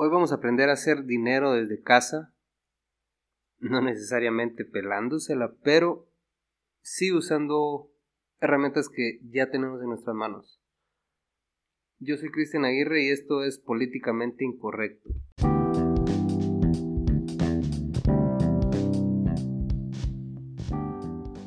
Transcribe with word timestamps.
Hoy 0.00 0.10
vamos 0.10 0.30
a 0.30 0.36
aprender 0.36 0.68
a 0.68 0.74
hacer 0.74 1.06
dinero 1.06 1.54
desde 1.54 1.82
casa, 1.82 2.32
no 3.58 3.80
necesariamente 3.80 4.64
pelándosela, 4.64 5.56
pero 5.64 6.08
sí 6.82 7.10
usando 7.12 7.90
herramientas 8.38 8.88
que 8.88 9.18
ya 9.28 9.50
tenemos 9.50 9.82
en 9.82 9.88
nuestras 9.88 10.14
manos. 10.14 10.62
Yo 11.98 12.16
soy 12.16 12.30
Cristian 12.30 12.64
Aguirre 12.64 13.06
y 13.06 13.08
esto 13.08 13.42
es 13.42 13.58
Políticamente 13.58 14.44
Incorrecto. 14.44 15.10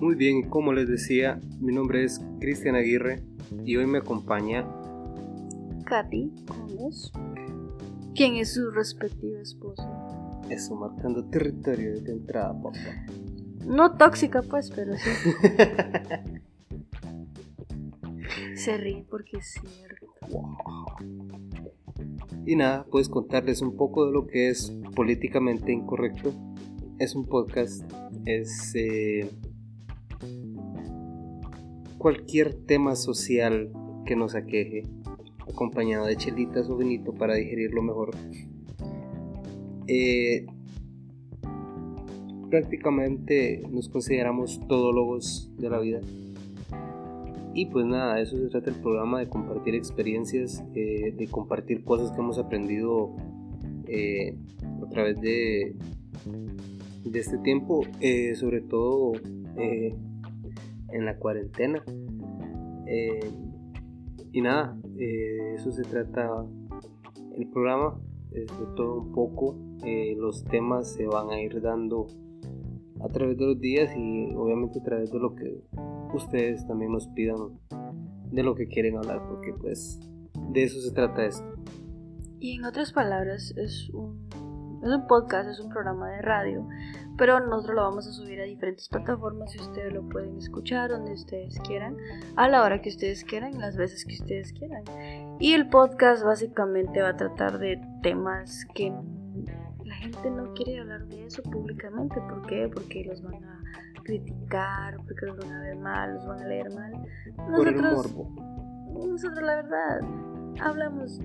Muy 0.02 0.16
bien, 0.16 0.50
como 0.50 0.74
les 0.74 0.90
decía, 0.90 1.40
mi 1.62 1.74
nombre 1.74 2.04
es 2.04 2.20
Cristian 2.42 2.76
Aguirre 2.76 3.24
y 3.64 3.78
hoy 3.78 3.88
me 3.88 4.00
acompaña 4.00 4.68
Katy 5.86 6.32
Gómez, 6.46 7.12
quien 8.16 8.36
es 8.36 8.54
su 8.54 8.72
respectiva 8.72 9.40
esposa. 9.42 9.90
Eso, 10.50 10.76
marcando 10.76 11.24
territorio 11.26 12.02
de 12.02 12.12
entrada, 12.12 12.54
papá. 12.54 12.78
No 13.66 13.96
tóxica, 13.98 14.42
pues, 14.42 14.70
pero 14.72 14.94
sí. 14.98 15.10
Se 18.56 18.78
ríe 18.78 19.06
porque 19.10 19.38
es 19.38 19.54
cierto. 19.54 20.08
Y 22.46 22.56
nada, 22.56 22.86
puedes 22.90 23.08
contarles 23.08 23.62
un 23.62 23.76
poco 23.76 24.06
de 24.06 24.12
lo 24.14 24.28
que 24.28 24.50
es 24.50 24.72
políticamente 24.96 25.72
incorrecto. 25.72 26.34
Es 27.00 27.16
un 27.16 27.26
podcast, 27.26 27.84
es 28.26 28.74
eh, 28.76 29.30
cualquier 31.98 32.54
tema 32.54 32.96
social 32.96 33.72
que 34.06 34.16
nos 34.16 34.36
aqueje, 34.36 34.84
acompañado 35.50 36.06
de 36.06 36.16
chelitas 36.16 36.70
o 36.70 36.78
vinito 36.78 37.14
para 37.14 37.36
digerirlo 37.36 37.82
mejor. 37.82 38.12
Eh, 39.88 40.46
prácticamente 42.50 43.64
nos 43.70 43.90
consideramos 43.90 44.60
todólogos 44.68 45.52
de 45.58 45.70
la 45.70 45.80
vida. 45.80 46.00
Y 47.54 47.66
pues 47.66 47.86
nada, 47.86 48.22
eso 48.22 48.38
se 48.38 48.48
trata 48.48 48.70
el 48.70 48.78
programa 48.78 49.20
de 49.20 49.28
compartir 49.28 49.76
experiencias, 49.76 50.64
eh, 50.74 51.14
de 51.18 51.28
compartir 51.28 51.84
cosas 51.84 52.12
que 52.12 52.22
hemos 52.22 52.38
aprendido 52.38 53.14
eh, 53.88 54.38
a 54.82 54.90
través 54.90 55.20
de, 55.20 55.76
de 57.04 57.20
este 57.20 57.38
tiempo, 57.40 57.84
sobre 58.36 58.62
todo 58.62 59.14
en 59.58 61.06
la 61.06 61.18
cuarentena. 61.18 61.84
y 64.34 64.42
nada, 64.42 64.78
eso 64.98 65.72
se 65.72 65.84
trata 65.84 66.46
el 67.38 67.48
programa, 67.50 68.00
de 68.32 68.46
todo 68.76 69.02
un 69.02 69.12
poco. 69.12 69.56
los 70.18 70.44
temas 70.46 70.94
se 70.94 71.06
van 71.06 71.30
a 71.30 71.42
ir 71.42 71.62
dando 71.62 72.08
a 73.02 73.10
través 73.10 73.38
de 73.38 73.46
los 73.46 73.60
días 73.60 73.92
y 73.96 74.34
obviamente 74.36 74.80
a 74.80 74.84
través 74.84 75.12
de 75.12 75.20
lo 75.20 75.36
que 75.36 75.62
ustedes 76.14 76.68
también 76.68 76.92
nos 76.92 77.08
pidan 77.10 77.60
de 78.32 78.44
lo 78.44 78.56
que 78.56 78.68
quieren 78.68 78.98
hablar, 78.98 79.28
porque 79.28 79.54
pues 79.54 80.00
de 80.52 80.64
eso 80.64 80.80
se 80.80 80.92
trata 80.92 81.26
esto. 81.26 81.48
Y 82.40 82.58
en 82.58 82.66
otras 82.66 82.92
palabras, 82.92 83.54
es 83.58 83.90
un, 83.92 84.21
es 84.82 84.90
un 84.90 85.08
podcast, 85.08 85.50
es 85.50 85.60
un 85.60 85.70
programa 85.70 86.10
de 86.10 86.22
radio, 86.22 86.68
pero 87.18 87.40
nosotros 87.40 87.76
lo 87.76 87.84
vamos 87.84 88.08
a 88.08 88.12
subir 88.12 88.42
a 88.42 88.46
diferentes 88.46 88.90
plataformas 88.90 89.56
y 89.56 89.60
ustedes 89.60 89.94
lo 89.94 90.08
pueden 90.10 90.38
escuchar 90.38 90.90
donde 90.90 91.14
ustedes 91.14 91.60
quieran, 91.60 91.98
a 92.36 92.48
la 92.48 92.64
hora 92.64 92.82
que 92.82 92.90
ustedes 92.90 93.24
quieran, 93.24 93.60
las 93.60 93.78
veces 93.78 94.06
que 94.06 94.16
ustedes 94.16 94.54
quieran. 94.54 94.84
Y 95.40 95.54
el 95.54 95.70
podcast 95.70 96.24
básicamente 96.24 97.02
va 97.02 97.10
a 97.10 97.18
tratar 97.18 97.60
de 97.60 97.80
temas 98.02 98.66
que 98.74 98.92
la 99.86 99.96
gente 99.96 100.32
no 100.32 100.54
quiere 100.54 100.80
hablar 100.80 101.06
de 101.06 101.26
eso 101.26 101.44
públicamente. 101.44 102.20
¿Por 102.22 102.46
qué? 102.48 102.70
Porque 102.74 103.04
los 103.06 103.22
van 103.22 103.44
a 103.44 103.62
criticar, 104.04 104.98
porque 104.98 105.26
los 105.28 105.38
van 105.38 105.52
a 105.52 105.62
ver 105.62 105.78
mal, 105.78 106.16
los 106.16 106.26
van 106.26 106.40
a 106.42 106.48
leer 106.48 106.74
mal. 106.74 106.94
Nosotros, 107.50 108.16
nosotros 108.94 109.42
la 109.44 109.56
verdad, 109.58 110.02
hablamos 110.60 111.20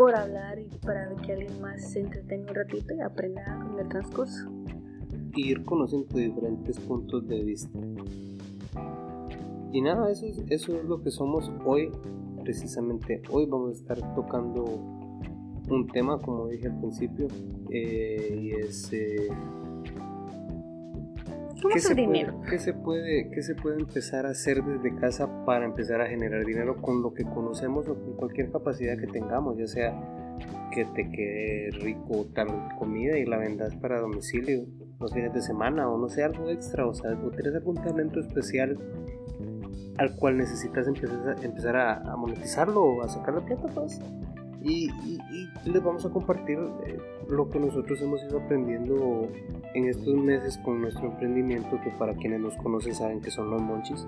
por 0.00 0.16
hablar 0.16 0.58
y 0.58 0.78
para 0.78 1.14
que 1.16 1.34
alguien 1.34 1.60
más 1.60 1.90
se 1.90 2.00
entretenga 2.00 2.48
un 2.48 2.54
ratito 2.54 2.94
y 2.94 3.00
aprenda 3.02 3.44
con 3.62 3.78
el 3.78 3.86
transcurso. 3.86 4.50
ir 5.36 5.62
conociendo 5.66 6.16
diferentes 6.16 6.80
puntos 6.80 7.28
de 7.28 7.44
vista. 7.44 7.78
Y 9.70 9.82
nada, 9.82 10.10
eso 10.10 10.24
es, 10.24 10.42
eso 10.48 10.74
es 10.74 10.84
lo 10.86 11.02
que 11.02 11.10
somos 11.10 11.52
hoy. 11.66 11.92
Precisamente 12.42 13.20
hoy 13.30 13.44
vamos 13.44 13.72
a 13.72 13.72
estar 13.74 14.14
tocando 14.14 14.64
un 15.68 15.86
tema, 15.92 16.18
como 16.18 16.48
dije 16.48 16.68
al 16.68 16.80
principio, 16.80 17.28
eh, 17.68 18.38
y 18.40 18.52
es... 18.52 18.90
Eh, 18.94 19.28
¿qué 21.68 22.58
se, 22.58 22.72
puede, 22.72 23.30
¿Qué 23.30 23.42
se 23.42 23.54
puede 23.54 23.80
empezar 23.80 24.26
a 24.26 24.30
hacer 24.30 24.62
desde 24.62 24.94
casa 24.96 25.44
para 25.44 25.64
empezar 25.64 26.00
a 26.00 26.06
generar 26.06 26.44
dinero 26.44 26.80
con 26.80 27.02
lo 27.02 27.12
que 27.14 27.24
conocemos 27.24 27.88
o 27.88 27.94
con 27.94 28.16
cualquier 28.16 28.50
capacidad 28.50 28.96
que 28.98 29.06
tengamos, 29.06 29.58
ya 29.58 29.66
sea 29.66 29.94
que 30.72 30.84
te 30.86 31.10
quede 31.10 31.70
rico 31.82 32.26
tal 32.34 32.48
comida 32.78 33.18
y 33.18 33.26
la 33.26 33.36
vendas 33.36 33.74
para 33.76 34.00
domicilio 34.00 34.64
los 34.98 35.12
fines 35.12 35.32
de 35.32 35.40
semana 35.40 35.88
o 35.88 35.98
no 35.98 36.08
sé, 36.08 36.22
algo 36.22 36.50
extra, 36.50 36.86
o 36.86 36.94
sea, 36.94 37.12
o 37.12 37.30
tienes 37.30 37.54
algún 37.54 37.76
talento 37.76 38.20
especial 38.20 38.78
al 39.98 40.16
cual 40.16 40.38
necesitas 40.38 40.86
empezar, 40.86 41.36
empezar 41.42 41.76
a, 41.76 42.16
monetizarlo 42.16 42.82
o 42.82 43.02
a 43.02 43.08
sacar 43.08 43.34
la 43.34 43.40
plata, 43.40 43.66
pues 43.74 44.00
y, 44.62 44.88
les 45.64 45.82
vamos 45.82 46.04
a 46.04 46.10
compartir 46.10 46.58
eh, 46.86 46.98
lo 47.28 47.48
que 47.48 47.58
nosotros 47.58 48.00
hemos 48.02 48.22
ido 48.24 48.40
aprendiendo 48.40 49.28
en 49.74 49.88
estos 49.88 50.14
meses 50.14 50.58
con 50.58 50.80
nuestro 50.80 51.06
emprendimiento 51.06 51.80
que 51.82 51.90
para 51.90 52.14
quienes 52.14 52.40
nos 52.40 52.56
conocen 52.56 52.94
saben 52.94 53.20
que 53.20 53.30
son 53.30 53.50
los 53.50 53.62
monchis. 53.62 54.06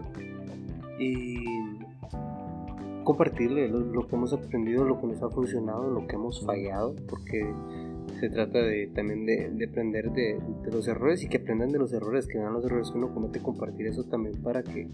Y 0.99 1.37
compartirle 3.05 3.69
lo, 3.69 4.07
que 4.07 4.15
hemos 4.15 4.33
aprendido, 4.33 4.85
lo 4.85 5.01
que 5.01 5.07
nos 5.07 5.23
ha 5.23 5.31
funcionado, 5.31 5.91
lo 5.91 6.07
que 6.07 6.17
hemos 6.17 6.45
fallado 6.45 6.95
porque 7.09 7.53
se 8.21 8.31
trata 8.31 8.59
de, 8.61 8.89
también 8.89 9.27
de, 9.27 9.67
aprender 9.69 10.13
de, 10.13 10.39
de, 10.63 10.71
los 10.71 10.87
errores 10.87 11.23
y 11.25 11.29
que 11.29 11.39
aprendan 11.39 11.71
de 11.71 11.79
los 11.79 11.93
errores, 11.93 12.27
que 12.27 12.39
vean 12.39 12.53
los 12.53 12.65
errores 12.65 12.91
que 12.91 12.99
uno 12.99 13.13
comete, 13.13 13.41
compartir 13.41 13.87
eso 13.87 14.05
también 14.05 14.41
para 14.43 14.63
que 14.63 14.89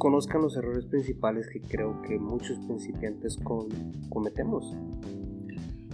conozcan 0.00 0.40
los 0.40 0.56
errores 0.56 0.86
principales 0.86 1.46
que 1.46 1.60
creo 1.60 2.00
que 2.02 2.18
muchos 2.18 2.58
principiantes 2.60 3.38
cometemos. 4.08 4.74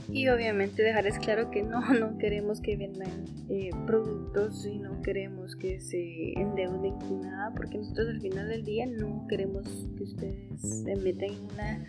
Y 0.09 0.29
obviamente 0.29 0.85
dejarles 0.85 1.19
claro 1.19 1.51
que 1.51 1.65
no, 1.65 1.81
no 2.01 2.17
queremos 2.17 2.61
que 2.61 2.77
vendan 2.77 3.11
eh, 3.51 3.71
productos 3.85 4.65
y 4.65 4.79
no 4.79 5.03
queremos 5.03 5.57
que 5.57 5.81
se 5.81 6.33
endeuden 6.39 6.95
con 7.01 7.21
nada, 7.23 7.53
porque 7.57 7.79
nosotros 7.79 8.09
al 8.11 8.21
final 8.21 8.49
del 8.49 8.65
día 8.65 8.87
no 8.87 9.27
queremos 9.29 9.67
que 9.99 10.05
ustedes 10.05 10.61
se 10.61 10.95
metan 10.97 11.31
en 11.31 11.45
una, 11.45 11.87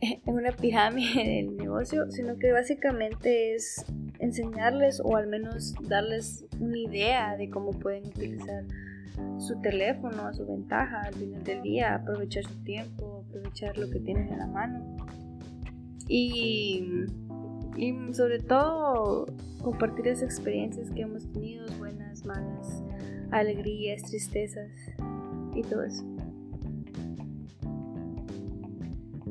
en 0.00 0.34
una 0.34 0.52
pirámide 0.52 1.22
del 1.44 1.56
negocio, 1.58 2.10
sino 2.10 2.36
que 2.36 2.50
básicamente 2.50 3.54
es 3.54 3.84
enseñarles 4.20 5.02
o 5.04 5.16
al 5.16 5.26
menos 5.26 5.74
darles 5.86 6.46
una 6.58 6.78
idea 6.78 7.36
de 7.36 7.50
cómo 7.50 7.72
pueden 7.72 8.06
utilizar 8.06 8.64
su 9.38 9.60
teléfono 9.60 10.26
a 10.26 10.32
su 10.32 10.46
ventaja 10.46 11.02
al 11.02 11.14
final 11.14 11.44
del 11.44 11.62
día, 11.62 11.94
aprovechar 11.96 12.44
su 12.44 12.62
tiempo, 12.64 13.24
aprovechar 13.28 13.76
lo 13.78 13.88
que 13.90 14.00
tienen 14.00 14.28
en 14.28 14.38
la 14.38 14.46
mano. 14.46 14.96
Y, 16.08 17.06
y 17.76 17.94
sobre 18.12 18.40
todo 18.40 19.26
compartir 19.62 20.08
esas 20.08 20.24
experiencias 20.24 20.90
que 20.90 21.02
hemos 21.02 21.30
tenido, 21.32 21.66
buenas, 21.78 22.24
malas, 22.24 22.82
alegrías, 23.30 24.02
tristezas 24.02 24.70
y 25.54 25.62
todo 25.62 25.82
eso. 25.84 26.04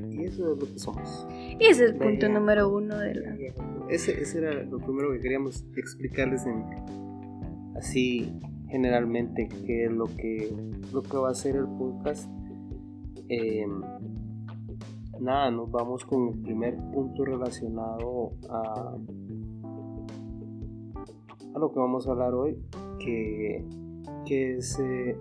Y 0.10 0.26
eso 0.26 0.54
es 0.54 0.60
lo 0.60 0.68
que 0.68 0.80
somos. 0.80 1.28
Y 1.60 1.66
ese 1.66 1.86
es 1.86 1.92
el 1.92 1.96
punto 1.96 2.30
número 2.30 2.70
uno 2.70 2.98
de 2.98 3.16
la... 3.16 3.36
Ese, 3.90 4.20
ese 4.22 4.40
era 4.40 4.64
lo 4.64 4.80
primero 4.80 5.12
que 5.12 5.20
queríamos 5.20 5.66
explicarles 5.76 6.46
en 6.46 6.64
así 7.76 8.32
generalmente 8.74 9.48
qué 9.68 9.86
es 9.86 9.92
lo 9.92 10.06
que, 10.06 10.52
lo 10.92 11.04
que 11.04 11.16
va 11.16 11.30
a 11.30 11.36
ser 11.36 11.58
el 11.58 11.68
podcast. 11.68 12.28
Em, 13.30 13.84
nada, 15.20 15.52
nos 15.52 15.70
vamos 15.70 16.04
con 16.06 16.30
el 16.30 16.42
primer 16.42 16.76
punto 16.92 17.24
relacionado 17.24 18.32
a, 18.50 18.96
a 21.54 21.60
lo 21.60 21.72
que 21.72 21.80
vamos 21.80 22.08
a 22.08 22.14
hablar 22.14 22.34
hoy, 22.34 22.58
que, 22.98 23.64
que 24.26 24.58
es 24.58 24.80
eh, 24.80 25.16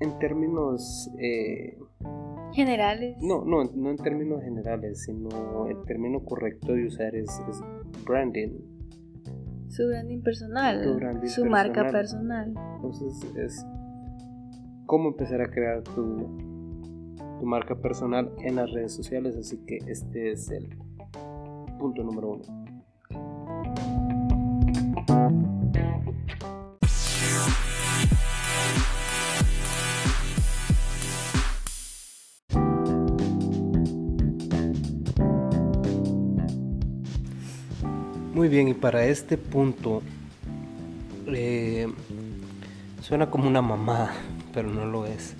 en 0.00 0.18
términos 0.18 1.10
eh, 1.18 1.78
generales. 2.52 3.16
No, 3.22 3.46
no, 3.46 3.64
no 3.64 3.90
en 3.90 3.96
términos 3.96 4.42
generales, 4.42 5.04
sino 5.04 5.68
el 5.68 5.82
término 5.84 6.22
correcto 6.22 6.74
de 6.74 6.86
usar 6.86 7.16
es 7.16 7.40
branding 8.04 8.75
su 9.76 9.86
branding 9.88 10.22
personal, 10.22 10.82
su, 11.26 11.44
marca 11.44 11.90
personal. 11.90 12.54
Entonces 12.76 13.30
es 13.36 13.66
cómo 14.86 15.10
empezar 15.10 15.42
a 15.42 15.50
crear 15.50 15.82
tu, 15.82 17.14
tu 17.38 17.44
marca 17.44 17.74
personal 17.74 18.32
en 18.40 18.56
las 18.56 18.72
redes 18.72 18.94
sociales. 18.94 19.36
Así 19.36 19.58
que 19.66 19.78
este 19.86 20.32
es 20.32 20.50
el 20.50 20.74
punto 21.78 22.02
número 22.02 22.30
uno. 22.30 22.42
Muy 38.46 38.54
bien, 38.54 38.68
y 38.68 38.74
para 38.74 39.04
este 39.04 39.36
punto 39.38 40.02
eh, 41.26 41.92
suena 43.02 43.28
como 43.28 43.48
una 43.48 43.60
mamá, 43.60 44.14
pero 44.54 44.70
no 44.70 44.86
lo 44.86 45.04
es. 45.04 45.34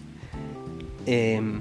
Em, 1.07 1.61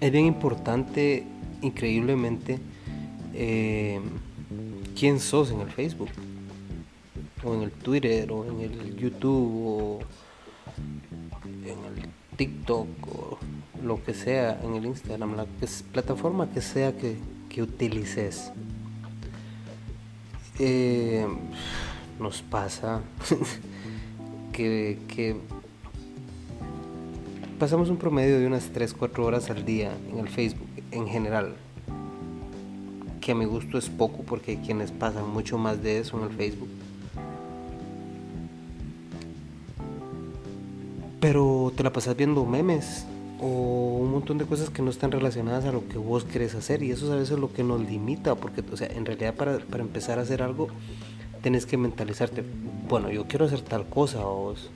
es 0.00 0.10
bien 0.10 0.24
importante, 0.24 1.26
increíblemente, 1.60 2.60
em, 3.34 4.04
quién 4.98 5.20
sos 5.20 5.50
en 5.50 5.60
el 5.60 5.70
Facebook, 5.70 6.08
o 7.44 7.52
en 7.54 7.64
el 7.64 7.70
Twitter, 7.70 8.32
o 8.32 8.46
en 8.46 8.60
el 8.62 8.96
YouTube, 8.96 9.66
o 9.66 9.98
en 11.44 11.78
el 11.78 12.08
TikTok, 12.38 12.88
o 13.06 13.38
lo 13.84 14.02
que 14.02 14.14
sea, 14.14 14.58
en 14.64 14.76
el 14.76 14.86
Instagram, 14.86 15.36
la 15.36 15.46
plataforma 15.92 16.48
que 16.50 16.62
sea 16.62 16.96
que, 16.96 17.18
que 17.50 17.60
utilices. 17.60 18.50
Eh, 20.64 21.26
nos 22.20 22.40
pasa 22.40 23.00
que, 24.52 25.36
pasamos 27.58 27.90
un 27.90 27.96
promedio 27.96 28.38
de 28.38 28.46
unas 28.46 28.72
3-4 28.72 29.18
horas 29.24 29.50
al 29.50 29.64
día 29.64 29.90
en 30.12 30.20
el 30.20 30.28
Facebook 30.28 30.68
en 30.92 31.08
general. 31.08 31.56
Que 33.20 33.32
a 33.32 33.34
mi 33.34 33.44
gusto 33.44 33.76
es 33.76 33.88
poco 33.88 34.22
porque 34.22 34.52
hay 34.52 34.56
quienes 34.58 34.92
pasan 34.92 35.28
mucho 35.28 35.58
más 35.58 35.82
de 35.82 35.98
eso 35.98 36.16
en 36.16 36.30
el 36.30 36.36
Facebook. 36.36 36.70
Pero 41.18 41.72
te 41.76 41.82
la 41.82 41.92
pasas 41.92 42.16
viendo 42.16 42.44
memes, 42.46 43.04
o 43.44 43.98
un 44.00 44.12
montón 44.12 44.38
de 44.38 44.46
cosas 44.46 44.70
que 44.70 44.82
no 44.82 44.90
están 44.90 45.10
relacionadas 45.10 45.64
a 45.64 45.72
lo 45.72 45.88
que 45.88 45.98
vos 45.98 46.22
querés 46.24 46.54
hacer 46.54 46.80
y 46.84 46.92
eso 46.92 47.06
es 47.06 47.10
a 47.10 47.16
veces 47.16 47.40
lo 47.40 47.52
que 47.52 47.64
nos 47.64 47.80
limita 47.80 48.36
porque 48.36 48.62
o 48.72 48.76
sea 48.76 48.86
en 48.86 49.04
realidad 49.04 49.34
para, 49.34 49.58
para 49.58 49.82
empezar 49.82 50.20
a 50.20 50.22
hacer 50.22 50.42
algo 50.42 50.68
tenés 51.42 51.66
que 51.66 51.76
mentalizarte 51.76 52.44
bueno 52.88 53.10
yo 53.10 53.26
quiero 53.26 53.44
hacer 53.44 53.60
tal 53.60 53.84
cosa 53.88 54.20
vos 54.20 54.70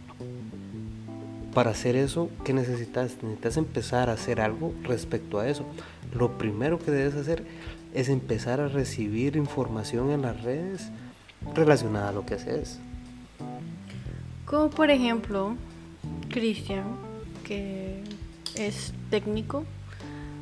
para 1.55 1.71
hacer 1.71 1.95
eso 1.95 2.29
¿qué 2.45 2.53
necesitas? 2.53 3.23
necesitas 3.23 3.57
empezar 3.57 4.11
a 4.11 4.15
hacer 4.15 4.41
algo 4.41 4.75
respecto 4.83 5.39
a 5.39 5.49
eso 5.49 5.65
lo 6.13 6.37
primero 6.37 6.81
que 6.81 6.91
debes 6.91 7.15
hacer 7.15 7.45
es 7.95 8.09
empezar 8.09 8.61
a 8.61 8.67
recibir 8.67 9.37
información 9.37 10.11
en 10.11 10.23
las 10.23 10.43
redes 10.43 10.91
relacionada 11.55 12.09
a 12.09 12.13
lo 12.13 12.27
que 12.27 12.35
haces 12.35 12.81
como 14.45 14.71
por 14.71 14.91
ejemplo 14.91 15.55
Cristian 16.31 16.97
que 17.45 18.03
es 18.57 18.93
técnico, 19.11 19.65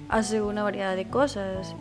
hace 0.08 0.42
una 0.42 0.62
variedad 0.62 0.96
de 0.96 1.06
cosas 1.06 1.74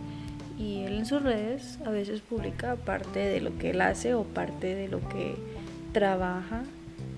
y 0.57 0.83
él 0.83 0.97
en 1.00 1.06
sus 1.06 1.21
redes 1.24 1.80
a 1.85 1.89
veces 1.89 2.21
publica 2.21 2.75
parte 2.75 3.19
de 3.19 3.41
lo 3.41 3.57
que 3.57 3.71
él 3.71 3.81
hace 3.81 4.13
o 4.13 4.24
parte 4.24 4.75
de 4.75 4.88
lo 4.88 5.00
que 5.09 5.35
trabaja 5.94 6.63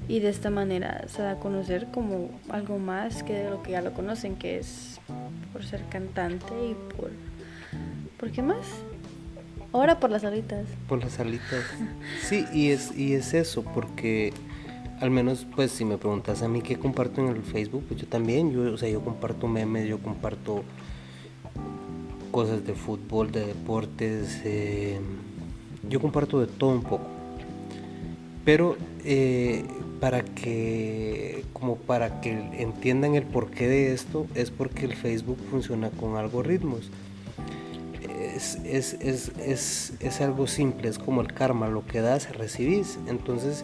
y 0.08 0.20
de 0.20 0.30
esta 0.30 0.50
manera 0.50 1.06
se 1.08 1.22
da 1.22 1.32
a 1.32 1.40
conocer 1.40 1.88
como 1.92 2.30
algo 2.50 2.78
más 2.78 3.24
que 3.24 3.34
de 3.34 3.50
lo 3.50 3.64
que 3.64 3.72
ya 3.72 3.82
lo 3.82 3.94
conocen, 3.94 4.36
que 4.36 4.60
es 4.60 5.00
por 5.52 5.66
ser 5.66 5.84
cantante 5.90 6.54
y 6.70 6.76
por... 6.96 7.12
¿Por 8.20 8.32
qué 8.32 8.42
más? 8.42 8.66
Ahora 9.74 10.00
por 10.00 10.10
las 10.10 10.24
alitas. 10.24 10.66
Por 10.88 11.04
las 11.04 11.20
alitas. 11.20 11.66
Sí, 12.22 12.46
y 12.54 12.70
es, 12.70 12.98
y 12.98 13.14
es 13.14 13.34
eso, 13.34 13.64
porque 13.64 14.32
al 15.02 15.12
menos 15.12 15.46
pues 15.56 15.72
si 15.72 15.86
me 15.86 15.98
preguntas 15.98 16.42
a 16.42 16.48
mí 16.48 16.62
qué 16.62 16.78
comparto 16.78 17.22
en 17.22 17.28
el 17.28 17.44
Facebook, 17.44 17.84
pues 17.88 18.02
yo 18.02 18.08
también, 18.08 18.52
yo, 18.52 18.74
o 18.74 18.78
sea, 18.78 18.90
yo 18.90 19.02
comparto 19.02 19.48
memes, 19.48 19.88
yo 19.88 20.00
comparto 20.00 20.64
cosas 22.32 22.66
de 22.66 22.74
fútbol, 22.74 23.32
de 23.32 23.46
deportes, 23.46 24.42
eh, 24.44 25.00
yo 25.90 26.02
comparto 26.02 26.40
de 26.40 26.48
todo 26.48 26.72
un 26.72 26.84
poco. 26.84 27.08
Pero 28.44 28.78
eh, 29.04 29.66
para 30.00 30.24
que, 30.24 31.46
como 31.54 31.78
para 31.78 32.22
que 32.22 32.32
entiendan 32.60 33.16
el 33.16 33.24
porqué 33.24 33.68
de 33.68 33.94
esto, 33.94 34.28
es 34.36 34.52
porque 34.52 34.86
el 34.86 34.96
Facebook 34.96 35.38
funciona 35.50 35.90
con 35.90 36.18
algoritmos. 36.18 36.92
Es, 38.36 38.56
es, 38.66 38.94
es, 39.00 39.94
es, 40.00 40.22
algo 40.22 40.48
simple, 40.48 40.90
es 40.90 41.00
como 41.00 41.22
el 41.22 41.34
karma, 41.34 41.70
lo 41.70 41.86
que 41.86 42.02
das, 42.02 42.36
recibís. 42.36 43.00
Entonces, 43.08 43.64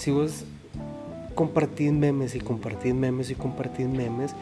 si 0.00 0.10
vos 0.10 0.44
compartís 1.34 1.92
memes 1.92 2.34
y 2.34 2.40
compartís 2.40 2.94
memes 2.94 3.28
y 3.28 3.34
compartís 3.34 3.86
memes, 3.86 4.34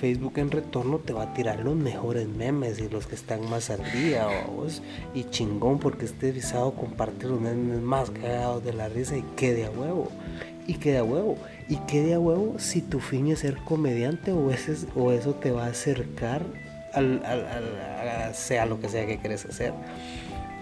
Facebook 0.00 0.38
en 0.38 0.50
retorno 0.50 0.98
te 0.98 1.12
va 1.12 1.22
a 1.22 1.34
tirar 1.34 1.60
los 1.60 1.76
mejores 1.76 2.26
memes 2.26 2.80
y 2.80 2.88
los 2.88 3.06
que 3.06 3.14
están 3.14 3.48
más 3.48 3.70
al 3.70 3.80
día, 3.92 4.26
vos. 4.56 4.82
Y 5.14 5.22
chingón, 5.30 5.78
porque 5.78 6.04
este 6.06 6.32
visado 6.32 6.72
comparte 6.72 7.28
los 7.28 7.40
memes 7.40 7.80
más 7.80 8.10
cagados 8.10 8.64
de 8.64 8.72
la 8.72 8.88
risa 8.88 9.16
y 9.16 9.22
quede 9.36 9.66
a 9.66 9.70
huevo. 9.70 10.08
Y 10.66 10.74
quede 10.74 10.98
a 10.98 11.04
huevo. 11.04 11.36
Y 11.68 11.76
quede 11.86 12.14
a 12.14 12.18
huevo 12.18 12.58
si 12.58 12.82
tu 12.82 12.98
fin 12.98 13.28
es 13.28 13.38
ser 13.38 13.58
comediante 13.58 14.32
o, 14.32 14.50
ese, 14.50 14.74
o 14.96 15.12
eso 15.12 15.34
te 15.34 15.52
va 15.52 15.66
a 15.66 15.68
acercar 15.68 16.42
al, 16.92 17.24
al, 17.24 18.34
sea 18.34 18.66
lo 18.66 18.80
que 18.80 18.88
sea 18.88 19.06
que 19.06 19.18
quieres 19.18 19.46
hacer. 19.46 19.72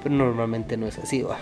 Pero 0.03 0.15
normalmente 0.15 0.77
no 0.77 0.87
es 0.87 0.99
así, 0.99 1.23
va 1.23 1.39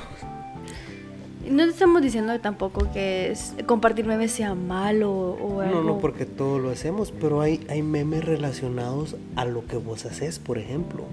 no 1.49 1.63
estamos 1.63 2.03
diciendo 2.03 2.39
tampoco 2.41 2.91
que 2.93 3.31
es, 3.31 3.55
compartir 3.67 4.05
memes 4.05 4.33
sea 4.33 4.55
malo 4.55 5.11
o 5.13 5.61
algo. 5.61 5.83
No, 5.83 5.83
no, 5.83 5.99
porque 5.99 6.27
todo 6.27 6.59
lo 6.59 6.71
hacemos, 6.71 7.13
pero 7.13 7.41
hay, 7.41 7.65
hay 7.69 7.83
memes 7.83 8.25
relacionados 8.25 9.17
a 9.37 9.45
lo 9.45 9.67
que 9.67 9.77
vos 9.77 10.05
haces, 10.07 10.39
por 10.39 10.59
ejemplo. 10.59 11.05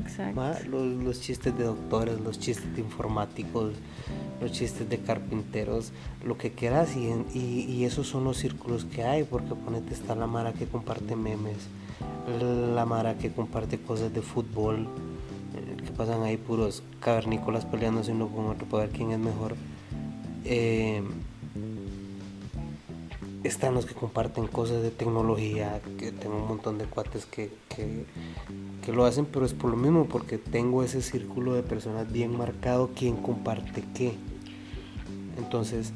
Exacto. 0.00 0.40
Los, 0.70 0.86
los, 1.02 1.20
chistes 1.20 1.56
de 1.56 1.64
doctores, 1.64 2.20
los 2.20 2.38
chistes 2.38 2.74
de 2.74 2.80
informáticos, 2.80 3.72
los 4.40 4.52
chistes 4.52 4.88
de 4.88 4.98
carpinteros, 4.98 5.92
lo 6.24 6.38
que 6.38 6.52
quieras, 6.52 6.96
y, 6.96 7.10
y, 7.36 7.66
y 7.68 7.84
esos 7.84 8.06
son 8.06 8.24
los 8.24 8.38
círculos 8.38 8.84
que 8.84 9.04
hay, 9.04 9.24
porque 9.24 9.54
ponete 9.54 9.92
está 9.92 10.14
la 10.14 10.26
Mara 10.26 10.52
que 10.52 10.66
comparte 10.66 11.16
memes, 11.16 11.56
la 12.74 12.84
Mara 12.86 13.18
que 13.18 13.30
comparte 13.32 13.78
cosas 13.78 14.12
de 14.12 14.22
fútbol 14.22 14.88
pasan 15.96 16.22
ahí 16.22 16.36
puros 16.36 16.82
cavernícolas 17.00 17.64
peleándose 17.64 18.12
uno 18.12 18.28
con 18.28 18.46
otro 18.46 18.66
para 18.66 18.84
ver 18.84 18.92
quién 18.92 19.10
es 19.12 19.18
mejor. 19.18 19.56
Eh, 20.44 21.02
están 23.44 23.74
los 23.74 23.84
que 23.84 23.94
comparten 23.94 24.46
cosas 24.46 24.82
de 24.82 24.90
tecnología, 24.90 25.80
que 25.98 26.12
tengo 26.12 26.36
un 26.36 26.48
montón 26.48 26.78
de 26.78 26.86
cuates 26.86 27.26
que, 27.26 27.50
que, 27.68 28.06
que, 28.84 28.92
lo 28.92 29.04
hacen, 29.04 29.26
pero 29.26 29.44
es 29.44 29.52
por 29.52 29.70
lo 29.70 29.76
mismo, 29.76 30.06
porque 30.06 30.38
tengo 30.38 30.82
ese 30.82 31.02
círculo 31.02 31.54
de 31.54 31.62
personas 31.62 32.10
bien 32.10 32.36
marcado 32.36 32.90
quién 32.96 33.16
comparte 33.16 33.84
qué. 33.94 34.14
Entonces... 35.36 35.92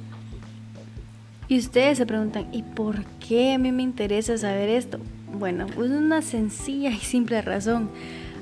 Y 1.49 1.59
ustedes 1.59 1.97
se 1.97 2.05
preguntan, 2.05 2.49
¿y 2.53 2.63
por 2.63 3.05
qué 3.27 3.55
a 3.55 3.59
mí 3.59 3.73
me 3.73 3.83
interesa 3.83 4.37
saber 4.37 4.69
esto? 4.69 4.99
Bueno, 5.33 5.67
pues 5.75 5.91
una 5.91 6.21
sencilla 6.21 6.91
y 6.91 6.99
simple 6.99 7.41
razón 7.41 7.89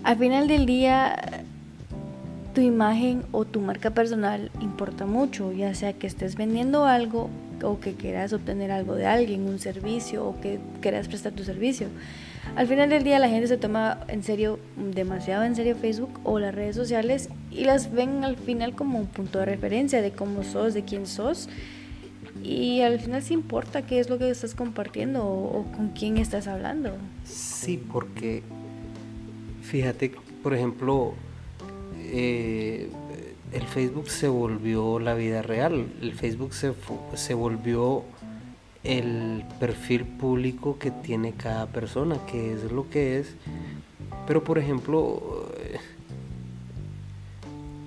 al 0.07 0.17
final 0.19 0.47
del 0.47 0.67
día, 0.67 1.43
tu 2.55 2.61
imagen 2.61 3.25
o 3.33 3.45
tu 3.45 3.61
marca 3.61 3.91
personal 3.91 4.53
importa 4.61 5.05
mucho, 5.05 5.51
ya 5.51 5.75
sea 5.75 5.95
que 5.95 6.07
estés 6.07 6.37
vendiendo 6.37 6.87
algo 6.87 7.29
o 7.61 7.81
que 7.81 7.95
quieras 7.95 8.33
obtener 8.33 8.71
algo 8.71 8.95
de 8.95 9.05
alguien, 9.05 9.49
un 9.49 9.59
servicio 9.59 10.25
o 10.25 10.41
que 10.41 10.61
quieras 10.81 11.09
prestar 11.09 11.33
tu 11.33 11.43
servicio. 11.43 11.89
Al 12.55 12.69
final 12.69 12.89
del 12.89 13.03
día 13.03 13.19
la 13.19 13.29
gente 13.29 13.49
se 13.49 13.57
toma 13.57 13.99
en 14.07 14.23
serio, 14.23 14.61
demasiado 14.77 15.43
en 15.43 15.57
serio 15.57 15.75
Facebook 15.75 16.21
o 16.23 16.39
las 16.39 16.55
redes 16.55 16.77
sociales 16.77 17.29
y 17.51 17.65
las 17.65 17.91
ven 17.91 18.23
al 18.23 18.37
final 18.37 18.77
como 18.77 19.01
un 19.01 19.07
punto 19.07 19.41
de 19.41 19.47
referencia 19.47 20.03
de 20.03 20.13
cómo 20.13 20.45
sos, 20.45 20.73
de 20.73 20.85
quién 20.85 21.09
sos. 21.09 21.49
Y 22.45 22.83
al 22.83 23.01
final 23.01 23.25
sí 23.25 23.35
importa 23.35 23.83
qué 23.83 23.99
es 23.99 24.09
lo 24.09 24.19
que 24.19 24.31
estás 24.31 24.55
compartiendo 24.55 25.25
o, 25.25 25.63
o 25.63 25.65
con 25.73 25.89
quién 25.89 26.17
estás 26.17 26.47
hablando. 26.47 26.93
Sí, 27.25 27.77
porque 27.77 28.45
Fíjate, 29.67 30.13
por 30.45 30.55
ejemplo, 30.55 31.15
eh, 31.99 32.89
el 33.53 33.63
Facebook 33.63 34.09
se 34.11 34.29
volvió 34.29 35.01
la 35.01 35.15
vida 35.15 35.43
real, 35.43 35.93
el 36.01 36.15
Facebook 36.15 36.55
se, 36.55 36.73
se 37.15 37.35
volvió 37.35 38.05
el 38.85 39.45
perfil 39.59 40.05
público 40.05 40.79
que 40.79 40.93
tiene 40.93 41.33
cada 41.33 41.67
persona, 41.67 42.17
que 42.31 42.53
es 42.53 42.71
lo 42.71 42.89
que 42.89 43.19
es. 43.19 43.35
Pero 44.29 44.45
por 44.45 44.59
ejemplo, 44.59 45.51
eh, 45.59 45.79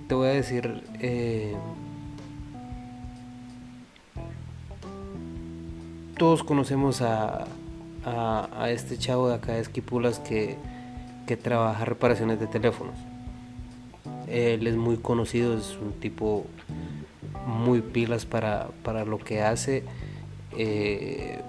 te 0.10 0.16
voy 0.16 0.28
a 0.28 0.32
decir, 0.32 0.84
eh, 1.00 1.56
todos 6.18 6.44
conocemos 6.44 7.02
a, 7.02 7.48
a, 8.04 8.70
este 8.70 8.98
chavo 8.98 9.30
de 9.30 9.36
acá 9.36 9.54
de 9.54 9.62
Esquipulas 9.62 10.20
que, 10.20 10.58
que 11.30 11.38
trabaja 11.38 11.86
reparaciones 11.86 12.40
de 12.40 12.48
teléfonos. 12.48 12.96
Él 14.28 14.66
es 14.66 14.76
muy 14.76 14.98
conocido, 14.98 15.56
es 15.56 15.78
un 15.80 15.92
tipo 15.92 16.48
muy 17.46 17.82
pilas 17.82 18.26
para, 18.26 18.72
lo 19.06 19.20
que 19.20 19.44
hace. 19.44 19.84
Eh, 20.58 21.40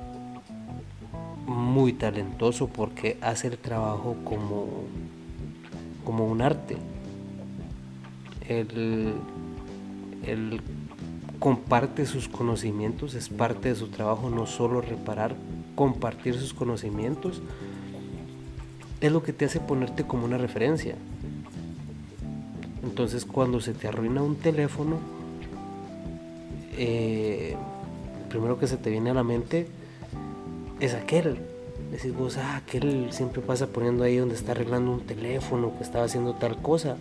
muy 1.47 1.95
talentoso 1.95 2.69
porque 2.69 3.17
hace 3.23 3.47
el 3.47 3.57
trabajo 3.57 4.17
como, 4.23 4.69
como 6.05 6.27
un 6.27 6.43
arte. 6.43 6.77
Él, 8.51 9.15
él 10.27 10.61
comparte 11.39 12.05
sus 12.05 12.29
conocimientos, 12.29 13.15
es 13.15 13.31
parte 13.31 13.71
de 13.71 13.77
su 13.77 13.89
trabajo, 13.89 14.29
no 14.29 14.45
solo 14.45 14.83
reparar, 14.83 15.35
compartir 15.75 16.35
sus 16.35 16.53
conocimientos, 16.53 17.41
es 19.00 19.12
lo 19.12 19.23
que 19.23 19.33
te 19.33 19.45
hace 19.47 19.61
ponerte 19.61 20.04
como 20.04 20.25
una 20.25 20.38
referencia. 20.38 20.95
Entonces 22.83 23.25
cuando 23.25 23.61
se 23.61 23.73
te 23.73 23.88
arruina 23.88 24.23
un 24.23 24.37
teléfono, 24.37 24.99
eh, 26.76 27.57
primero 28.28 28.59
que 28.59 28.66
se 28.66 28.76
te 28.76 28.90
viene 28.90 29.11
a 29.11 29.14
la 29.14 29.25
mente 29.25 29.69
es 30.80 30.95
aquel. 30.95 31.38
Decís 31.90 32.14
vos, 32.14 32.37
ah, 32.37 32.57
aquel 32.57 33.12
siempre 33.12 33.42
pasa 33.42 33.66
poniendo 33.66 34.04
ahí 34.04 34.16
donde 34.16 34.35
está 34.35 34.52
arreglando 34.52 34.92
un 34.92 35.00
teléfono, 35.00 35.76
que 35.76 35.83
estaba 35.83 36.04
haciendo 36.04 36.35
tal 36.35 36.57
cosa. 36.61 36.97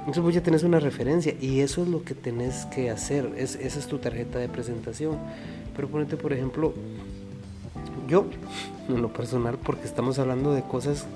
Entonces 0.00 0.22
vos 0.22 0.34
ya 0.34 0.42
tenés 0.42 0.62
una 0.62 0.80
referencia 0.80 1.34
y 1.40 1.60
eso 1.60 1.82
es 1.82 1.88
lo 1.88 2.02
que 2.02 2.14
tenés 2.14 2.64
que 2.66 2.90
hacer. 2.90 3.32
Es, 3.36 3.54
esa 3.54 3.78
es 3.78 3.86
tu 3.86 3.98
tarjeta 3.98 4.38
de 4.38 4.48
presentación. 4.48 5.18
Pero 5.76 5.88
ponete, 5.88 6.16
por 6.16 6.32
ejemplo, 6.32 6.74
yo, 8.10 8.26
en 8.88 9.00
lo 9.00 9.12
personal, 9.12 9.56
porque 9.56 9.86
estamos 9.86 10.18
hablando 10.18 10.52
de 10.52 10.62
cosas 10.62 11.06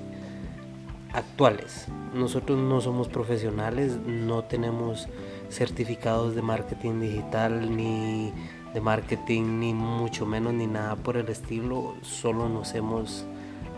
actuales. 1.13 1.87
Nosotros 2.13 2.57
no 2.57 2.81
somos 2.81 3.09
profesionales, 3.09 3.97
no 4.07 4.45
tenemos 4.45 5.07
certificados 5.49 6.35
de 6.35 6.41
marketing 6.41 7.01
digital 7.01 7.75
ni 7.75 8.31
de 8.73 8.81
marketing 8.81 9.59
ni 9.59 9.73
mucho 9.73 10.25
menos 10.25 10.53
ni 10.53 10.67
nada 10.67 10.95
por 10.95 11.15
el 11.15 11.29
estilo, 11.29 11.95
solo 12.01 12.49
nos 12.49 12.73
hemos 12.75 13.25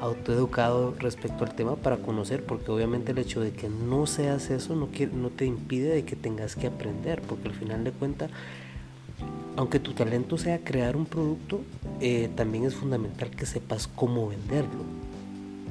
autoeducado 0.02 0.96
respecto 1.00 1.44
al 1.44 1.56
tema 1.56 1.76
para 1.76 1.98
conocer, 1.98 2.44
porque 2.44 2.72
obviamente 2.72 3.12
el 3.12 3.20
hecho 3.20 3.42
de 3.42 3.52
que 3.52 3.70
no 3.70 4.08
seas 4.08 4.50
eso 4.50 4.76
no, 4.76 4.90
no 5.14 5.30
te 5.30 5.46
impide 5.46 5.90
de 5.90 6.06
que 6.06 6.16
tengas 6.16 6.56
que 6.56 6.68
aprender, 6.68 7.22
porque 7.22 7.50
al 7.50 7.56
final 7.56 7.84
de 7.84 7.92
cuentas, 7.92 8.32
aunque 9.58 9.80
tu 9.80 9.94
talento 9.94 10.38
sea 10.38 10.64
crear 10.64 10.96
un 10.96 11.06
producto, 11.06 11.62
eh, 12.00 12.30
también 12.36 12.64
es 12.64 12.76
fundamental 12.76 13.32
que 13.32 13.48
sepas 13.48 13.88
cómo 13.88 14.30
venderlo. 14.30 14.86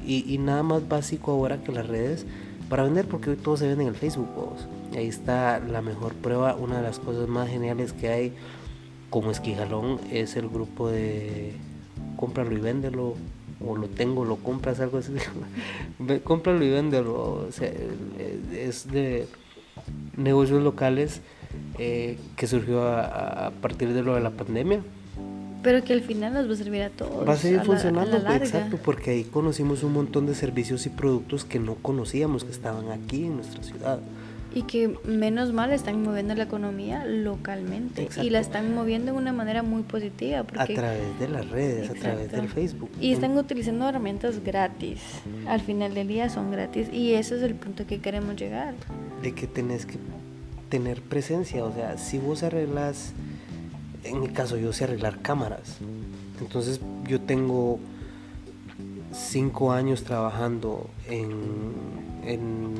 Y, 0.05 0.37
nada 0.37 0.63
más 0.63 0.87
básico 0.87 1.31
ahora 1.31 1.61
que 1.63 1.73
las 1.73 1.87
redes 1.87 2.25
para 2.69 2.83
vender, 2.83 3.05
porque 3.07 3.31
hoy 3.31 3.35
todo 3.35 3.57
se 3.57 3.67
vende 3.67 3.83
en 3.83 3.89
el 3.89 3.95
Facebook. 3.95 4.27
Ahí 4.95 5.07
está 5.07 5.59
la 5.59 5.81
mejor 5.81 6.13
prueba, 6.13 6.55
una 6.55 6.77
de 6.77 6.83
las 6.83 6.99
cosas 6.99 7.27
más 7.27 7.49
geniales 7.49 7.91
que 7.91 8.07
hay 8.07 8.33
como 9.09 9.31
esquijalón 9.31 9.99
es 10.09 10.37
el 10.37 10.47
grupo 10.47 10.89
de 10.89 11.53
cómpralo 12.15 12.53
y 12.53 12.59
véndelo 12.59 13.15
o 13.65 13.75
lo 13.75 13.87
tengo, 13.87 14.23
lo 14.23 14.37
compras, 14.37 14.79
algo 14.79 14.99
así. 14.99 15.13
cómpralo 16.23 16.63
y 16.63 16.69
véndelo. 16.69 17.49
Es 18.53 18.89
de 18.89 19.27
negocios 20.15 20.63
locales 20.63 21.21
eh, 21.77 22.17
que 22.35 22.47
surgió 22.47 22.87
a, 22.87 23.51
partir 23.61 23.93
de 23.93 24.01
lo 24.01 24.15
de 24.15 24.21
la 24.21 24.31
pandemia. 24.31 24.81
Pero 25.63 25.83
que 25.83 25.93
al 25.93 26.01
final 26.01 26.33
nos 26.33 26.47
va 26.47 26.53
a 26.53 26.55
servir 26.55 26.81
a 26.83 26.89
todos. 26.89 27.27
Va 27.27 27.33
a 27.33 27.37
seguir 27.37 27.61
funcionando, 27.61 28.17
exacto, 28.17 28.77
porque 28.83 29.11
ahí 29.11 29.23
conocimos 29.23 29.83
un 29.83 29.93
montón 29.93 30.25
de 30.25 30.35
servicios 30.35 30.85
y 30.85 30.89
productos 30.89 31.45
que 31.45 31.59
no 31.59 31.75
conocíamos, 31.75 32.43
que 32.43 32.51
estaban 32.51 32.89
aquí 32.91 33.25
en 33.25 33.37
nuestra 33.37 33.63
ciudad. 33.63 33.99
Y 34.55 34.63
que 34.63 34.97
menos 35.03 35.53
mal 35.53 35.71
están 35.71 36.01
moviendo 36.01 36.33
la 36.33 36.43
economía 36.43 37.05
localmente. 37.05 38.07
Y 38.23 38.29
la 38.29 38.39
están 38.39 38.73
moviendo 38.73 39.11
de 39.11 39.17
una 39.17 39.33
manera 39.33 39.61
muy 39.61 39.83
positiva. 39.83 40.43
Porque... 40.43 40.73
A 40.73 40.75
través 40.75 41.19
de 41.19 41.27
las 41.27 41.49
redes, 41.49 41.89
a 41.89 41.93
través 41.93 42.31
del 42.31 42.47
Facebook. 42.47 42.89
Y 42.99 43.11
están 43.11 43.37
utilizando 43.37 43.87
herramientas 43.87 44.43
gratis. 44.43 45.01
Al 45.47 45.61
final 45.61 45.93
del 45.93 46.07
día 46.07 46.29
son 46.29 46.49
gratis. 46.49 46.87
Y 46.91 47.13
ese 47.13 47.35
es 47.35 47.43
el 47.43 47.55
punto 47.55 47.85
que 47.85 47.99
queremos 47.99 48.35
llegar. 48.35 48.73
De 49.21 49.33
que 49.33 49.47
tenés 49.47 49.85
que 49.85 49.97
tener 50.69 51.01
presencia. 51.01 51.63
O 51.65 51.73
sea, 51.73 51.97
si 51.97 52.17
vos 52.17 52.43
arreglas, 52.43 53.13
en 54.03 54.19
mi 54.19 54.29
caso 54.29 54.57
yo 54.57 54.73
sé 54.73 54.85
arreglar 54.85 55.21
cámaras. 55.21 55.77
Entonces 56.39 56.79
yo 57.07 57.19
tengo 57.21 57.79
cinco 59.11 59.71
años 59.71 60.03
trabajando 60.03 60.89
en, 61.07 61.73
en 62.23 62.73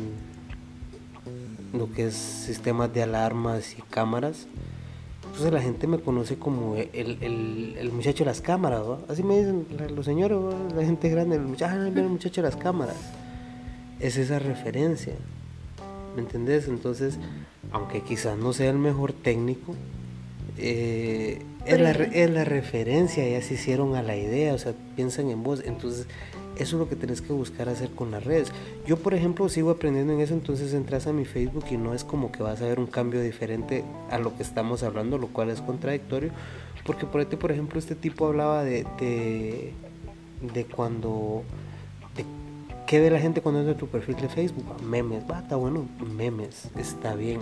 lo 1.73 1.91
que 1.91 2.07
es 2.07 2.13
sistemas 2.13 2.93
de 2.93 3.03
alarmas 3.03 3.77
y 3.77 3.81
cámaras. 3.81 4.47
Entonces 5.25 5.51
la 5.51 5.61
gente 5.61 5.87
me 5.87 5.99
conoce 5.99 6.37
como 6.37 6.75
el, 6.75 7.17
el, 7.77 7.91
muchacho 7.91 8.19
de 8.19 8.25
las 8.25 8.41
cámaras, 8.41 8.81
Así 9.07 9.23
me 9.23 9.37
dicen 9.37 9.67
los 9.95 10.05
señores, 10.05 10.37
la 10.75 10.83
gente 10.83 11.09
grande, 11.09 11.35
el 11.35 11.43
muchacho, 11.43 11.75
ah, 11.79 11.87
el 11.87 12.09
muchacho 12.09 12.41
de 12.41 12.47
las 12.47 12.55
cámaras. 12.55 12.95
Es 13.99 14.17
esa 14.17 14.39
referencia, 14.39 15.13
¿me 16.17 16.23
entendés? 16.23 16.67
Entonces, 16.67 17.17
aunque 17.71 18.01
quizás 18.01 18.37
no 18.37 18.51
sea 18.51 18.69
el 18.69 18.77
mejor 18.77 19.13
técnico, 19.13 19.75
eh, 20.57 21.41
es, 21.65 21.79
la, 21.79 21.91
es 21.91 22.29
la 22.29 22.43
referencia, 22.43 23.25
ya 23.25 23.41
se 23.41 23.53
hicieron 23.53 23.95
a 23.95 24.01
la 24.01 24.17
idea, 24.17 24.53
o 24.53 24.57
sea, 24.57 24.73
piensan 24.95 25.29
en 25.29 25.43
vos. 25.43 25.61
Entonces, 25.63 26.07
eso 26.57 26.75
es 26.75 26.79
lo 26.79 26.89
que 26.89 26.95
tenés 26.95 27.21
que 27.21 27.33
buscar 27.33 27.69
hacer 27.69 27.91
con 27.91 28.09
las 28.11 28.23
redes. 28.23 28.51
Yo, 28.85 28.97
por 28.97 29.13
ejemplo, 29.13 29.47
sigo 29.47 29.69
aprendiendo 29.69 30.13
en 30.13 30.21
eso, 30.21 30.33
entonces 30.33 30.73
entras 30.73 31.05
a 31.05 31.13
mi 31.13 31.25
Facebook 31.25 31.65
y 31.69 31.77
no 31.77 31.93
es 31.93 32.03
como 32.03 32.31
que 32.31 32.41
vas 32.41 32.61
a 32.61 32.65
ver 32.65 32.79
un 32.79 32.87
cambio 32.87 33.21
diferente 33.21 33.83
a 34.09 34.17
lo 34.17 34.35
que 34.35 34.43
estamos 34.43 34.81
hablando, 34.81 35.17
lo 35.17 35.27
cual 35.27 35.51
es 35.51 35.61
contradictorio. 35.61 36.31
Porque 36.83 37.05
por, 37.05 37.21
este, 37.21 37.37
por 37.37 37.51
ejemplo, 37.51 37.77
este 37.77 37.95
tipo 37.95 38.25
hablaba 38.25 38.63
de, 38.63 38.85
de, 38.99 40.65
cuando... 40.65 41.43
¿Qué 42.87 43.01
ve 43.01 43.11
la 43.11 43.19
gente 43.19 43.41
cuando 43.41 43.59
entra 43.59 43.75
a 43.75 43.77
tu 43.77 43.87
perfil 43.87 44.15
de 44.15 44.29
Facebook? 44.29 44.65
Ah, 44.71 44.81
memes, 44.81 45.23
va, 45.29 45.39
está 45.39 45.57
bueno, 45.57 45.85
memes, 46.15 46.69
está 46.77 47.15
bien. 47.15 47.41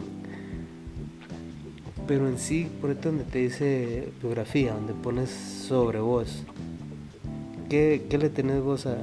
Pero 2.07 2.27
en 2.27 2.39
sí, 2.39 2.67
por 2.81 2.89
esto 2.89 3.09
donde 3.09 3.25
te 3.25 3.39
dice 3.39 4.09
biografía, 4.21 4.73
donde 4.73 4.93
pones 4.93 5.29
sobre 5.29 5.99
vos, 5.99 6.43
¿Qué, 7.69 8.17
le 8.19 8.29
tenés 8.29 8.61
vos 8.61 8.85
a, 8.85 8.95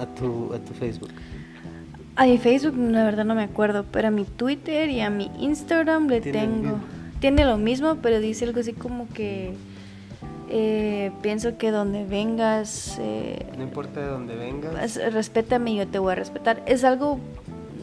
a, 0.00 0.06
tu, 0.14 0.52
a 0.54 0.58
tu 0.58 0.72
Facebook? 0.74 1.10
A 2.16 2.26
mi 2.26 2.38
Facebook, 2.38 2.74
la 2.76 3.04
verdad 3.04 3.24
no 3.24 3.34
me 3.34 3.42
acuerdo, 3.42 3.84
pero 3.90 4.08
a 4.08 4.10
mi 4.10 4.24
Twitter 4.24 4.88
y 4.88 5.00
a 5.00 5.10
mi 5.10 5.30
Instagram 5.38 6.08
le 6.08 6.20
tengo. 6.20 6.78
Tiene 7.20 7.44
lo 7.44 7.56
mismo, 7.56 7.96
pero 7.96 8.20
dice 8.20 8.44
algo 8.44 8.60
así 8.60 8.72
como 8.72 9.08
que 9.08 9.54
eh, 10.56 11.10
pienso 11.20 11.58
que 11.58 11.72
donde 11.72 12.04
vengas. 12.04 12.96
Eh, 13.00 13.44
no 13.58 13.64
importa 13.64 14.00
de 14.00 14.06
donde 14.06 14.36
vengas. 14.36 14.96
Respétame 15.12 15.72
y 15.72 15.76
yo 15.78 15.88
te 15.88 15.98
voy 15.98 16.12
a 16.12 16.14
respetar. 16.14 16.62
Es 16.66 16.84
algo 16.84 17.18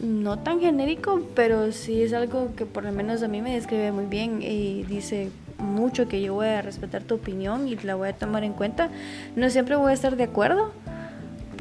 no 0.02 0.38
tan 0.38 0.58
genérico, 0.58 1.20
pero 1.34 1.70
sí 1.72 2.02
es 2.02 2.14
algo 2.14 2.54
que 2.56 2.64
por 2.64 2.84
lo 2.84 2.92
menos 2.92 3.22
a 3.22 3.28
mí 3.28 3.42
me 3.42 3.52
describe 3.52 3.92
muy 3.92 4.06
bien 4.06 4.40
y 4.40 4.84
dice 4.84 5.30
mucho 5.58 6.08
que 6.08 6.22
yo 6.22 6.32
voy 6.32 6.46
a 6.46 6.62
respetar 6.62 7.02
tu 7.02 7.16
opinión 7.16 7.68
y 7.68 7.76
la 7.76 7.94
voy 7.94 8.08
a 8.08 8.14
tomar 8.14 8.42
en 8.42 8.54
cuenta. 8.54 8.88
No 9.36 9.50
siempre 9.50 9.76
voy 9.76 9.90
a 9.90 9.94
estar 9.94 10.16
de 10.16 10.24
acuerdo, 10.24 10.72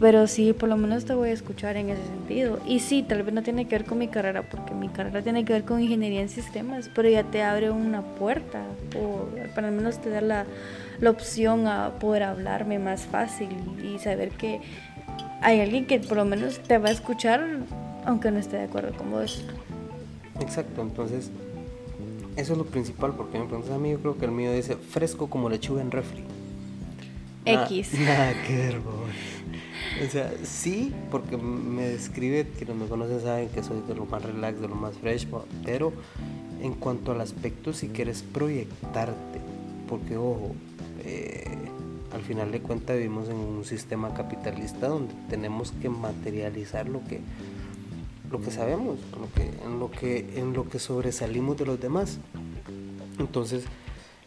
pero 0.01 0.25
sí, 0.25 0.51
por 0.51 0.67
lo 0.67 0.77
menos 0.77 1.05
te 1.05 1.13
voy 1.13 1.29
a 1.29 1.31
escuchar 1.31 1.77
en 1.77 1.91
ese 1.91 2.03
sentido. 2.03 2.59
Y 2.65 2.79
sí, 2.79 3.03
tal 3.03 3.21
vez 3.21 3.33
no 3.35 3.43
tiene 3.43 3.67
que 3.67 3.77
ver 3.77 3.85
con 3.85 3.99
mi 3.99 4.07
carrera, 4.07 4.41
porque 4.41 4.73
mi 4.73 4.89
carrera 4.89 5.21
tiene 5.21 5.45
que 5.45 5.53
ver 5.53 5.63
con 5.63 5.79
ingeniería 5.79 6.21
en 6.21 6.29
sistemas, 6.29 6.89
pero 6.93 7.07
ya 7.07 7.23
te 7.23 7.43
abre 7.43 7.69
una 7.69 8.01
puerta, 8.01 8.63
o 8.99 9.27
para 9.53 9.67
al 9.67 9.73
menos 9.73 10.01
te 10.01 10.09
da 10.09 10.21
la, 10.21 10.45
la 10.99 11.09
opción 11.11 11.67
a 11.67 11.91
poder 11.99 12.23
hablarme 12.23 12.79
más 12.79 13.03
fácil 13.03 13.49
y 13.83 13.99
saber 13.99 14.29
que 14.31 14.59
hay 15.41 15.61
alguien 15.61 15.85
que 15.85 15.99
por 15.99 16.17
lo 16.17 16.25
menos 16.25 16.59
te 16.59 16.79
va 16.79 16.89
a 16.89 16.91
escuchar 16.91 17.59
aunque 18.03 18.31
no 18.31 18.39
esté 18.39 18.57
de 18.57 18.63
acuerdo 18.63 18.97
con 18.97 19.11
vos. 19.11 19.43
Exacto, 20.39 20.81
entonces 20.81 21.29
eso 22.35 22.53
es 22.53 22.57
lo 22.57 22.65
principal, 22.65 23.13
porque 23.15 23.37
me 23.37 23.45
preguntas 23.45 23.71
a 23.71 23.77
mí, 23.77 23.91
yo 23.91 23.99
creo 23.99 24.17
que 24.17 24.25
el 24.25 24.31
mío 24.31 24.51
dice 24.51 24.75
fresco 24.75 25.29
como 25.29 25.47
lechuga 25.47 25.81
en 25.81 25.91
refri. 25.91 26.23
X. 27.45 27.93
Nada, 27.99 28.33
que 28.45 28.55
ver, 28.55 28.75
O 30.03 30.09
sea, 30.09 30.33
sí, 30.43 30.93
porque 31.11 31.37
me 31.37 31.83
describe, 31.83 32.47
quienes 32.57 32.75
me 32.75 32.87
conocen 32.87 33.21
saben 33.21 33.49
que 33.49 33.63
soy 33.63 33.81
de 33.87 33.93
lo 33.93 34.05
más 34.05 34.23
relax, 34.23 34.59
de 34.59 34.67
lo 34.67 34.75
más 34.75 34.97
fresh, 34.97 35.27
pero 35.63 35.93
en 36.61 36.73
cuanto 36.73 37.11
al 37.11 37.21
aspecto, 37.21 37.71
si 37.73 37.89
quieres 37.89 38.23
proyectarte, 38.23 39.39
porque 39.87 40.17
ojo, 40.17 40.55
eh, 41.03 41.45
al 42.13 42.21
final 42.23 42.51
de 42.51 42.61
cuentas 42.61 42.97
vivimos 42.97 43.29
en 43.29 43.35
un 43.35 43.63
sistema 43.63 44.13
capitalista 44.13 44.87
donde 44.87 45.13
tenemos 45.29 45.71
que 45.71 45.89
materializar 45.89 46.89
lo 46.89 47.03
que 47.05 47.21
lo 48.31 48.41
que 48.41 48.49
sabemos, 48.49 48.97
lo 49.19 49.31
que, 49.33 49.51
en 49.65 49.79
lo 49.79 49.91
que, 49.91 50.39
en 50.39 50.53
lo 50.53 50.69
que 50.69 50.79
sobresalimos 50.79 51.57
de 51.57 51.65
los 51.65 51.79
demás. 51.81 52.17
Entonces, 53.19 53.65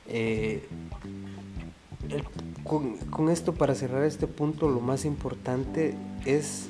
eh, 0.08 0.62
con, 2.64 2.96
con 2.96 3.28
esto, 3.28 3.54
para 3.54 3.74
cerrar 3.74 4.04
este 4.04 4.26
punto, 4.26 4.68
lo 4.68 4.80
más 4.80 5.04
importante 5.04 5.94
es 6.24 6.68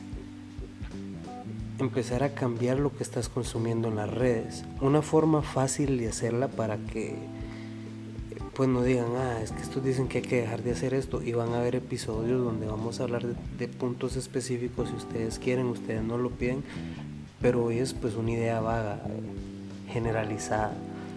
empezar 1.78 2.22
a 2.22 2.34
cambiar 2.34 2.78
lo 2.78 2.94
que 2.96 3.02
estás 3.02 3.28
consumiendo 3.28 3.88
en 3.88 3.96
las 3.96 4.10
redes. 4.10 4.64
Una 4.80 5.02
forma 5.02 5.42
fácil 5.42 5.98
de 5.98 6.08
hacerla 6.08 6.48
para 6.48 6.76
que 6.78 7.16
pues 8.54 8.68
no 8.68 8.84
digan, 8.84 9.16
ah, 9.16 9.40
es 9.42 9.50
que 9.50 9.62
estos 9.62 9.84
dicen 9.84 10.06
que 10.06 10.18
hay 10.18 10.24
que 10.24 10.40
dejar 10.42 10.62
de 10.62 10.70
hacer 10.70 10.94
esto 10.94 11.20
y 11.22 11.32
van 11.32 11.52
a 11.54 11.58
haber 11.58 11.74
episodios 11.74 12.42
donde 12.42 12.66
vamos 12.66 13.00
a 13.00 13.02
hablar 13.02 13.24
de, 13.24 13.68
puntos 13.68 14.14
específicos 14.14 14.90
si 14.90 14.94
ustedes 14.94 15.40
quieren, 15.40 15.66
ustedes 15.66 16.04
no 16.04 16.18
lo 16.18 16.30
piden, 16.30 16.62
pero 17.40 17.64
hoy 17.64 17.78
es 17.78 17.94
pues 17.94 18.14
una 18.14 18.30
idea 18.30 18.60
vaga, 18.60 19.02
generalizada. 19.88 20.72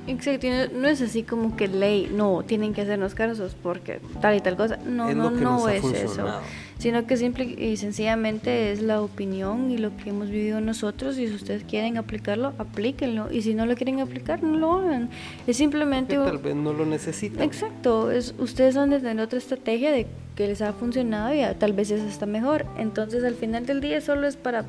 Exacto, 0.08 0.48
no 0.74 0.88
es 0.88 1.02
así 1.02 1.24
como 1.24 1.56
que 1.56 1.68
ley, 1.68 2.10
no, 2.14 2.44
tienen 2.44 2.74
que 2.74 2.82
hacernos 2.82 3.14
casos 3.14 3.56
porque 3.62 4.00
tal 4.22 4.36
y 4.36 4.42
tal 4.42 4.56
cosa. 4.56 4.78
No, 4.78 5.14
no, 5.14 5.30
no 5.30 5.70
es 5.70 5.84
eso 5.84 6.42
sino 6.80 7.08
que 7.08 7.18
simple 7.18 7.46
y 7.46 7.78
sencillamente 7.78 8.72
es 8.72 8.82
la 8.82 9.02
opinión 9.02 9.72
y 9.72 9.78
lo 9.78 9.96
que 9.98 10.10
hemos 10.10 10.30
vivido 10.30 10.62
nosotros 10.62 11.18
y 11.18 11.28
si 11.28 11.34
ustedes 11.34 11.64
quieren 11.64 11.98
aplicarlo, 11.98 12.54
aplíquenlo 12.58 13.32
y 13.32 13.42
si 13.42 13.56
no 13.56 13.66
lo 13.66 13.76
quieren 13.76 14.00
aplicar, 14.00 14.44
no 14.44 14.58
lo 14.58 14.74
hagan. 14.74 15.10
Es 15.48 15.58
simplemente... 15.58 16.16
tal 16.16 16.38
vez 16.38 16.56
no 16.56 16.74
lo 16.74 16.86
necesitan. 16.86 17.42
Exacto, 17.42 18.12
es, 18.12 18.36
ustedes 18.38 18.76
van 18.76 18.94
a 18.94 19.00
tener 19.00 19.20
otra 19.20 19.40
estrategia 19.40 19.92
de 19.92 20.08
que 20.36 20.48
les 20.48 20.62
ha 20.62 20.72
funcionado 20.74 21.34
y 21.34 21.42
tal 21.56 21.74
vez 21.74 21.90
esa 21.90 22.08
está 22.08 22.28
mejor. 22.28 22.66
Entonces 22.78 23.24
al 23.24 23.36
final 23.36 23.66
del 23.66 23.82
día 23.82 24.00
solo 24.02 24.28
es 24.28 24.38
para 24.38 24.66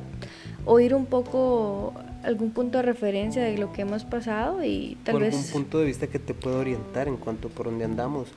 oír 0.65 0.95
un 0.95 1.05
poco 1.05 1.93
algún 2.29 2.51
punto 2.51 2.77
de 2.77 2.83
referencia 2.83 3.43
de 3.43 3.57
lo 3.57 3.73
que 3.73 3.81
hemos 3.81 4.05
pasado 4.05 4.63
y 4.63 4.97
tal 5.03 5.19
vez... 5.19 5.35
algún 5.35 5.51
punto 5.51 5.79
de 5.79 5.85
vista 5.85 6.07
que 6.07 6.19
te 6.19 6.33
pueda 6.33 6.57
orientar 6.57 7.07
en 7.07 7.17
cuanto 7.17 7.49
por 7.49 7.65
dónde 7.65 7.85
andamos. 7.85 8.29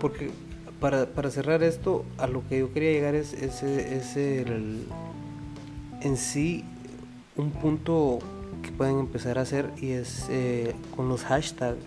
Porque 0.00 0.30
para, 0.80 1.06
para, 1.06 1.30
cerrar 1.30 1.62
esto, 1.62 2.04
a 2.18 2.26
lo 2.26 2.46
que 2.48 2.60
yo 2.60 2.72
quería 2.72 2.92
llegar 2.92 3.14
es, 3.14 3.34
es, 3.34 3.62
el, 4.16 4.86
en 6.00 6.16
sí 6.16 6.64
un 7.36 7.50
punto 7.50 8.20
que 8.62 8.70
pueden 8.70 8.98
empezar 8.98 9.38
a 9.38 9.42
hacer 9.42 9.70
y 9.80 9.90
es 9.90 10.26
eh, 10.30 10.74
con 10.96 11.08
los 11.08 11.24
hashtags. 11.24 11.78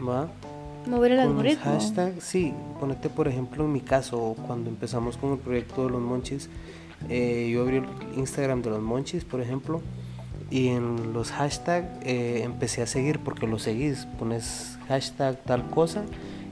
¿Va? 0.00 0.28
Mover 0.86 1.12
el 1.12 1.26
con 1.26 1.42
Los 1.42 1.56
hashtags, 1.56 2.22
sí. 2.22 2.54
Ponete, 2.78 3.08
por 3.08 3.26
ejemplo, 3.26 3.64
en 3.64 3.72
mi 3.72 3.80
caso, 3.80 4.36
cuando 4.46 4.70
empezamos 4.70 5.16
con 5.16 5.32
el 5.32 5.38
proyecto 5.38 5.86
de 5.86 5.90
los 5.90 6.00
monchis, 6.00 6.48
eh, 7.08 7.50
yo 7.52 7.62
abrí 7.62 7.78
el 7.78 7.86
Instagram 8.16 8.62
de 8.62 8.70
los 8.70 8.80
monchis, 8.80 9.24
por 9.24 9.40
ejemplo, 9.40 9.80
y 10.50 10.68
en 10.68 11.12
los 11.12 11.32
hashtags 11.32 11.88
eh, 12.02 12.42
empecé 12.44 12.82
a 12.82 12.86
seguir 12.86 13.18
porque 13.18 13.46
lo 13.46 13.58
seguís. 13.58 14.06
Pones 14.18 14.78
hashtag 14.88 15.42
tal 15.44 15.68
cosa 15.70 16.04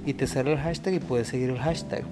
y 0.05 0.15
te 0.15 0.27
sale 0.27 0.53
el 0.53 0.59
hashtag 0.59 0.95
y 0.95 0.99
puedes 0.99 1.29
seguir 1.29 1.51
el 1.51 1.59
hashtag. 1.59 2.05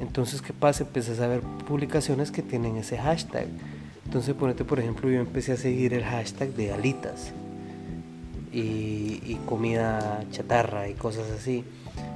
Entonces, 0.00 0.42
¿qué 0.42 0.52
pasa? 0.52 0.84
Empiezas 0.84 1.20
a 1.20 1.28
ver 1.28 1.40
publicaciones 1.40 2.30
que 2.30 2.42
tienen 2.42 2.76
ese 2.76 2.98
hashtag. 2.98 3.46
Entonces, 4.04 4.34
ponete, 4.34 4.64
por 4.64 4.80
ejemplo, 4.80 5.08
yo 5.08 5.20
empecé 5.20 5.52
a 5.52 5.56
seguir 5.56 5.94
el 5.94 6.04
hashtag 6.04 6.50
de 6.54 6.72
alitas 6.72 7.32
y, 8.52 9.38
comida 9.46 10.24
chatarra 10.30 10.88
y 10.88 10.94
cosas 10.94 11.30
así. 11.30 11.64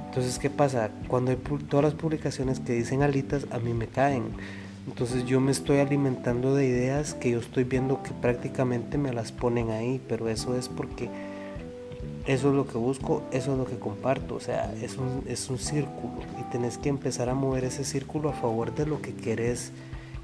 Entonces, 0.07 0.39
¿qué 0.39 0.49
pasa? 0.49 0.89
Cuando 1.07 1.31
hay 1.31 1.37
todas 1.69 1.83
las 1.83 1.93
publicaciones 1.93 2.59
que 2.59 2.73
dicen 2.73 3.03
alitas, 3.03 3.45
a 3.51 3.59
mí 3.59 3.73
me 3.73 3.87
caen. 3.87 4.23
Entonces 4.87 5.25
yo 5.25 5.39
me 5.39 5.51
estoy 5.51 5.77
alimentando 5.77 6.55
de 6.55 6.65
ideas 6.65 7.13
que 7.13 7.31
yo 7.31 7.39
estoy 7.39 7.63
viendo 7.63 8.01
que 8.03 8.11
prácticamente 8.11 8.97
me 8.97 9.13
las 9.13 9.31
ponen 9.31 9.69
ahí, 9.69 10.01
pero 10.07 10.29
eso 10.29 10.55
es 10.55 10.67
porque 10.67 11.09
eso 12.25 12.49
es 12.49 12.55
lo 12.55 12.67
que 12.67 12.77
busco, 12.77 13.23
eso 13.31 13.53
es 13.53 13.57
lo 13.57 13.65
que 13.65 13.77
comparto, 13.77 14.35
o 14.35 14.39
sea, 14.39 14.73
es 14.81 14.97
un, 14.97 15.23
es 15.27 15.49
un 15.49 15.57
círculo 15.57 16.13
y 16.39 16.43
tenés 16.51 16.77
que 16.77 16.89
empezar 16.89 17.29
a 17.29 17.33
mover 17.33 17.63
ese 17.63 17.83
círculo 17.83 18.29
a 18.29 18.33
favor 18.33 18.73
de 18.75 18.85
lo 18.85 19.01
que 19.01 19.13
querés 19.13 19.71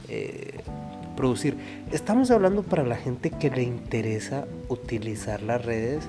eh, 0.07 0.59
producir. 1.15 1.57
Estamos 1.91 2.29
hablando 2.31 2.63
para 2.63 2.83
la 2.83 2.95
gente 2.95 3.31
que 3.31 3.49
le 3.49 3.63
interesa 3.63 4.45
utilizar 4.69 5.41
las 5.41 5.63
redes 5.65 6.03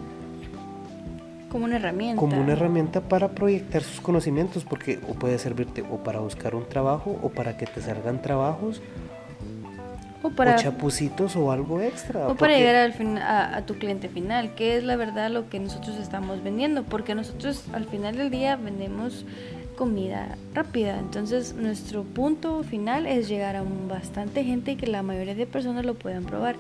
como 1.57 1.65
una 1.65 1.77
herramienta. 1.77 2.21
Como 2.21 2.39
una 2.39 2.53
herramienta 2.53 3.01
para 3.01 3.29
proyectar 3.29 3.83
sus 3.83 4.03
conocimientos, 4.03 4.65
porque 4.65 4.99
o 5.09 5.15
puede 5.15 5.39
servirte 5.39 5.81
o 5.91 5.97
para 6.05 6.21
buscar 6.21 6.55
un 6.55 6.69
trabajo 6.69 7.19
o 7.23 7.31
para 7.31 7.57
que 7.57 7.65
te 7.65 7.81
salgan 7.81 8.21
trabajos 8.21 8.83
o 10.23 10.29
para 10.29 10.57
chapucitos 10.57 11.35
o 11.35 11.51
algo 11.51 11.81
extra. 11.81 12.29
O 12.29 12.35
para 12.35 12.59
llegar 12.59 12.75
al 12.75 12.93
fin, 12.93 13.17
a, 13.17 13.63
tu 13.65 13.79
cliente 13.79 14.11
final, 14.11 14.55
que 14.55 14.77
es 14.77 14.85
la 14.85 14.97
verdad 14.97 15.31
lo 15.31 15.49
que 15.49 15.59
nosotros 15.59 15.97
estamos 15.97 16.45
vendiendo, 16.45 16.83
porque 16.83 17.15
nosotros 17.15 17.65
al 17.73 17.87
final 17.87 18.19
del 18.19 18.29
día 18.29 18.57
vendemos 18.57 19.25
comida 19.79 20.37
rápida. 20.53 20.99
Entonces 20.99 21.55
nuestro 21.55 22.03
punto 22.03 22.65
final 22.65 23.07
es 23.07 23.29
llegar 23.29 23.57
a 23.57 23.65
bastante 23.89 24.45
gente 24.45 24.73
y 24.73 24.77
que 24.77 24.89
la 24.89 25.03
mayoría 25.03 25.35
de 25.35 25.47
personas 25.47 25.87
lo 25.87 25.95
puedan 25.95 26.25
probar. 26.25 26.57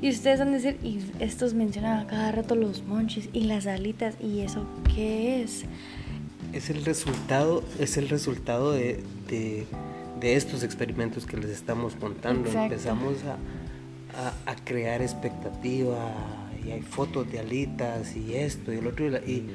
Y 0.00 0.10
ustedes 0.10 0.38
van 0.38 0.48
a 0.48 0.52
decir, 0.52 0.78
y 0.82 1.00
estos 1.18 1.54
mencionan 1.54 2.00
a 2.00 2.06
cada 2.06 2.32
rato 2.32 2.54
los 2.54 2.84
monchis 2.84 3.28
y 3.32 3.44
las 3.44 3.66
alitas, 3.66 4.14
¿y 4.20 4.40
eso 4.40 4.66
qué 4.94 5.42
es? 5.42 5.64
Es 6.52 6.70
el 6.70 6.84
resultado, 6.84 7.62
es 7.78 7.96
el 7.96 8.08
resultado 8.08 8.72
de 8.72 9.02
de 10.20 10.36
estos 10.36 10.62
experimentos 10.62 11.26
que 11.26 11.36
les 11.36 11.50
estamos 11.50 11.94
contando. 11.94 12.50
Empezamos 12.50 13.16
a, 13.24 14.50
a, 14.50 14.56
crear 14.64 15.02
expectativa 15.02 16.12
y 16.64 16.72
hay 16.72 16.82
fotos 16.82 17.30
de 17.30 17.38
alitas 17.38 18.16
y 18.16 18.34
esto 18.34 18.72
y 18.72 18.78
el 18.78 18.86
otro 18.86 19.06
y, 19.06 19.46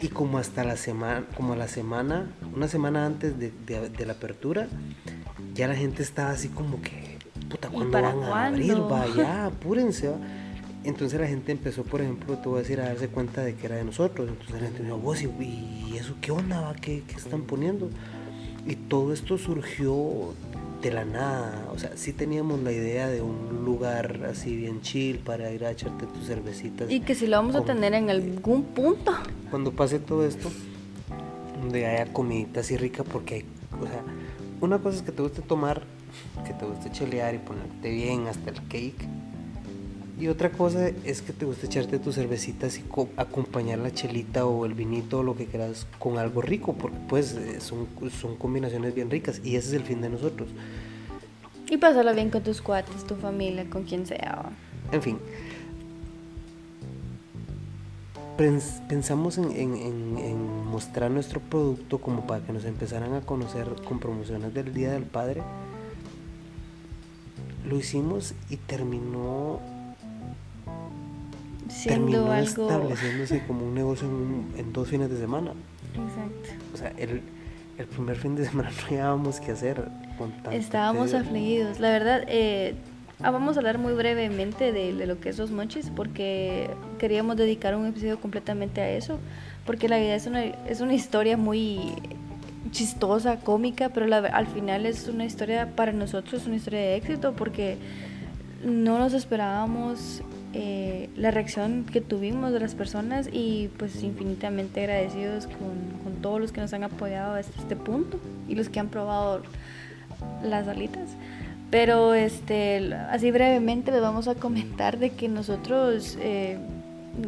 y, 0.00 0.08
como 0.08 0.38
hasta 0.38 0.64
la 0.64 0.76
semana, 0.76 1.26
como 1.36 1.52
a 1.52 1.56
la 1.56 1.68
semana, 1.68 2.30
una 2.54 2.68
semana 2.68 3.06
antes 3.06 3.38
de, 3.38 3.52
de, 3.66 4.06
la 4.06 4.14
apertura, 4.14 4.68
ya 5.54 5.68
la 5.68 5.74
gente 5.74 6.02
estaba 6.02 6.30
así 6.30 6.48
como 6.48 6.80
que, 6.80 7.15
puta, 7.48 7.68
¿cuándo 7.68 8.00
van 8.00 8.22
a 8.22 8.46
abrir? 8.46 8.76
Vaya, 8.76 9.46
apúrense. 9.46 10.10
Entonces 10.84 11.20
la 11.20 11.26
gente 11.26 11.50
empezó, 11.50 11.82
por 11.82 12.00
ejemplo, 12.00 12.38
te 12.38 12.48
voy 12.48 12.58
a 12.58 12.62
decir, 12.62 12.80
a 12.80 12.84
darse 12.84 13.08
cuenta 13.08 13.42
de 13.42 13.54
que 13.54 13.66
era 13.66 13.76
de 13.76 13.84
nosotros. 13.84 14.28
Entonces 14.28 14.54
la 14.54 14.66
gente 14.68 14.82
dijo, 14.82 14.98
vos, 14.98 15.20
¿y, 15.22 15.96
eso 15.96 16.14
qué 16.20 16.30
onda 16.30 16.60
va? 16.60 16.74
¿Qué, 16.74 17.02
¿Qué 17.06 17.16
están 17.16 17.42
poniendo? 17.42 17.90
Y 18.66 18.76
todo 18.76 19.12
esto 19.12 19.36
surgió 19.38 20.34
de 20.82 20.92
la 20.92 21.04
nada. 21.04 21.68
O 21.72 21.78
sea, 21.78 21.96
sí 21.96 22.12
teníamos 22.12 22.60
la 22.60 22.72
idea 22.72 23.08
de 23.08 23.22
un 23.22 23.64
lugar 23.64 24.26
así 24.30 24.56
bien 24.56 24.80
chill 24.80 25.18
para 25.18 25.50
ir 25.50 25.64
a 25.64 25.70
echarte 25.70 26.06
tus 26.06 26.26
cervecitas. 26.26 26.90
Y 26.90 27.00
que 27.00 27.14
si 27.14 27.26
lo 27.26 27.36
vamos 27.36 27.56
a 27.56 27.62
tener 27.62 27.94
en 27.94 28.10
algún 28.10 28.64
punto. 28.64 29.12
Cuando 29.50 29.72
pase 29.72 29.98
todo 29.98 30.26
esto, 30.26 30.50
donde 31.60 31.86
haya 31.86 32.12
comidita 32.12 32.60
así 32.60 32.76
rica, 32.76 33.04
porque 33.04 33.34
hay, 33.34 33.44
o 33.80 33.86
sea, 33.86 34.02
una 34.60 34.78
cosa 34.78 34.98
es 34.98 35.02
que 35.02 35.12
te 35.12 35.22
guste 35.22 35.42
tomar, 35.42 35.82
que 36.44 36.52
te 36.52 36.64
guste 36.64 36.90
chelear 36.90 37.34
y 37.34 37.38
ponerte 37.38 37.90
bien 37.90 38.26
hasta 38.26 38.50
el 38.50 38.56
cake. 38.68 39.08
Y 40.18 40.28
otra 40.28 40.50
cosa 40.50 40.88
es 41.04 41.20
que 41.20 41.34
te 41.34 41.44
gusta 41.44 41.66
echarte 41.66 41.98
tus 41.98 42.14
cervecitas 42.14 42.78
y 42.78 42.84
acompañar 43.18 43.78
la 43.78 43.92
chelita 43.92 44.46
o 44.46 44.64
el 44.64 44.72
vinito 44.72 45.18
o 45.18 45.22
lo 45.22 45.36
que 45.36 45.44
quieras 45.44 45.86
con 45.98 46.16
algo 46.16 46.40
rico, 46.40 46.72
porque 46.72 46.96
pues 47.06 47.32
eh, 47.34 47.60
son, 47.60 47.86
son 48.18 48.36
combinaciones 48.36 48.94
bien 48.94 49.10
ricas 49.10 49.42
y 49.44 49.56
ese 49.56 49.68
es 49.68 49.74
el 49.74 49.82
fin 49.82 50.00
de 50.00 50.08
nosotros. 50.08 50.48
Y 51.68 51.76
pasarlo 51.76 52.14
bien 52.14 52.30
con 52.30 52.42
tus 52.42 52.62
cuates, 52.62 53.04
tu 53.04 53.14
familia, 53.16 53.68
con 53.68 53.84
quien 53.84 54.06
sea. 54.06 54.50
En 54.90 55.02
fin. 55.02 55.18
Pensamos 58.88 59.36
en, 59.38 59.50
en 59.52 60.66
mostrar 60.66 61.10
nuestro 61.10 61.40
producto 61.40 61.98
como 61.98 62.26
para 62.26 62.44
que 62.44 62.52
nos 62.52 62.64
empezaran 62.64 63.14
a 63.14 63.22
conocer 63.22 63.66
con 63.86 63.98
promociones 63.98 64.54
del 64.54 64.72
Día 64.72 64.92
del 64.92 65.04
Padre. 65.04 65.42
Lo 67.68 67.76
hicimos 67.76 68.34
y 68.48 68.56
terminó 68.56 69.60
terminó 71.84 72.34
estableciéndose 72.34 73.42
como 73.46 73.66
un 73.66 73.74
negocio 73.74 74.08
en, 74.56 74.72
dos 74.72 74.88
fines 74.88 75.10
de 75.10 75.18
semana. 75.18 75.52
Exacto. 75.92 76.64
O 76.74 76.76
sea, 76.76 76.92
el, 76.96 77.22
el 77.78 77.86
primer 77.86 78.16
fin 78.16 78.36
de 78.36 78.44
semana 78.44 78.70
no 78.82 78.86
hallábamos 78.88 79.40
qué 79.40 79.52
hacer. 79.52 79.88
Con 80.18 80.32
Estábamos 80.52 81.12
afligidos. 81.12 81.80
La 81.80 81.90
verdad, 81.90 82.24
eh, 82.28 82.74
ah, 83.22 83.30
vamos 83.30 83.56
a 83.56 83.60
hablar 83.60 83.78
muy 83.78 83.92
brevemente 83.94 84.72
de, 84.72 84.94
de, 84.94 85.06
lo 85.06 85.20
que 85.20 85.28
es 85.28 85.38
los 85.38 85.50
monchis 85.50 85.90
porque 85.90 86.70
queríamos 86.98 87.36
dedicar 87.36 87.76
un 87.76 87.86
episodio 87.86 88.20
completamente 88.20 88.80
a 88.80 88.90
eso. 88.90 89.18
Porque 89.64 89.88
la 89.88 89.98
vida 89.98 90.14
es 90.14 90.26
una, 90.26 90.44
es 90.44 90.80
una 90.80 90.94
historia 90.94 91.36
muy 91.36 91.94
chistosa, 92.70 93.36
cómica, 93.40 93.90
pero 93.90 94.06
la, 94.06 94.18
al 94.18 94.46
final 94.46 94.86
es 94.86 95.08
una 95.08 95.24
historia 95.24 95.74
para 95.74 95.92
nosotros, 95.92 96.46
una 96.46 96.56
historia 96.56 96.80
de 96.80 96.96
éxito 96.96 97.34
porque 97.34 97.76
no 98.64 98.98
nos 98.98 99.12
esperábamos 99.12 100.22
eh, 100.52 101.10
la 101.16 101.30
reacción 101.30 101.84
que 101.84 102.00
tuvimos 102.00 102.52
de 102.52 102.60
las 102.60 102.74
personas 102.74 103.28
y 103.30 103.68
pues 103.78 104.02
infinitamente 104.02 104.80
agradecidos 104.80 105.46
con, 105.46 106.02
con, 106.02 106.22
todos 106.22 106.40
los 106.40 106.52
que 106.52 106.60
nos 106.60 106.72
han 106.72 106.82
apoyado 106.82 107.34
hasta 107.34 107.60
este 107.60 107.76
punto 107.76 108.18
y 108.48 108.54
los 108.54 108.68
que 108.68 108.80
han 108.80 108.88
probado 108.88 109.42
las 110.42 110.66
alitas. 110.66 111.10
Pero 111.70 112.14
este, 112.14 112.94
así 113.10 113.30
brevemente 113.30 113.90
les 113.90 114.00
vamos 114.00 114.28
a 114.28 114.34
comentar 114.34 114.98
de 114.98 115.10
que 115.10 115.28
nosotros 115.28 116.16
eh, 116.20 116.58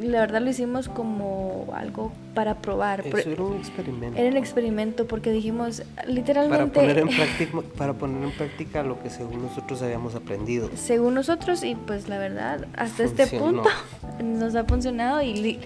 la 0.02 0.20
verdad 0.20 0.42
lo 0.42 0.50
hicimos 0.50 0.88
como 0.88 1.66
algo 1.74 2.12
para 2.34 2.56
probar. 2.56 3.06
Eso 3.06 3.30
era 3.30 3.42
un 3.42 3.56
experimento. 3.56 4.18
Era 4.18 4.30
un 4.30 4.36
experimento 4.36 5.06
porque 5.06 5.30
dijimos 5.30 5.82
literalmente... 6.06 6.58
Para 6.58 6.72
poner, 6.72 6.98
en 6.98 7.08
práctica, 7.16 7.60
para 7.76 7.94
poner 7.94 8.22
en 8.22 8.30
práctica 8.32 8.82
lo 8.82 9.02
que 9.02 9.10
según 9.10 9.42
nosotros 9.42 9.82
habíamos 9.82 10.14
aprendido. 10.14 10.70
Según 10.74 11.14
nosotros 11.14 11.62
y 11.64 11.74
pues 11.74 12.08
la 12.08 12.18
verdad, 12.18 12.66
hasta 12.76 13.04
este 13.04 13.26
punto 13.26 13.68
nos 14.22 14.54
ha 14.54 14.64
funcionado 14.64 15.22
y 15.22 15.58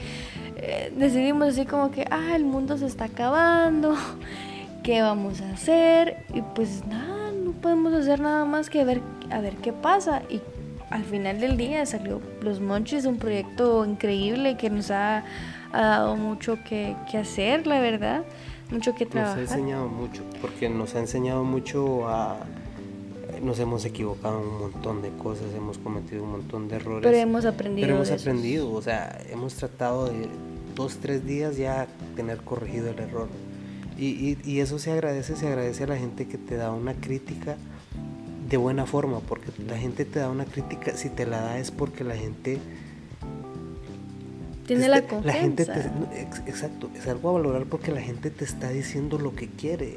eh, 0.57 0.93
decidimos 0.97 1.49
así 1.49 1.67
como 1.67 1.91
que, 1.91 2.07
ah, 2.11 2.37
el 2.37 2.45
mundo 2.45 2.79
se 2.79 2.87
está 2.87 3.07
acabando, 3.07 3.97
¿qué 4.83 5.03
vamos 5.03 5.41
a 5.41 5.51
hacer? 5.51 6.25
Y 6.35 6.43
pues 6.55 6.87
nada, 6.87 7.33
no 7.33 7.53
podemos 7.53 7.93
hacer 7.93 8.21
nada 8.21 8.45
más 8.45 8.71
que 8.71 8.85
ver, 8.85 9.01
a 9.31 9.41
ver 9.41 9.57
qué 9.57 9.73
pasa. 9.73 10.23
Y 10.29 10.41
al 10.93 11.05
final 11.05 11.41
del 11.41 11.57
día 11.57 11.87
salió 11.87 12.21
Los 12.43 12.61
Monchis, 12.61 13.07
un 13.07 13.17
proyecto 13.17 13.85
increíble 13.87 14.57
que 14.57 14.69
nos 14.69 14.91
ha, 14.91 15.25
dado 15.73 16.17
mucho 16.17 16.59
que, 16.69 16.95
hacer, 17.15 17.67
la 17.67 17.81
verdad, 17.81 18.25
mucho 18.71 18.95
que 18.95 19.07
trabajar. 19.07 19.39
Nos 19.39 19.51
ha 19.51 19.55
enseñado 19.55 19.89
mucho, 19.89 20.23
porque 20.41 20.69
nos 20.69 20.95
ha 20.95 20.99
enseñado 21.01 21.45
mucho 21.45 22.09
a... 22.09 22.37
Nos 23.43 23.59
hemos 23.59 23.85
equivocado 23.87 24.39
un 24.39 24.61
montón 24.61 25.03
de 25.03 25.09
cosas, 25.11 25.47
hemos 25.57 25.79
cometido 25.79 26.23
un 26.23 26.33
montón 26.33 26.69
de 26.69 26.77
errores. 26.77 27.03
Pero 27.03 27.17
hemos 27.17 27.45
aprendido. 27.45 27.87
Pero 27.87 27.97
hemos 27.97 28.11
aprendido, 28.11 28.71
o 28.71 28.83
sea, 28.83 29.19
hemos 29.31 29.55
tratado 29.55 30.07
de 30.07 30.29
dos, 30.77 30.99
tres 30.99 31.27
días 31.27 31.57
ya 31.57 31.89
tener 32.15 32.39
corregido 32.39 32.91
el 32.91 32.99
error. 32.99 33.29
Y, 33.99 34.37
y 34.45 34.61
eso 34.61 34.79
se 34.79 34.93
agradece, 34.93 35.37
se 35.37 35.47
agradece 35.49 35.85
a 35.85 35.87
la 35.87 35.97
gente 35.97 36.29
que 36.29 36.39
te 36.39 36.57
da 36.57 36.73
una 36.73 36.95
crítica 36.95 37.57
de 38.53 38.59
buena 38.59 38.85
forma, 38.85 39.21
porque 39.21 39.51
la 39.67 39.79
gente 39.79 40.05
te 40.05 40.19
da 40.19 40.29
una 40.29 40.45
crítica, 40.45 40.95
si 40.95 41.09
te 41.09 41.25
la 41.25 41.41
da 41.41 41.59
es 41.59 41.71
porque 41.71 42.05
la 42.05 42.15
gente... 42.15 42.59
Tiene 44.67 44.88
la 44.88 45.01
confianza. 45.01 45.27
La 45.27 45.33
gente 45.33 45.62
exacto, 46.47 46.91
es 46.95 47.09
algo 47.09 47.31
a 47.31 47.33
valorar 47.33 47.65
porque 47.65 47.91
la 47.93 48.03
gente 48.03 48.29
te 48.29 48.45
está 48.45 48.69
diciendo 48.69 49.19
lo 49.19 49.35
que 49.35 49.49
quiere. 49.49 49.97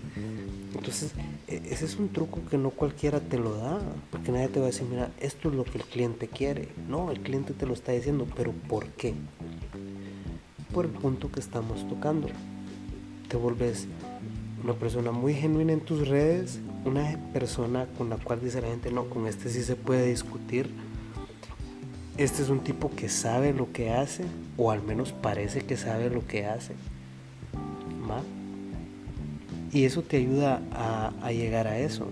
Entonces, 0.73 1.11
e, 1.49 1.63
ese 1.69 1.83
es 1.83 1.97
un 1.97 2.07
truco 2.07 2.39
que 2.49 2.57
no 2.57 2.69
cualquiera 2.69 3.19
te 3.19 3.37
lo 3.37 3.57
da, 3.57 3.81
porque 4.09 4.31
nadie 4.31 4.47
te 4.47 4.59
va 4.61 4.67
a 4.67 4.69
decir, 4.69 4.87
mira, 4.89 5.11
esto 5.19 5.49
es 5.49 5.55
lo 5.55 5.65
que 5.65 5.77
el 5.77 5.83
cliente 5.83 6.29
quiere. 6.29 6.69
No, 6.87 7.11
el 7.11 7.19
cliente 7.19 7.53
te 7.53 7.65
lo 7.65 7.73
está 7.73 7.91
diciendo, 7.91 8.25
pero 8.37 8.53
¿por 8.69 8.87
qué? 8.87 9.15
Por 10.73 10.85
el 10.85 10.91
punto 10.91 11.29
que 11.29 11.41
estamos 11.41 11.85
tocando. 11.89 12.29
Te 13.27 13.35
vuelves 13.35 13.85
una 14.63 14.73
persona 14.75 15.11
muy 15.11 15.33
genuina 15.33 15.73
en 15.73 15.81
tus 15.81 16.07
redes, 16.07 16.61
una 16.85 17.17
persona 17.33 17.87
con 17.97 18.09
la 18.09 18.17
cual 18.17 18.41
dice 18.41 18.61
la 18.61 18.67
gente, 18.67 18.91
no, 18.91 19.05
con 19.05 19.27
este 19.27 19.49
sí 19.49 19.63
se 19.63 19.75
puede 19.75 20.07
discutir. 20.07 20.69
Este 22.17 22.43
es 22.43 22.49
un 22.49 22.59
tipo 22.59 22.91
que 22.95 23.09
sabe 23.09 23.53
lo 23.53 23.71
que 23.73 23.91
hace, 23.91 24.23
o 24.57 24.71
al 24.71 24.81
menos 24.81 25.11
parece 25.11 25.61
que 25.61 25.75
sabe 25.75 26.09
lo 26.09 26.25
que 26.25 26.45
hace. 26.45 26.73
Y 29.71 29.83
eso 29.83 30.03
te 30.03 30.17
ayuda 30.17 30.61
a, 30.71 31.31
llegar 31.33 31.67
a 31.67 31.77
eso, 31.77 32.07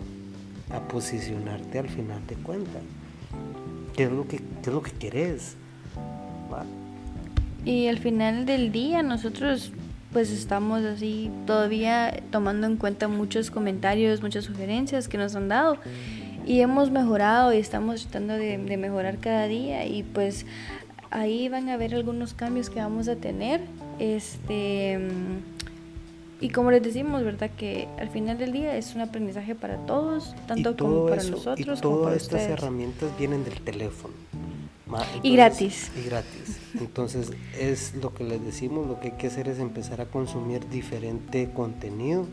a 0.69 0.81
posicionarte 0.81 1.79
al 1.79 1.87
final 1.87 2.25
de 2.27 2.35
cuentas. 2.35 2.81
¿Qué 3.95 4.03
es 4.03 4.11
lo 4.11 4.27
que, 4.27 4.37
qué 4.37 4.69
es 4.69 4.73
lo 4.73 4.81
que 4.81 4.91
querés? 4.91 5.55
Y 7.63 7.87
al 7.87 7.99
final 7.99 8.45
del 8.45 8.73
día 8.73 9.01
nosotros 9.01 9.71
pues 10.13 10.31
estamos 10.31 10.83
así 10.83 11.31
todavía 11.45 12.21
tomando 12.31 12.67
en 12.67 12.77
cuenta 12.77 13.07
muchos 13.07 13.51
comentarios, 13.51 14.21
muchas 14.21 14.45
sugerencias 14.45 15.07
que 15.07 15.17
nos 15.17 15.35
han 15.35 15.49
dado 15.49 15.77
y 16.45 16.61
hemos 16.61 16.91
mejorado 16.91 17.53
y 17.53 17.57
estamos 17.57 18.03
tratando 18.03 18.35
de, 18.35 18.57
mejorar 18.77 19.17
cada 19.17 19.47
día 19.47 19.85
y 19.85 20.03
pues 20.03 20.45
ahí 21.09 21.49
van 21.49 21.69
a 21.69 21.77
ver 21.77 21.95
algunos 21.95 22.33
cambios 22.33 22.69
que 22.69 22.79
vamos 22.79 23.07
a 23.07 23.15
tener. 23.15 23.61
Este 23.99 24.99
y 26.41 26.49
como 26.49 26.71
les 26.71 26.83
decimos, 26.83 27.23
¿verdad? 27.23 27.51
Que 27.57 27.87
al 27.99 28.09
final 28.09 28.37
del 28.37 28.51
día 28.51 28.75
es 28.75 28.95
un 28.95 29.01
aprendizaje 29.01 29.55
para 29.55 29.77
todos, 29.85 30.35
tanto 30.45 30.75
como 30.75 31.07
para 31.07 31.23
nosotros. 31.23 31.79
Y 31.79 31.81
todas 31.81 32.17
estas 32.17 32.41
herramientas 32.41 33.09
vienen 33.17 33.45
del 33.45 33.61
teléfono 33.61 34.13
y 35.21 35.35
gratis. 35.35 35.91
Y 35.97 36.07
gratis. 36.07 36.59
Entonces 36.79 37.31
es 37.59 37.95
lo 37.95 38.13
que 38.13 38.23
les 38.23 38.43
decimos, 38.43 38.87
lo 38.87 38.99
que 38.99 39.07
hay 39.07 39.17
que 39.17 39.27
hacer 39.27 39.47
es 39.47 39.59
empezar 39.59 40.01
a 40.01 40.05
consumir 40.05 40.67
diferente 40.69 41.49
contenido 41.53 42.27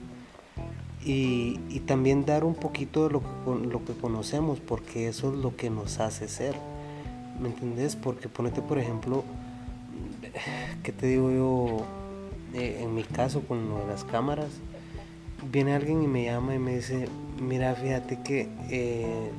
y, 1.05 1.59
también 1.87 2.27
dar 2.27 2.45
un 2.45 2.55
poquito 2.55 3.07
de 3.07 3.15
lo 3.15 3.21
que, 3.21 3.67
lo 3.67 3.85
que 3.85 3.95
conocemos, 3.95 4.61
porque 4.61 5.09
eso 5.09 5.33
es 5.33 5.39
lo 5.39 5.57
que 5.57 5.71
nos 5.71 5.99
hace 5.99 6.29
ser. 6.29 6.55
¿Me 7.41 7.49
entendés? 7.49 7.97
Porque 7.97 8.29
ponete, 8.29 8.61
por 8.61 8.79
ejemplo, 8.79 9.25
¿qué 10.83 10.93
te 10.93 11.07
digo 11.07 11.31
yo? 11.31 11.87
Eh, 12.55 12.81
en 12.83 12.95
mi 12.95 13.03
caso 13.05 13.43
con 13.43 13.71
lo 13.71 13.79
de 13.79 13.87
las 13.87 14.05
cámaras, 14.05 14.51
viene 15.51 15.75
alguien 15.75 16.03
y 16.03 16.07
me 16.07 16.25
llama 16.25 16.55
y 16.55 16.59
me 16.59 16.77
dice, 16.77 17.09
mira, 17.41 17.75
fíjate 17.75 18.21
que... 18.23 18.49
Eh, 18.71 19.31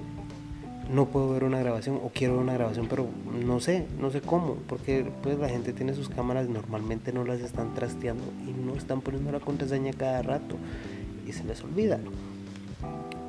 no 0.91 1.06
puedo 1.06 1.30
ver 1.30 1.43
una 1.43 1.60
grabación 1.60 1.99
o 2.04 2.12
quiero 2.13 2.34
ver 2.34 2.43
una 2.43 2.54
grabación, 2.54 2.88
pero 2.89 3.08
no 3.45 3.60
sé, 3.60 3.86
no 3.99 4.12
sé 4.12 4.21
cómo, 4.21 4.58
porque 4.67 5.10
pues 5.23 5.39
la 5.39 5.47
gente 5.47 5.73
tiene 5.73 5.93
sus 5.93 6.10
cámaras, 6.10 6.49
normalmente 6.49 7.13
no 7.13 7.23
las 7.23 7.39
están 7.39 7.73
trasteando 7.73 8.23
y 8.45 8.51
no 8.51 8.75
están 8.75 9.01
poniendo 9.01 9.32
la 9.32 9.39
contraseña 9.39 9.93
cada 9.93 10.21
rato 10.21 10.56
y 11.27 11.32
se 11.32 11.43
les 11.45 11.63
olvida. 11.63 11.99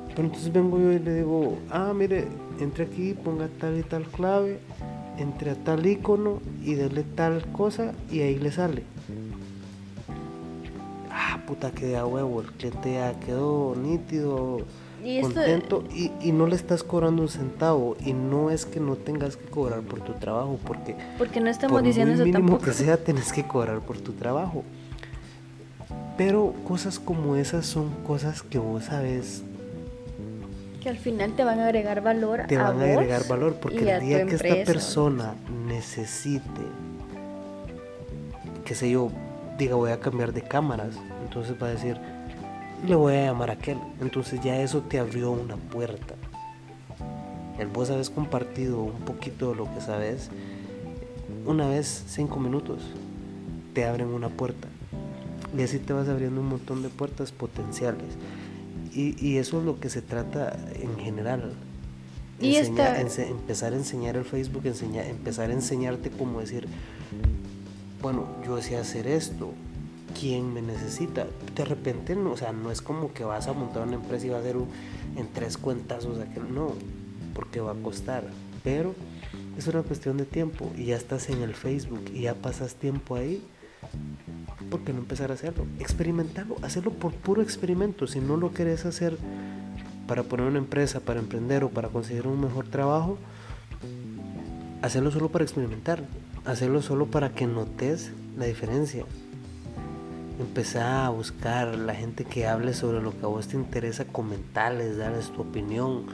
Pero 0.09 0.27
entonces 0.27 0.51
vengo 0.51 0.77
yo 0.77 0.91
y 0.91 0.99
le 0.99 1.15
digo, 1.15 1.57
ah, 1.69 1.93
mire, 1.95 2.27
entre 2.59 2.85
aquí, 2.85 3.13
ponga 3.13 3.47
tal 3.59 3.79
y 3.79 3.83
tal 3.83 4.03
clave, 4.03 4.59
entre 5.17 5.51
a 5.51 5.55
tal 5.55 5.85
icono 5.85 6.39
y 6.63 6.75
dele 6.75 7.03
tal 7.15 7.45
cosa 7.51 7.93
y 8.11 8.19
ahí 8.19 8.37
le 8.37 8.51
sale. 8.51 8.83
Ah, 11.09 11.39
puta, 11.47 11.71
que 11.71 11.95
a 11.95 12.05
huevo, 12.05 12.41
el 12.41 12.47
cliente 12.51 12.93
ya 12.93 13.19
quedó 13.19 13.75
nítido 13.75 14.59
y 15.03 15.21
contento 15.21 15.83
y, 15.93 16.31
no 16.31 16.47
le 16.47 16.55
estás 16.55 16.83
cobrando 16.83 17.21
un 17.21 17.29
centavo. 17.29 17.95
Y 18.03 18.13
no 18.13 18.49
es 18.49 18.65
que 18.65 18.79
no 18.79 18.95
tengas 18.95 19.37
que 19.37 19.45
cobrar 19.45 19.81
por 19.81 20.01
tu 20.01 20.13
trabajo 20.13 20.59
porque 20.65 20.95
porque 21.17 21.39
no 21.39 21.49
estamos 21.49 21.77
por 21.77 21.83
diciendo 21.83 22.15
muy 22.15 22.31
mínimo 22.31 22.59
que 22.59 22.73
sea 22.73 22.97
tienes 22.97 23.31
que 23.31 23.43
cobrar 23.43 23.79
por 23.79 23.97
tu 23.99 24.13
trabajo. 24.13 24.63
Pero 26.17 26.53
cosas 26.67 26.99
como 26.99 27.35
esas 27.35 27.65
son 27.65 27.89
cosas 28.05 28.41
que 28.41 28.57
vos 28.57 28.85
sabes 28.85 29.43
que 30.81 30.89
al 30.89 30.97
final 30.97 31.33
te 31.33 31.45
van 31.45 31.59
a 31.59 31.65
agregar 31.65 32.01
valor 32.01 32.41
te 32.47 32.57
van 32.57 32.81
a, 32.81 32.83
agregar 32.83 33.25
valor 33.27 33.55
porque 33.55 33.89
el 33.89 34.01
día 34.01 34.25
que 34.25 34.35
esta 34.35 34.65
persona 34.65 35.35
necesite 35.65 36.43
qué 38.65 38.75
sé 38.75 38.91
yo 38.91 39.09
diga 39.57 39.75
voy 39.75 39.91
a 39.91 40.01
cambiar 40.01 40.33
de 40.33 40.41
cámaras 40.41 40.95
entonces 41.23 41.55
va 41.61 41.67
a 41.67 41.69
decir 41.69 41.97
le 42.87 42.95
voy 42.95 43.15
a 43.15 43.25
llamar 43.25 43.49
a 43.49 43.53
aquel. 43.53 43.77
Entonces 44.01 44.41
ya 44.43 44.59
eso 44.61 44.81
te 44.81 44.99
abrió 44.99 45.31
una 45.31 45.55
puerta. 45.55 46.15
El 47.57 47.67
vos 47.67 47.89
habés 47.89 48.09
compartido 48.09 48.81
un 48.81 49.01
poquito 49.01 49.51
de 49.51 49.55
lo 49.55 49.73
que 49.73 49.81
sabes, 49.81 50.29
una 51.45 51.67
vez 51.67 52.05
cinco 52.07 52.39
minutos, 52.39 52.81
te 53.73 53.85
abren 53.85 54.07
una 54.07 54.29
puerta. 54.29 54.67
Y 55.57 55.61
así 55.61 55.77
te 55.79 55.93
vas 55.93 56.07
abriendo 56.07 56.41
un 56.41 56.47
montón 56.47 56.81
de 56.81 56.89
puertas 56.89 57.31
potenciales. 57.31 58.17
Y, 58.95 59.37
eso 59.37 59.59
es 59.59 59.65
lo 59.65 59.79
que 59.79 59.89
se 59.89 60.03
trata 60.03 60.55
en 60.75 60.97
general. 60.99 61.53
Y 62.39 62.55
empezar 62.57 63.73
a 63.73 63.75
enseñar 63.75 64.17
el 64.17 64.23
Facebook, 64.23 64.65
enseñar, 64.65 65.05
empezar 65.05 65.49
a 65.49 65.53
enseñarte 65.53 66.11
cómo 66.11 66.41
decir, 66.41 66.67
bueno, 68.01 68.27
yo 68.45 68.55
decía 68.55 68.81
hacer 68.81 69.07
esto, 69.07 69.51
quién 70.19 70.53
me 70.53 70.61
necesita. 70.61 71.27
De 71.55 71.65
repente, 71.65 72.15
no, 72.15 72.31
o 72.31 72.37
sea, 72.37 72.51
no 72.51 72.71
es 72.71 72.81
como 72.81 73.13
que 73.13 73.23
vas 73.23 73.47
a 73.47 73.53
montar 73.53 73.83
una 73.87 73.95
empresa 73.95 74.27
y 74.27 74.29
va 74.29 74.37
a 74.37 74.39
hacer 74.39 74.55
en 75.15 75.27
tres 75.33 75.57
cuentas, 75.57 76.05
o 76.05 76.15
sea, 76.15 76.25
que 76.25 76.39
no, 76.39 76.73
porque 77.33 77.59
va 77.59 77.71
a 77.71 77.75
costar. 77.75 78.23
Pero 78.63 78.93
es 79.57 79.67
una 79.67 79.83
cuestión 79.83 80.17
de 80.17 80.25
tiempo 80.25 80.71
y 80.77 80.85
ya 80.85 80.95
estás 80.95 81.29
en 81.29 81.41
el 81.41 81.53
Facebook 81.53 82.03
y 82.13 82.21
ya 82.21 82.35
pasas 82.35 82.75
tiempo 82.75 83.15
ahí. 83.15 83.43
¿Por 84.69 84.81
qué 84.81 84.93
no 84.93 84.99
empezar 84.99 85.31
a 85.31 85.33
hacerlo? 85.33 85.65
Experimentarlo, 85.79 86.55
hacerlo 86.61 86.91
por 86.91 87.13
puro 87.13 87.41
experimento. 87.41 88.07
Si 88.07 88.19
no 88.19 88.37
lo 88.37 88.53
querés 88.53 88.85
hacer 88.85 89.17
para 90.07 90.23
poner 90.23 90.47
una 90.47 90.59
empresa, 90.59 90.99
para 90.99 91.19
emprender 91.19 91.63
o 91.63 91.69
para 91.69 91.89
conseguir 91.89 92.27
un 92.27 92.39
mejor 92.41 92.67
trabajo, 92.67 93.17
hacerlo 94.81 95.11
solo 95.11 95.29
para 95.29 95.43
experimentar, 95.43 96.03
hacerlo 96.45 96.81
solo 96.81 97.07
para 97.07 97.29
que 97.29 97.47
notes 97.47 98.11
la 98.37 98.45
diferencia, 98.45 99.05
empezar 100.39 101.05
a 101.05 101.09
buscar 101.09 101.75
la 101.75 101.93
gente 101.93 102.25
que 102.25 102.47
hable 102.47 102.73
sobre 102.73 103.01
lo 103.01 103.11
que 103.11 103.25
a 103.25 103.27
vos 103.27 103.47
te 103.47 103.55
interesa, 103.55 104.05
comentarles, 104.05 104.97
darles 104.97 105.31
tu 105.31 105.41
opinión. 105.41 106.05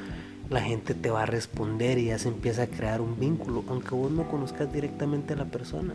La 0.50 0.62
gente 0.62 0.96
te 0.96 1.12
va 1.12 1.24
a 1.24 1.26
responder 1.28 2.00
y 2.00 2.06
ya 2.06 2.18
se 2.18 2.28
empieza 2.28 2.64
a 2.64 2.68
crear 2.68 3.02
un 3.02 3.20
vínculo, 3.20 3.64
aunque 3.68 3.94
vos 3.94 4.12
no 4.12 4.28
conozcas 4.28 4.72
directamente 4.74 5.34
a 5.34 5.38
la 5.38 5.46
persona. 5.46 5.94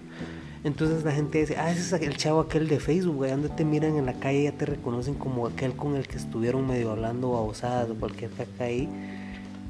Entonces 0.63 1.05
la 1.05 1.13
gente 1.13 1.39
dice, 1.41 1.57
ah, 1.59 1.71
ese 1.71 1.97
es 1.97 2.03
el 2.03 2.17
chavo 2.17 2.41
aquel 2.41 2.69
de 2.69 2.79
Facebook, 2.79 3.17
güey, 3.17 3.33
donde 3.33 3.49
te 3.49 3.65
miran 3.65 3.97
en 3.97 4.07
la 4.07 4.15
calle 4.15 4.45
ya 4.45 4.53
te 4.53 4.65
reconocen 4.65 5.15
como 5.15 5.47
aquel 5.47 5.75
con 5.75 5.97
el 5.97 6.07
que 6.07 6.17
estuvieron 6.17 6.67
medio 6.67 6.93
hablando 6.93 7.33
babosadas 7.33 7.91
o 7.91 7.95
cualquier 7.97 8.31
caca 8.31 8.65
ahí. 8.65 8.89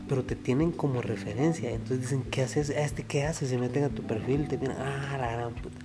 pero 0.09 0.23
te 0.23 0.37
tienen 0.37 0.71
como 0.71 1.01
referencia. 1.03 1.71
Entonces 1.71 2.03
dicen, 2.03 2.23
¿qué 2.31 2.43
haces? 2.43 2.69
¿Este 2.71 3.05
qué 3.05 3.25
haces? 3.25 3.49
Se 3.49 3.59
meten 3.59 3.85
a 3.85 3.89
tu 3.89 4.03
perfil, 4.03 4.47
te 4.49 4.59
vienen, 4.59 4.77
ah, 4.79 5.17
la 5.19 5.33
gran 5.33 5.55
puta. 5.55 5.79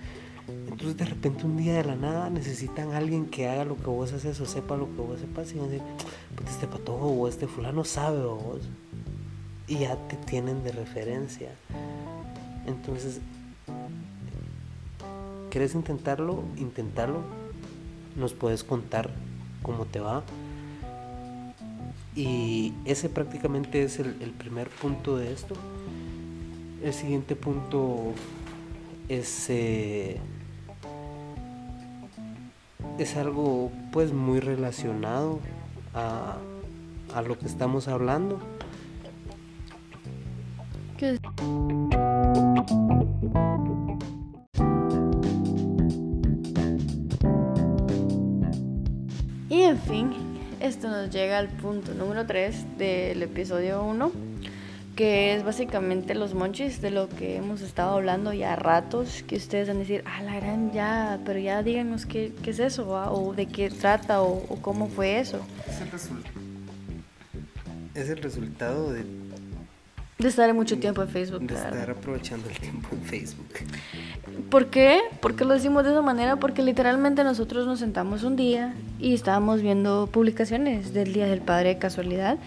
Entonces 0.68 0.98
de 0.98 1.06
repente 1.06 1.46
un 1.46 1.58
día 1.58 1.74
de 1.74 1.84
la 1.84 1.96
nada 1.96 2.30
necesitan 2.30 2.92
a 2.92 2.98
alguien 2.98 3.26
que 3.26 3.48
haga 3.48 3.66
lo 3.66 3.76
que 3.76 3.88
vos 3.88 4.14
haces 4.14 4.40
o 4.40 4.46
sepa 4.46 4.78
lo 4.78 4.86
que 4.96 5.02
vos 5.02 5.20
sepas 5.20 5.52
y 5.52 5.56
van 5.56 5.68
a 5.68 5.72
decir, 5.72 5.86
pues 6.36 6.50
este 6.52 6.68
patojo 6.68 7.08
o 7.08 7.28
este 7.28 7.48
fulano 7.48 7.84
sabe 7.84 8.20
o 8.20 8.36
vos. 8.36 8.62
Y 9.68 9.80
ya 9.80 9.96
te 10.08 10.16
tienen 10.16 10.64
de 10.64 10.72
referencia. 10.72 11.52
Entonces, 12.66 13.20
¿quieres 15.50 15.76
intentarlo? 15.76 16.44
Intentarlo. 16.58 17.22
Nos 18.16 18.34
puedes 18.34 18.64
contar 18.64 19.10
cómo 19.62 19.86
te 19.86 20.00
va. 20.00 20.24
Y 22.16 22.74
ese 22.86 23.10
prácticamente 23.10 23.84
es 23.84 24.00
el, 24.00 24.16
el 24.22 24.32
primer 24.32 24.70
punto 24.70 25.18
de 25.18 25.32
esto. 25.32 25.56
El 26.84 26.94
siguiente 26.94 27.36
punto 27.36 28.14
es... 29.10 29.50
Eh, 29.50 30.20
es 32.98 33.16
algo 33.16 33.72
pues 33.92 34.14
muy 34.14 34.40
relacionado 34.40 35.40
a, 35.94 36.38
a 37.14 37.22
lo 37.22 37.38
que 37.38 37.46
estamos 37.46 37.88
hablando. 37.88 38.40
Y 49.50 49.62
en 49.62 49.78
fin, 49.78 50.14
esto 50.60 50.90
nos 50.90 51.10
llega 51.10 51.38
al 51.38 51.48
punto 51.48 51.94
número 51.94 52.26
3 52.26 52.78
del 52.78 53.24
episodio 53.24 53.84
1 53.84 54.29
que 55.00 55.34
es 55.34 55.46
básicamente 55.46 56.14
los 56.14 56.34
monchis 56.34 56.82
de 56.82 56.92
lo 56.92 57.08
que 57.08 57.38
hemos 57.38 57.62
estado 57.62 57.94
hablando 57.94 58.34
ya 58.34 58.58
ratos, 58.58 59.24
que 59.26 59.38
ustedes 59.38 59.70
van 59.70 59.78
a 59.78 59.80
decir, 59.80 60.04
ah, 60.06 60.22
la 60.24 60.36
gran 60.36 60.74
ya, 60.74 61.22
pero 61.24 61.40
ya 61.40 61.64
díganos 61.64 62.06
qué, 62.06 62.34
qué 62.44 62.50
es 62.50 62.60
eso, 62.60 62.86
o 62.90 63.34
de 63.34 63.46
qué 63.46 63.70
trata, 63.70 64.22
o, 64.22 64.42
cómo 64.62 64.90
fue 64.90 65.22
eso. 65.22 65.40
Es 65.70 65.80
el, 65.80 65.88
es 67.96 68.10
el 68.10 68.18
resultado 68.18 68.92
de... 68.92 69.06
De 70.18 70.28
estar 70.28 70.54
mucho 70.54 70.78
tiempo 70.78 71.02
en 71.02 71.08
Facebook. 71.08 71.44
De 71.44 71.56
estar 71.56 71.90
aprovechando 71.90 72.50
el 72.50 72.60
tiempo 72.60 72.90
en 72.92 73.02
Facebook. 73.04 73.54
¿Por 74.50 74.66
qué? 74.66 75.00
¿Por 75.22 75.38
qué 75.38 75.46
lo 75.46 75.54
decimos 75.54 75.86
de 75.86 75.92
esa 75.92 76.02
manera? 76.02 76.36
Porque 76.36 76.62
literalmente 76.62 77.24
nosotros 77.24 77.66
nos 77.66 77.80
sentamos 77.80 78.24
un 78.24 78.36
día 78.36 78.74
y 79.00 79.14
estábamos 79.14 79.62
viendo 79.62 80.08
publicaciones 80.08 80.94
del 80.94 81.14
Día 81.14 81.28
del 81.28 81.40
Padre 81.40 81.70
de 81.70 81.78
casualidad 81.78 82.38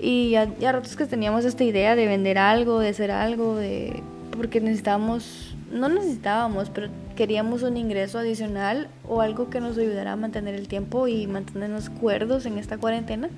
y 0.00 0.30
ya, 0.30 0.48
ya 0.58 0.72
ratos 0.72 0.96
que 0.96 1.06
teníamos 1.06 1.44
esta 1.44 1.64
idea 1.64 1.96
de 1.96 2.06
vender 2.06 2.38
algo, 2.38 2.78
de 2.78 2.88
hacer 2.88 3.10
algo, 3.10 3.56
de 3.56 4.02
porque 4.36 4.60
necesitábamos, 4.60 5.56
no 5.72 5.88
necesitábamos, 5.88 6.70
pero 6.70 6.88
queríamos 7.16 7.64
un 7.64 7.76
ingreso 7.76 8.18
adicional 8.18 8.88
o 9.08 9.20
algo 9.20 9.50
que 9.50 9.60
nos 9.60 9.76
ayudara 9.76 10.12
a 10.12 10.16
mantener 10.16 10.54
el 10.54 10.68
tiempo 10.68 11.08
y 11.08 11.26
mantenernos 11.26 11.90
cuerdos 11.90 12.46
en 12.46 12.58
esta 12.58 12.78
cuarentena. 12.78 13.28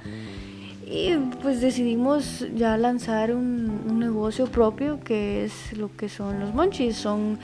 Y 0.87 1.15
pues 1.41 1.61
decidimos 1.63 2.47
ya 2.55 2.77
lanzar 2.77 3.33
un, 3.35 3.81
un 3.89 3.99
negocio 3.99 4.47
propio 4.47 5.01
que 5.01 5.45
es 5.45 5.73
lo 5.73 5.97
que 5.97 6.11
son 6.11 6.41
los 6.41 6.53
monchis. 6.53 6.97
Son 6.97 7.39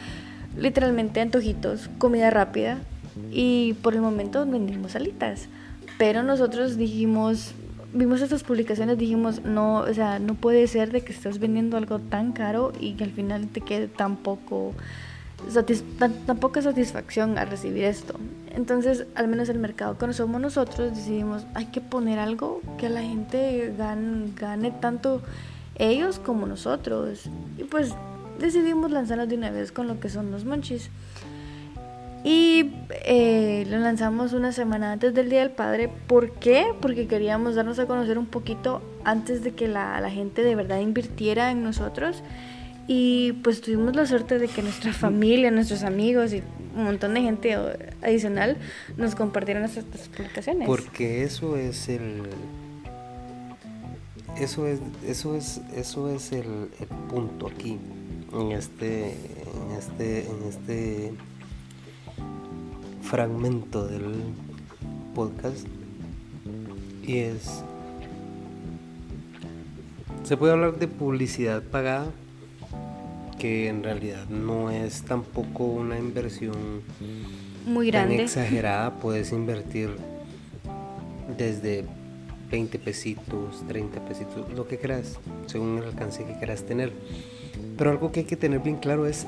literalmente 0.58 1.20
antojitos, 1.20 1.88
comida 1.98 2.28
rápida 2.28 2.78
y 3.32 3.74
por 3.82 3.94
el 3.94 4.02
momento 4.02 4.44
vendimos 4.44 4.96
alitas. 4.96 5.48
Pero 5.96 6.22
nosotros 6.22 6.76
dijimos, 6.76 7.54
vimos 7.96 8.20
estas 8.20 8.44
publicaciones, 8.44 8.98
dijimos, 8.98 9.42
no, 9.42 9.78
o 9.78 9.94
sea, 9.94 10.18
no 10.18 10.34
puede 10.34 10.66
ser 10.66 10.92
de 10.92 11.02
que 11.02 11.12
estés 11.12 11.38
vendiendo 11.38 11.76
algo 11.76 11.98
tan 11.98 12.32
caro 12.32 12.72
y 12.78 12.94
que 12.94 13.04
al 13.04 13.10
final 13.10 13.48
te 13.48 13.60
quede 13.60 13.88
tan 13.88 14.16
poco, 14.16 14.74
tan, 15.98 16.38
poca 16.38 16.62
satisfacción 16.62 17.38
al 17.38 17.48
recibir 17.48 17.84
esto. 17.84 18.14
Entonces, 18.54 19.06
al 19.14 19.28
menos 19.28 19.48
el 19.48 19.58
mercado 19.58 19.98
que 19.98 20.12
somos 20.12 20.40
nosotros, 20.40 20.94
decidimos, 20.94 21.46
hay 21.54 21.66
que 21.66 21.80
poner 21.80 22.18
algo 22.18 22.60
que 22.78 22.88
la 22.88 23.02
gente 23.02 23.74
gane, 23.76 24.30
gane 24.34 24.70
tanto 24.70 25.22
ellos 25.76 26.18
como 26.18 26.46
nosotros. 26.46 27.28
Y 27.58 27.64
pues 27.64 27.94
decidimos 28.38 28.90
lanzarnos 28.90 29.28
de 29.28 29.36
una 29.36 29.50
vez 29.50 29.72
con 29.72 29.88
lo 29.88 30.00
que 30.00 30.08
son 30.08 30.30
los 30.30 30.44
monchis. 30.44 30.90
Y 32.26 32.72
eh, 33.04 33.64
lo 33.70 33.78
lanzamos 33.78 34.32
una 34.32 34.50
semana 34.50 34.90
antes 34.90 35.14
del 35.14 35.30
Día 35.30 35.38
del 35.38 35.52
Padre. 35.52 35.88
¿Por 36.08 36.32
qué? 36.32 36.66
Porque 36.80 37.06
queríamos 37.06 37.54
darnos 37.54 37.78
a 37.78 37.86
conocer 37.86 38.18
un 38.18 38.26
poquito 38.26 38.82
antes 39.04 39.44
de 39.44 39.52
que 39.52 39.68
la, 39.68 40.10
gente 40.10 40.42
de 40.42 40.56
verdad 40.56 40.80
invirtiera 40.80 41.52
en 41.52 41.62
nosotros. 41.62 42.24
Y 42.88 43.34
pues 43.44 43.60
tuvimos 43.60 43.94
la 43.94 44.06
suerte 44.06 44.40
de 44.40 44.48
que 44.48 44.60
nuestra 44.60 44.92
familia, 44.92 45.52
nuestros 45.52 45.84
amigos 45.84 46.32
y 46.32 46.42
un 46.74 46.82
montón 46.82 47.14
de 47.14 47.20
gente 47.20 47.56
adicional 48.02 48.56
nos 48.96 49.14
compartieron 49.14 49.62
estas 49.62 50.08
publicaciones. 50.08 50.66
Porque 50.66 51.22
eso 51.22 51.56
es 51.56 51.88
el 51.88 52.22
eso 54.36 54.66
es 54.66 54.80
eso 55.06 55.36
es 55.36 55.60
eso 55.76 56.10
es 56.12 56.32
el, 56.32 56.70
el 56.80 56.88
punto 57.08 57.46
aquí 57.46 57.78
en 58.32 58.50
este 58.50 59.10
en 59.12 59.76
este 59.78 60.26
en 60.26 60.42
este 60.48 61.12
fragmento 63.06 63.86
del 63.86 64.14
podcast 65.14 65.64
y 67.06 67.18
es 67.18 67.62
se 70.24 70.36
puede 70.36 70.54
hablar 70.54 70.76
de 70.80 70.88
publicidad 70.88 71.62
pagada 71.62 72.06
que 73.38 73.68
en 73.68 73.84
realidad 73.84 74.26
no 74.28 74.72
es 74.72 75.02
tampoco 75.02 75.66
una 75.66 75.98
inversión 75.98 76.82
muy 77.64 77.92
grande. 77.92 78.22
exagerada. 78.22 78.98
Puedes 78.98 79.30
invertir 79.30 79.90
desde 81.38 81.84
20 82.50 82.78
pesitos 82.80 83.64
30 83.68 84.04
pesitos 84.04 84.52
lo 84.52 84.66
que 84.66 84.78
quieras 84.78 85.20
según 85.46 85.78
el 85.78 85.84
alcance 85.84 86.24
que 86.24 86.36
quieras 86.38 86.64
tener. 86.64 86.92
Pero 87.78 87.90
algo 87.90 88.10
que 88.10 88.20
hay 88.20 88.26
que 88.26 88.36
tener 88.36 88.60
bien 88.60 88.78
claro 88.78 89.06
es 89.06 89.26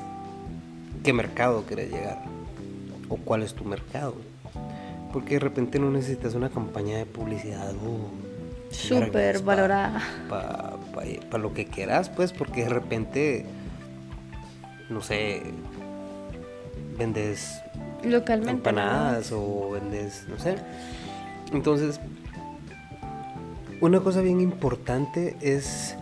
qué 1.01 1.13
mercado 1.13 1.63
quieres 1.65 1.91
llegar 1.91 2.38
o 3.09 3.17
cuál 3.17 3.43
es 3.43 3.53
tu 3.53 3.65
mercado. 3.65 4.15
Porque 5.11 5.35
de 5.35 5.39
repente 5.39 5.79
no 5.79 5.91
necesitas 5.91 6.35
una 6.35 6.49
campaña 6.49 6.97
de 6.97 7.05
publicidad 7.05 7.73
uh, 7.73 8.07
súper 8.71 9.41
valorada 9.41 10.01
para 10.29 11.41
lo 11.41 11.53
que 11.53 11.65
quieras, 11.65 12.09
pues, 12.09 12.31
porque 12.31 12.63
de 12.63 12.69
repente, 12.69 13.45
no 14.89 15.01
sé, 15.01 15.41
vendes 16.97 17.61
localmente 18.03 18.51
empanadas 18.51 19.31
o 19.31 19.71
vendes, 19.71 20.25
no 20.29 20.37
sé. 20.37 20.57
Entonces, 21.51 21.99
una 23.81 24.01
cosa 24.01 24.21
bien 24.21 24.41
importante 24.41 25.35
es 25.41 25.95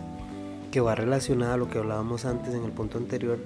que 0.70 0.80
va 0.80 0.94
relacionada 0.94 1.54
a 1.54 1.56
lo 1.56 1.70
que 1.70 1.78
hablábamos 1.78 2.24
antes 2.24 2.54
en 2.54 2.64
el 2.64 2.72
punto 2.72 2.98
anterior 2.98 3.38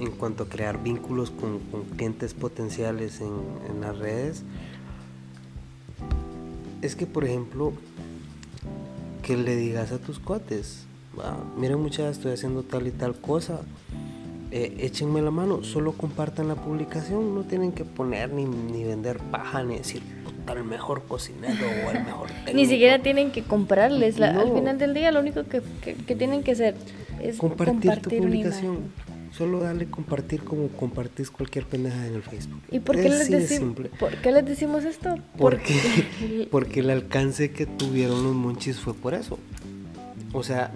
en 0.00 0.10
cuanto 0.12 0.44
a 0.44 0.48
crear 0.48 0.82
vínculos 0.82 1.30
con, 1.30 1.58
clientes 1.96 2.34
potenciales 2.34 3.20
en, 3.20 3.80
las 3.80 3.98
redes 3.98 4.42
es 6.82 6.96
que 6.96 7.06
por 7.06 7.24
ejemplo 7.24 7.72
que 9.22 9.36
le 9.36 9.56
digas 9.56 9.92
a 9.92 9.98
tus 9.98 10.18
cuates 10.18 10.86
miren 11.56 11.80
muchachos 11.80 12.16
estoy 12.16 12.32
haciendo 12.32 12.62
tal 12.62 12.86
y 12.86 12.90
tal 12.90 13.14
cosa 13.20 13.60
eh, 14.50 14.76
échenme 14.80 15.20
la 15.22 15.30
mano 15.30 15.62
solo 15.62 15.92
compartan 15.92 16.48
la 16.48 16.54
publicación 16.54 17.34
no 17.34 17.42
tienen 17.42 17.72
que 17.72 17.84
poner 17.84 18.32
ni, 18.32 18.44
ni 18.44 18.84
vender 18.84 19.18
paja 19.18 19.62
ni 19.62 19.78
decir 19.78 20.02
el 20.56 20.64
mejor 20.64 21.02
cocinero 21.06 21.66
o 21.86 21.90
el 21.90 22.04
mejor 22.04 22.28
Ni 22.54 22.66
siquiera 22.66 23.00
tienen 23.00 23.30
que 23.30 23.42
comprarles. 23.42 24.20
Al 24.20 24.52
final 24.52 24.78
del 24.78 24.94
día 24.94 25.12
lo 25.12 25.20
único 25.20 25.44
que, 25.44 25.60
tienen 26.14 26.42
que 26.42 26.52
hacer 26.52 26.74
es 27.22 27.38
compartir, 27.38 28.00
tu 28.00 28.10
publicación. 28.10 28.90
Solo 29.32 29.60
dale 29.60 29.90
compartir 29.90 30.42
como 30.42 30.68
compartís 30.68 31.30
cualquier 31.30 31.66
pendeja 31.66 32.06
en 32.06 32.14
el 32.14 32.22
Facebook. 32.22 32.60
¿Y 32.70 32.80
por 32.80 32.96
qué, 32.96 33.08
les, 33.08 33.60
¿por 33.98 34.16
qué 34.16 34.32
les 34.32 34.44
decimos 34.44 34.84
esto? 34.84 35.16
Porque, 35.36 36.48
porque 36.50 36.80
el 36.80 36.90
alcance 36.90 37.50
que 37.50 37.66
tuvieron 37.66 38.22
los 38.22 38.34
monchis 38.34 38.78
fue 38.78 38.94
por 38.94 39.14
eso. 39.14 39.38
O 40.32 40.42
sea, 40.42 40.72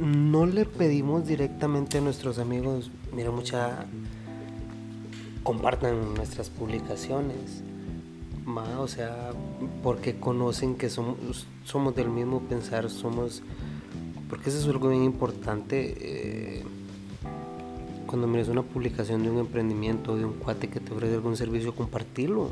no 0.00 0.46
le 0.46 0.64
pedimos 0.64 1.26
directamente 1.26 1.98
a 1.98 2.00
nuestros 2.00 2.38
amigos, 2.38 2.90
mira 3.12 3.30
mucha, 3.30 3.86
compartan 5.42 6.14
nuestras 6.14 6.50
publicaciones. 6.50 7.62
o 8.78 8.88
sea, 8.88 9.30
porque 9.82 10.18
conocen 10.18 10.76
que 10.76 10.90
somos, 10.90 11.46
somos 11.64 11.94
del 11.94 12.08
mismo 12.08 12.40
pensar, 12.40 12.90
somos, 12.90 13.42
porque 14.28 14.50
eso 14.50 14.58
es 14.58 14.66
algo 14.66 14.88
bien 14.88 15.04
importante. 15.04 15.94
Eh, 15.98 16.64
cuando 18.06 18.26
mires 18.26 18.48
una 18.48 18.62
publicación 18.62 19.22
de 19.22 19.30
un 19.30 19.38
emprendimiento, 19.38 20.16
de 20.16 20.24
un 20.24 20.34
cuate 20.34 20.68
que 20.68 20.80
te 20.80 20.92
ofrece 20.92 21.14
algún 21.14 21.36
servicio, 21.36 21.74
compartirlo. 21.74 22.50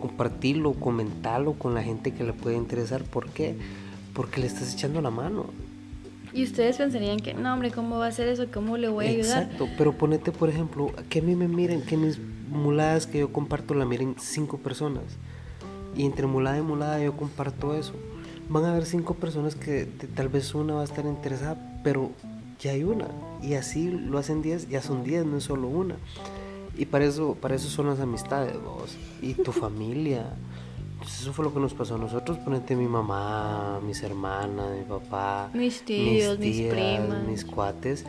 Compartirlo, 0.00 0.74
comentarlo 0.74 1.54
con 1.54 1.74
la 1.74 1.82
gente 1.82 2.12
que 2.12 2.24
le 2.24 2.32
puede 2.32 2.56
interesar. 2.56 3.02
¿Por 3.04 3.30
qué? 3.30 3.56
Porque 4.12 4.40
le 4.40 4.46
estás 4.46 4.74
echando 4.74 5.00
la 5.00 5.10
mano. 5.10 5.46
Y 6.32 6.42
ustedes 6.42 6.76
pensarían 6.76 7.18
que, 7.18 7.32
no, 7.32 7.52
hombre, 7.54 7.70
¿cómo 7.70 7.98
va 7.98 8.06
a 8.06 8.08
hacer 8.08 8.28
eso? 8.28 8.46
¿Cómo 8.52 8.76
le 8.76 8.88
voy 8.88 9.06
a 9.06 9.08
ayudar? 9.08 9.44
Exacto, 9.44 9.68
pero 9.78 9.96
ponete, 9.96 10.32
por 10.32 10.50
ejemplo, 10.50 10.92
que 11.08 11.20
a 11.20 11.22
mí 11.22 11.34
me 11.34 11.48
miren, 11.48 11.80
que 11.82 11.96
mis 11.96 12.18
muladas 12.50 13.06
que 13.06 13.20
yo 13.20 13.32
comparto 13.32 13.72
la 13.72 13.86
miren 13.86 14.16
cinco 14.18 14.58
personas. 14.58 15.04
Y 15.96 16.04
entre 16.04 16.26
mulada 16.26 16.58
y 16.58 16.62
mulada 16.62 17.02
yo 17.02 17.16
comparto 17.16 17.74
eso. 17.74 17.94
Van 18.50 18.64
a 18.64 18.72
haber 18.72 18.84
cinco 18.84 19.14
personas 19.14 19.54
que 19.54 19.86
tal 20.14 20.28
vez 20.28 20.54
una 20.54 20.74
va 20.74 20.82
a 20.82 20.84
estar 20.84 21.06
interesada, 21.06 21.80
pero 21.82 22.10
ya 22.60 22.72
hay 22.72 22.84
una. 22.84 23.08
Y 23.42 23.54
así 23.54 23.90
lo 23.90 24.18
hacen 24.18 24.42
diez, 24.42 24.68
ya 24.68 24.82
son 24.82 25.04
diez, 25.04 25.24
no 25.24 25.38
es 25.38 25.44
solo 25.44 25.68
una. 25.68 25.96
Y 26.76 26.86
para 26.86 27.04
eso, 27.04 27.36
para 27.40 27.54
eso 27.54 27.68
son 27.68 27.86
las 27.86 28.00
amistades, 28.00 28.54
vos. 28.62 28.96
Y 29.22 29.34
tu 29.34 29.52
familia. 29.64 30.34
Entonces 30.92 31.20
eso 31.20 31.32
fue 31.32 31.44
lo 31.44 31.52
que 31.52 31.60
nos 31.60 31.74
pasó 31.74 31.96
a 31.96 31.98
nosotros. 31.98 32.38
Ponete 32.38 32.74
mi 32.74 32.86
mamá, 32.86 33.80
mis 33.86 34.02
hermanas, 34.02 34.76
mi 34.76 34.84
papá, 34.84 35.50
mis 35.52 35.82
tíos, 35.84 36.38
mis, 36.38 36.56
tías, 36.56 36.74
mis 36.74 36.74
primas, 36.74 37.26
mis 37.26 37.44
cuates. 37.44 38.04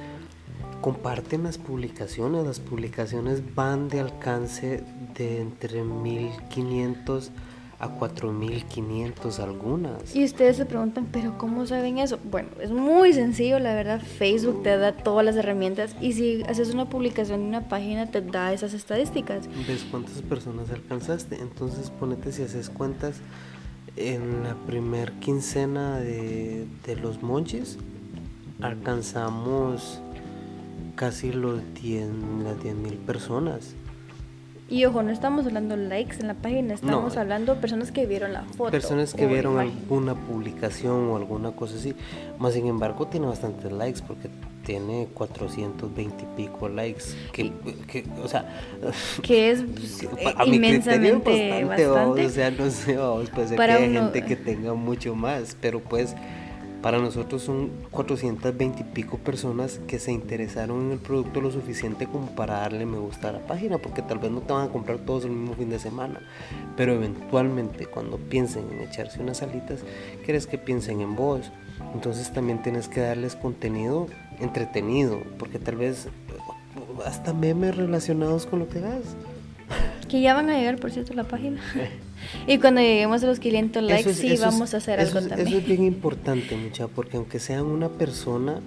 Comparten 0.81 1.43
las 1.43 1.57
publicaciones. 1.57 2.45
Las 2.45 2.59
publicaciones 2.59 3.55
van 3.55 3.89
de 3.89 3.99
alcance 3.99 4.83
de 5.15 5.41
entre 5.41 5.83
1500 5.83 7.31
a 7.79 7.89
4.500 7.89 9.39
algunas. 9.39 10.15
Y 10.15 10.23
ustedes 10.23 10.57
se 10.57 10.65
preguntan, 10.65 11.07
pero 11.11 11.37
¿cómo 11.37 11.65
saben 11.67 11.99
eso? 11.99 12.17
Bueno, 12.23 12.49
es 12.59 12.71
muy 12.71 13.13
sencillo, 13.13 13.59
la 13.59 13.75
verdad. 13.75 14.01
Facebook 14.01 14.63
te 14.63 14.75
da 14.77 14.93
todas 14.93 15.23
las 15.23 15.35
herramientas 15.35 15.95
y 16.01 16.13
si 16.13 16.43
haces 16.43 16.73
una 16.73 16.89
publicación 16.89 17.41
en 17.41 17.47
una 17.47 17.69
página 17.69 18.09
te 18.09 18.21
da 18.21 18.51
esas 18.53 18.73
estadísticas. 18.73 19.47
¿Ves 19.67 19.85
cuántas 19.89 20.21
personas 20.23 20.71
alcanzaste? 20.71 21.39
Entonces 21.39 21.91
ponete 21.91 22.31
si 22.31 22.43
haces 22.43 22.69
cuentas 22.69 23.17
en 23.95 24.43
la 24.43 24.55
primer 24.65 25.11
quincena 25.13 25.99
de, 25.99 26.65
de 26.85 26.95
los 26.95 27.21
monchis 27.21 27.77
alcanzamos 28.61 30.01
casi 30.95 31.31
los 31.31 31.61
10, 31.81 32.09
las 32.43 32.57
10.000 32.57 32.97
personas. 33.05 33.75
Y 34.69 34.83
ojo, 34.83 35.01
no 35.01 35.11
estamos 35.11 35.45
hablando 35.45 35.77
likes 35.77 36.17
en 36.19 36.27
la 36.27 36.33
página, 36.33 36.73
estamos 36.73 37.15
hablando 37.15 37.55
personas 37.55 37.91
que 37.91 38.05
vieron 38.05 38.33
la 38.33 38.43
foto. 38.43 38.71
Personas 38.71 39.13
que 39.13 39.25
vieron 39.25 39.57
alguna 39.59 40.13
publicación 40.13 41.09
o 41.09 41.15
alguna 41.15 41.51
cosa 41.51 41.77
así. 41.77 41.95
Más 42.37 42.53
sin 42.53 42.67
embargo, 42.67 43.07
tiene 43.07 43.27
bastantes 43.27 43.71
likes 43.71 44.01
porque 44.05 44.29
tiene 44.65 45.07
420 45.13 46.23
y 46.23 46.27
pico 46.35 46.67
likes. 46.67 47.05
Que, 47.31 47.53
que 47.87 48.03
o 48.21 48.27
sea. 48.27 48.45
Que 49.21 49.51
es 49.51 49.61
pues, 49.63 50.05
inmensamente 50.45 51.63
bastante. 51.63 52.25
o 52.25 52.29
sea, 52.29 52.51
no 52.51 52.69
sé, 52.69 52.97
puede 53.33 53.47
ser 53.47 53.57
que 53.57 53.63
haya 53.63 54.01
gente 54.01 54.25
que 54.25 54.35
tenga 54.35 54.73
mucho 54.73 55.15
más, 55.15 55.55
pero 55.61 55.79
pues 55.79 56.13
para 56.81 56.99
nosotros 56.99 57.41
son 57.41 57.71
420 57.91 58.81
y 58.81 58.83
pico 58.83 59.17
personas 59.17 59.79
que 59.87 59.99
se 59.99 60.11
interesaron 60.11 60.87
en 60.87 60.91
el 60.93 60.99
producto 60.99 61.41
lo 61.41 61.51
suficiente 61.51 62.07
como 62.07 62.27
para 62.35 62.59
darle 62.59 62.85
me 62.85 62.97
gusta 62.97 63.29
a 63.29 63.33
la 63.33 63.39
página, 63.39 63.77
porque 63.77 64.01
tal 64.01 64.19
vez 64.19 64.31
no 64.31 64.41
te 64.41 64.53
van 64.53 64.67
a 64.67 64.71
comprar 64.71 64.99
todos 64.99 65.25
el 65.25 65.31
mismo 65.31 65.55
fin 65.55 65.69
de 65.69 65.79
semana, 65.79 66.21
pero 66.75 66.93
eventualmente 66.93 67.85
cuando 67.87 68.17
piensen 68.17 68.65
en 68.71 68.81
echarse 68.81 69.21
unas 69.21 69.41
alitas, 69.41 69.81
quieres 70.23 70.47
que 70.47 70.57
piensen 70.57 71.01
en 71.01 71.15
vos. 71.15 71.51
Entonces 71.93 72.31
también 72.33 72.61
tienes 72.61 72.87
que 72.87 73.01
darles 73.01 73.35
contenido 73.35 74.07
entretenido, 74.39 75.19
porque 75.39 75.59
tal 75.59 75.75
vez 75.75 76.07
hasta 77.05 77.33
memes 77.33 77.75
relacionados 77.75 78.45
con 78.45 78.59
lo 78.59 78.69
que 78.69 78.79
hagas. 78.79 79.15
Que 80.07 80.21
ya 80.21 80.33
van 80.33 80.49
a 80.49 80.57
llegar, 80.57 80.77
por 80.77 80.91
cierto, 80.91 81.13
a 81.13 81.15
la 81.15 81.23
página. 81.23 81.59
y 82.47 82.57
cuando 82.59 82.81
lleguemos 82.81 83.23
a 83.23 83.27
los 83.27 83.39
500 83.39 83.83
likes, 83.83 84.13
sí 84.13 84.37
vamos 84.37 84.73
a 84.73 84.77
hacer 84.77 84.99
algo 84.99 85.19
también. 85.19 85.47
Eso 85.47 85.57
es 85.57 85.65
bien 85.65 85.83
importante, 85.83 86.55
mucha, 86.55 86.87
porque 86.87 87.17
aunque 87.17 87.39
sean 87.39 87.65
una 87.65 87.89
persona, 87.89 88.61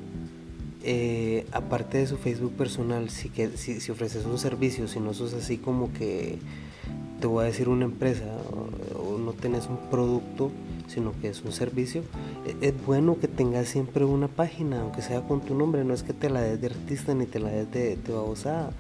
eh, 0.83 1.47
aparte 1.53 1.99
de 1.99 2.07
su 2.07 2.17
Facebook 2.17 2.53
personal, 2.53 3.11
si, 3.11 3.29
que, 3.29 3.57
si, 3.57 3.81
si, 3.81 3.93
ofreces 3.93 4.25
un 4.25 4.39
servicio, 4.39 4.89
si 4.89 5.01
no 5.01 5.15
sos 5.15 5.35
así 5.35 5.59
como 5.59 5.93
que, 5.93 6.39
te 7.21 7.27
voy 7.27 7.45
a 7.45 7.47
decir 7.47 7.69
una 7.69 7.85
empresa, 7.85 8.25
o, 8.95 9.19
no 9.19 9.33
tenés 9.33 9.67
un 9.67 9.77
producto, 9.91 10.51
sino 10.89 11.13
que 11.21 11.29
es 11.29 11.43
un 11.43 11.53
servicio, 11.53 12.03
e, 12.47 12.69
es 12.69 12.87
bueno 12.87 13.19
que 13.21 13.29
tengas 13.29 13.69
siempre 13.69 14.05
una 14.05 14.29
página, 14.29 14.81
aunque 14.81 15.03
sea 15.03 15.21
con 15.23 15.43
tu 15.43 15.55
nombre, 15.55 15.85
no 15.85 15.93
es 15.93 16.03
que 16.03 16.15
te 16.15 16.31
la 16.31 16.41
des 16.41 16.61
de 16.61 16.69
artista 16.69 17.15
ni 17.15 17.27
te 17.27 17.39
la 17.39 17.51
des 17.51 17.71
de, 17.71 17.97
de 17.97 18.13
babosada 18.13 18.71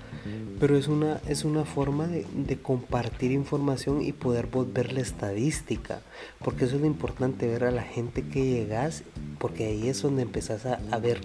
pero 0.58 0.76
es 0.76 0.88
una, 0.88 1.20
es 1.28 1.44
una 1.44 1.64
forma 1.64 2.06
de, 2.06 2.58
compartir 2.58 3.32
información 3.32 4.02
y 4.02 4.12
poder 4.12 4.48
ver 4.72 4.92
la 4.92 5.00
estadística, 5.00 6.00
porque 6.38 6.64
eso 6.66 6.76
es 6.76 6.82
lo 6.82 6.86
importante, 6.86 7.46
ver 7.46 7.64
a 7.64 7.70
la 7.70 7.82
gente 7.82 8.22
que 8.22 8.44
llegas, 8.44 9.02
porque 9.38 9.66
ahí 9.66 9.88
es 9.88 10.02
donde 10.02 10.22
empezás 10.22 10.66
a, 10.66 10.98
ver 10.98 11.20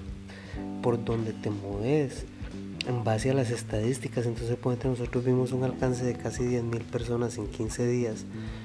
por 0.82 1.04
dónde 1.04 1.34
te 1.34 1.50
mueves 1.50 2.26
en 2.88 3.04
base 3.04 3.32
a 3.32 3.34
las 3.34 3.52
estadísticas. 3.52 4.26
Entonces, 4.26 4.58
nosotros 4.64 5.26
vimos 5.26 5.52
un 5.52 5.64
alcance 5.64 6.06
de 6.06 6.14
casi 6.14 6.44
10.000 6.44 6.80
personas 6.84 7.38
en 7.38 7.48
15 7.48 7.88
días 7.88 8.26
a 8.26 8.65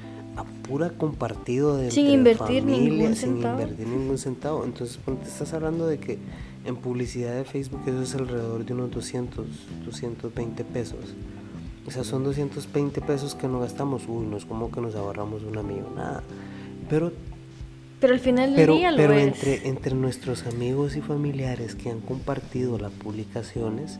pura 0.71 0.91
compartido 0.91 1.77
de 1.77 1.91
sin 1.91 2.07
invertir 2.07 2.65
ningún 2.65 3.17
sin 3.17 3.39
invertir 3.39 3.89
ningún 3.89 4.19
centavo. 4.19 4.65
Entonces, 4.65 5.01
te 5.05 5.29
estás 5.29 5.53
hablando 5.53 5.89
de 5.89 5.99
que 5.99 6.17
en 6.65 6.77
publicidad 6.77 7.35
de 7.35 7.45
Facebook 7.45 7.81
eso 7.87 8.03
es 8.03 8.15
alrededor 8.15 8.65
de 8.65 8.73
unos 8.73 8.93
200, 8.93 9.47
220 9.85 10.65
pesos. 10.65 11.17
O 11.87 11.91
sea, 11.91 12.05
son 12.05 12.23
220 12.23 13.01
pesos 13.01 13.35
que 13.35 13.49
no 13.49 13.59
gastamos. 13.59 14.05
Uy, 14.07 14.27
no 14.27 14.37
es 14.37 14.45
como 14.45 14.71
que 14.71 14.81
nos 14.81 14.95
ahorramos 14.95 15.43
una 15.43 15.65
millonada. 15.65 16.23
Pero 16.89 17.13
pero 18.01 18.15
al 18.15 18.21
final 18.21 18.55
del 18.55 18.67
día 18.71 18.93
lo 18.93 18.97
pero 18.97 19.13
entre, 19.15 19.69
entre 19.69 19.95
nuestros 19.95 20.47
amigos 20.47 20.97
y 20.97 21.03
familiares 21.03 21.75
que 21.75 21.91
han 21.91 22.01
compartido 22.01 22.79
las 22.79 22.93
publicaciones, 22.93 23.99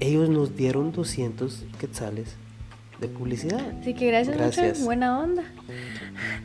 ellos 0.00 0.30
nos 0.30 0.56
dieron 0.56 0.92
200 0.92 1.64
quetzales 1.80 2.36
de 3.00 3.08
publicidad. 3.08 3.60
Así 3.80 3.94
que 3.94 4.06
gracias, 4.06 4.36
gracias. 4.36 4.84
buena 4.84 5.20
onda. 5.20 5.44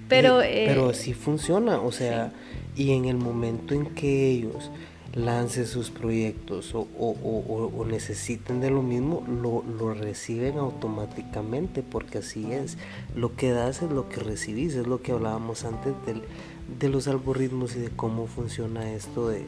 Pero, 0.08 0.42
eh, 0.42 0.66
pero 0.68 0.94
sí 0.94 1.14
funciona, 1.14 1.80
o 1.80 1.92
sea, 1.92 2.32
y 2.76 2.92
en 2.92 3.06
el 3.06 3.18
momento 3.18 3.74
en 3.74 3.88
que 3.88 4.30
ellos 4.30 4.70
lance 5.16 5.66
sus 5.68 5.92
proyectos 5.92 6.74
o, 6.74 6.88
o, 6.98 7.72
o, 7.76 7.86
necesiten 7.86 8.60
de 8.62 8.72
lo 8.72 8.82
mismo, 8.82 9.24
lo, 9.28 9.64
lo, 9.64 9.94
reciben 9.94 10.58
automáticamente, 10.58 11.84
porque 11.84 12.20
así 12.20 12.52
es. 12.52 12.78
Lo 13.16 13.36
que 13.36 13.52
das 13.52 13.84
es 13.84 13.92
lo 13.92 14.10
que 14.10 14.22
recibís, 14.22 14.74
es 14.74 14.88
lo 14.88 15.02
que 15.02 15.12
hablábamos 15.12 15.66
antes 15.66 15.94
del, 16.08 16.24
de 16.80 16.90
los 16.90 17.08
algoritmos 17.08 17.76
y 17.76 17.80
de 17.80 17.90
cómo 17.90 18.26
funciona 18.26 18.92
esto 18.92 19.30
de 19.30 19.46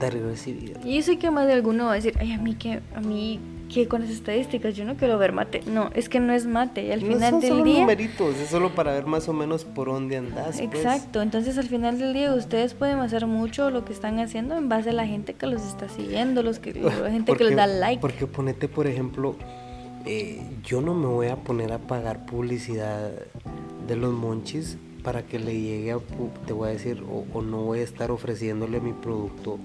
dar 0.00 0.14
y 0.14 0.20
recibir. 0.20 0.78
Y 0.84 0.96
yo 0.96 1.02
sé 1.02 1.18
que 1.18 1.30
más 1.30 1.46
de 1.46 1.52
alguno 1.52 1.86
va 1.86 1.92
a 1.92 1.96
decir, 1.96 2.14
ay, 2.18 2.32
a 2.32 2.38
mí 2.38 2.56
que, 2.56 2.80
a 2.94 3.00
mí 3.00 3.38
que 3.72 3.88
con 3.88 4.02
las 4.02 4.10
estadísticas 4.10 4.76
yo 4.76 4.84
no 4.84 4.96
quiero 4.96 5.18
ver 5.18 5.32
mate. 5.32 5.60
No, 5.66 5.90
es 5.94 6.08
que 6.08 6.20
no 6.20 6.32
es 6.32 6.46
mate. 6.46 6.92
Al 6.92 7.00
final 7.00 7.30
son 7.30 7.40
del 7.40 7.50
solo 7.50 7.64
día. 7.64 7.80
numeritos, 7.80 8.36
es 8.36 8.48
solo 8.48 8.74
para 8.74 8.92
ver 8.92 9.06
más 9.06 9.28
o 9.28 9.32
menos 9.32 9.64
por 9.64 9.88
dónde 9.88 10.16
andas. 10.16 10.56
Pues. 10.56 10.60
Exacto, 10.60 11.22
entonces 11.22 11.58
al 11.58 11.66
final 11.66 11.98
del 11.98 12.12
día 12.12 12.32
ustedes 12.34 12.74
pueden 12.74 12.98
hacer 12.98 13.26
mucho 13.26 13.70
lo 13.70 13.84
que 13.84 13.92
están 13.92 14.18
haciendo 14.18 14.56
en 14.56 14.68
base 14.68 14.90
a 14.90 14.92
la 14.92 15.06
gente 15.06 15.34
que 15.34 15.46
los 15.46 15.62
está 15.62 15.88
siguiendo, 15.88 16.42
los 16.42 16.58
que, 16.58 16.74
la 16.74 16.90
gente 17.10 17.34
que 17.34 17.44
les 17.44 17.56
da 17.56 17.66
like. 17.66 18.00
Porque 18.00 18.26
ponete, 18.26 18.68
por 18.68 18.86
ejemplo, 18.86 19.36
eh, 20.04 20.40
yo 20.64 20.80
no 20.80 20.94
me 20.94 21.06
voy 21.06 21.28
a 21.28 21.36
poner 21.36 21.72
a 21.72 21.78
pagar 21.78 22.26
publicidad 22.26 23.10
de 23.86 23.96
los 23.96 24.12
monchis 24.12 24.78
para 25.02 25.22
que 25.22 25.38
le 25.38 25.60
llegue 25.60 25.92
a, 25.92 25.98
te 26.46 26.52
voy 26.52 26.68
a 26.68 26.72
decir, 26.72 27.02
o, 27.08 27.24
o 27.32 27.42
no 27.42 27.62
voy 27.62 27.80
a 27.80 27.82
estar 27.82 28.10
ofreciéndole 28.10 28.80
mi 28.80 28.92
producto 28.92 29.58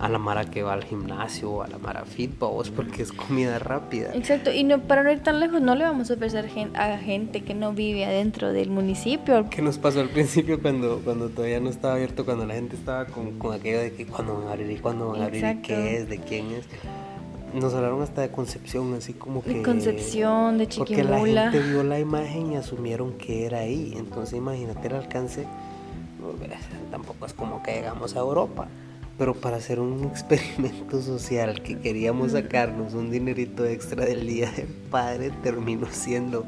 a 0.00 0.08
la 0.08 0.18
Mara 0.18 0.46
que 0.46 0.62
va 0.62 0.72
al 0.72 0.82
gimnasio 0.82 1.50
o 1.50 1.62
a 1.62 1.68
la 1.68 1.76
Mara 1.76 2.06
Fit, 2.06 2.38
vos, 2.38 2.70
porque 2.70 3.02
es 3.02 3.12
comida 3.12 3.58
rápida. 3.58 4.12
Exacto, 4.14 4.50
y 4.50 4.64
no, 4.64 4.80
para 4.80 5.02
no 5.02 5.12
ir 5.12 5.22
tan 5.22 5.38
lejos, 5.40 5.60
no 5.60 5.74
le 5.74 5.84
vamos 5.84 6.10
a 6.10 6.14
ofrecer 6.14 6.48
a 6.74 6.98
gente 6.98 7.42
que 7.42 7.54
no 7.54 7.74
vive 7.74 8.06
adentro 8.06 8.50
del 8.54 8.70
municipio. 8.70 9.46
¿Qué 9.50 9.60
nos 9.60 9.76
pasó 9.76 10.00
al 10.00 10.08
principio 10.08 10.60
cuando, 10.62 11.02
cuando 11.04 11.28
todavía 11.28 11.60
no 11.60 11.68
estaba 11.68 11.94
abierto, 11.94 12.24
cuando 12.24 12.46
la 12.46 12.54
gente 12.54 12.76
estaba 12.76 13.04
con, 13.04 13.38
con 13.38 13.52
aquello 13.52 13.80
de 13.80 13.92
que 13.92 14.06
cuándo 14.06 14.38
van 14.38 14.48
a 14.48 14.52
abrir 14.52 14.70
y 14.70 14.76
cuándo 14.76 15.10
van 15.10 15.20
a 15.20 15.24
abrir 15.26 15.44
y 15.44 15.56
qué 15.60 15.98
es, 15.98 16.08
de 16.08 16.18
quién 16.18 16.50
es? 16.52 16.64
Nos 17.52 17.74
hablaron 17.74 18.00
hasta 18.00 18.22
de 18.22 18.30
Concepción, 18.30 18.94
así 18.94 19.12
como 19.12 19.42
que... 19.42 19.52
De 19.52 19.62
Concepción, 19.62 20.56
de 20.56 20.66
Chiquimula. 20.66 21.18
Porque 21.18 21.32
la 21.34 21.50
gente 21.50 21.68
vio 21.68 21.82
la 21.82 21.98
imagen 21.98 22.52
y 22.52 22.56
asumieron 22.56 23.18
que 23.18 23.44
era 23.44 23.58
ahí. 23.58 23.92
Entonces 23.96 24.38
imagínate 24.38 24.86
el 24.86 24.94
alcance. 24.94 25.46
tampoco 26.90 27.26
es 27.26 27.34
como 27.34 27.62
que 27.62 27.72
llegamos 27.72 28.16
a 28.16 28.20
Europa 28.20 28.66
pero 29.20 29.34
para 29.34 29.58
hacer 29.58 29.80
un 29.80 30.04
experimento 30.10 31.02
social 31.02 31.60
que 31.60 31.78
queríamos 31.78 32.32
sacarnos 32.32 32.94
un 32.94 33.10
dinerito 33.10 33.66
extra 33.66 34.06
del 34.06 34.26
día 34.26 34.50
del 34.50 34.68
padre 34.90 35.30
terminó 35.42 35.86
siendo 35.90 36.46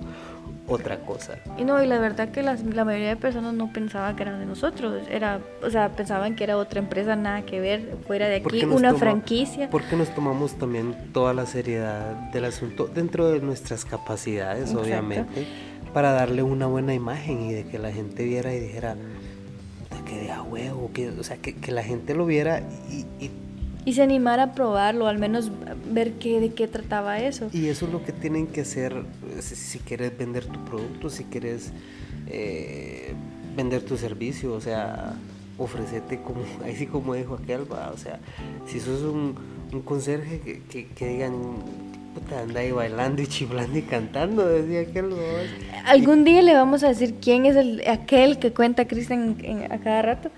otra 0.66 1.00
cosa. 1.00 1.38
Y 1.58 1.64
no, 1.64 1.82
y 1.82 1.86
la 1.86 1.98
verdad 1.98 2.30
que 2.30 2.40
la 2.40 2.56
mayoría 2.86 3.10
de 3.10 3.16
personas 3.16 3.52
no 3.52 3.70
pensaba 3.74 4.16
que 4.16 4.22
eran 4.22 4.40
de 4.40 4.46
nosotros, 4.46 5.02
era, 5.10 5.40
o 5.62 5.68
sea, 5.68 5.90
pensaban 5.90 6.34
que 6.34 6.44
era 6.44 6.56
otra 6.56 6.78
empresa, 6.78 7.14
nada 7.14 7.42
que 7.42 7.60
ver, 7.60 7.98
fuera 8.06 8.26
de 8.28 8.36
aquí, 8.36 8.64
una 8.64 8.94
franquicia. 8.94 9.68
Porque 9.68 9.94
nos 9.94 10.08
tomamos 10.14 10.54
también 10.54 10.94
toda 11.12 11.34
la 11.34 11.44
seriedad 11.44 12.14
del 12.32 12.46
asunto 12.46 12.86
dentro 12.86 13.28
de 13.28 13.40
nuestras 13.40 13.84
capacidades, 13.84 14.74
obviamente, 14.74 15.46
para 15.92 16.12
darle 16.12 16.42
una 16.42 16.68
buena 16.68 16.94
imagen 16.94 17.42
y 17.42 17.52
de 17.52 17.64
que 17.64 17.78
la 17.78 17.92
gente 17.92 18.24
viera 18.24 18.54
y 18.54 18.60
dijera, 18.60 18.96
quede 20.12 20.30
a 20.30 20.42
huevo, 20.42 20.90
que, 20.92 21.08
o 21.08 21.24
sea, 21.24 21.36
que, 21.36 21.54
que 21.54 21.72
la 21.72 21.82
gente 21.82 22.14
lo 22.14 22.26
viera 22.26 22.62
y, 22.90 23.24
y 23.24 23.30
y 23.84 23.94
se 23.94 24.02
animara 24.02 24.44
a 24.44 24.54
probarlo, 24.54 25.08
al 25.08 25.18
menos 25.18 25.50
ver 25.90 26.12
qué, 26.12 26.40
de 26.40 26.52
qué 26.52 26.68
trataba 26.68 27.18
eso. 27.18 27.48
Y 27.52 27.66
eso 27.66 27.86
es 27.86 27.92
lo 27.92 28.04
que 28.04 28.12
tienen 28.12 28.46
que 28.46 28.60
hacer 28.60 28.94
si, 29.40 29.56
si 29.56 29.78
quieres 29.80 30.16
vender 30.16 30.46
tu 30.46 30.64
producto, 30.64 31.10
si 31.10 31.24
quieres 31.24 31.72
eh, 32.28 33.12
vender 33.56 33.82
tu 33.82 33.96
servicio, 33.96 34.52
o 34.52 34.60
sea, 34.60 35.14
ofrecete 35.58 36.20
como, 36.22 36.42
ahí 36.64 36.76
sí 36.76 36.86
como 36.86 37.14
dijo 37.14 37.34
aquel, 37.34 37.70
¿va? 37.70 37.90
o 37.92 37.98
sea, 37.98 38.20
si 38.66 38.78
sos 38.78 39.02
un, 39.02 39.34
un 39.72 39.82
conserje 39.82 40.40
que, 40.40 40.62
que, 40.62 40.86
que 40.86 41.08
digan, 41.08 41.32
puta, 42.14 42.40
anda 42.40 42.60
ahí 42.60 42.72
bailando 42.72 43.22
y 43.22 43.26
chiblando 43.26 43.78
y 43.78 43.82
cantando, 43.82 44.46
decía 44.46 44.80
aquel, 44.80 45.12
¿va? 45.12 45.90
Algún 45.90 46.24
día 46.24 46.42
le 46.42 46.54
vamos 46.54 46.82
a 46.84 46.88
decir 46.88 47.14
quién 47.20 47.46
es 47.46 47.56
el, 47.56 47.82
aquel 47.88 48.38
que 48.38 48.52
cuenta 48.52 48.86
Cristian 48.86 49.36
a 49.70 49.78
cada 49.78 50.02
rato 50.02 50.30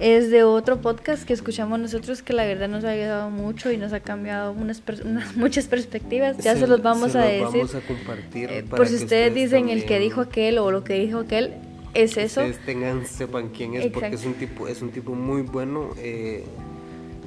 es 0.00 0.30
de 0.30 0.44
otro 0.44 0.80
podcast 0.80 1.24
que 1.24 1.34
escuchamos 1.34 1.78
nosotros 1.78 2.22
que 2.22 2.32
la 2.32 2.46
verdad 2.46 2.68
nos 2.68 2.84
ha 2.84 2.90
ayudado 2.90 3.28
mucho 3.28 3.70
y 3.70 3.76
nos 3.76 3.92
ha 3.92 4.00
cambiado 4.00 4.52
unas, 4.52 4.82
unas 5.04 5.36
muchas 5.36 5.66
perspectivas. 5.66 6.38
Ya 6.38 6.56
se, 6.56 6.66
los 6.66 6.82
vamos 6.82 7.12
se 7.12 7.18
a 7.18 7.22
los 7.22 7.52
decir. 7.52 7.66
Vamos 7.66 7.74
a 7.74 7.80
compartir. 7.86 8.50
Eh, 8.50 8.62
por 8.62 8.86
si 8.88 8.96
que 8.96 9.04
ustedes 9.04 9.34
dicen 9.34 9.68
el 9.68 9.80
que 9.82 9.88
también- 9.88 10.02
dijo 10.02 10.20
aquel 10.22 10.58
o 10.58 10.70
lo 10.70 10.84
que 10.84 10.94
dijo 10.94 11.18
aquel, 11.18 11.52
es 11.92 12.16
eso. 12.16 12.40
Ustedes 12.40 12.64
tengan, 12.64 13.04
sepan 13.04 13.50
quién 13.50 13.74
es, 13.74 13.88
porque 13.88 14.06
Exacto. 14.06 14.16
es 14.16 14.24
un 14.26 14.34
tipo, 14.34 14.68
es 14.68 14.80
un 14.80 14.90
tipo 14.90 15.14
muy 15.14 15.42
bueno. 15.42 15.90
eh, 15.98 16.44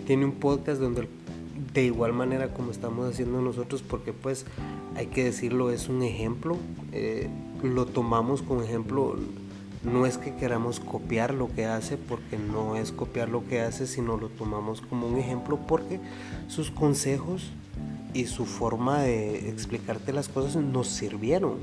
tiene 0.08 0.26
un 0.26 0.34
podcast 0.34 0.82
donde 0.82 1.08
de 1.74 1.84
igual 1.84 2.14
manera 2.14 2.54
como 2.54 2.72
estamos 2.72 3.12
haciendo 3.12 3.42
nosotros, 3.42 3.82
porque 3.82 4.14
pues 4.14 4.46
hay 4.96 5.08
que 5.08 5.24
decirlo, 5.24 5.72
es 5.72 5.90
un 5.90 6.04
ejemplo. 6.04 6.58
eh, 6.92 7.30
lo 7.64 7.86
tomamos 7.86 8.42
como 8.42 8.62
ejemplo. 8.62 9.16
No 9.84 10.06
es 10.06 10.18
que 10.18 10.36
queramos 10.36 10.80
copiar 10.80 11.34
lo 11.34 11.54
que 11.54 11.66
hace, 11.66 11.98
porque 11.98 12.38
no 12.38 12.76
es 12.78 12.92
copiar 12.92 13.30
lo 13.30 13.46
que 13.46 13.60
hace, 13.62 13.86
sino 13.88 14.18
lo 14.18 14.30
tomamos 14.30 14.82
como 14.82 15.08
un 15.08 15.18
ejemplo 15.18 15.60
porque 15.68 16.00
sus 16.48 16.72
consejos 16.72 17.52
y 18.14 18.26
su 18.26 18.46
forma 18.46 19.02
de 19.02 19.50
explicarte 19.50 20.14
las 20.14 20.30
cosas 20.30 20.56
nos 20.56 20.88
sirvieron. 20.88 21.58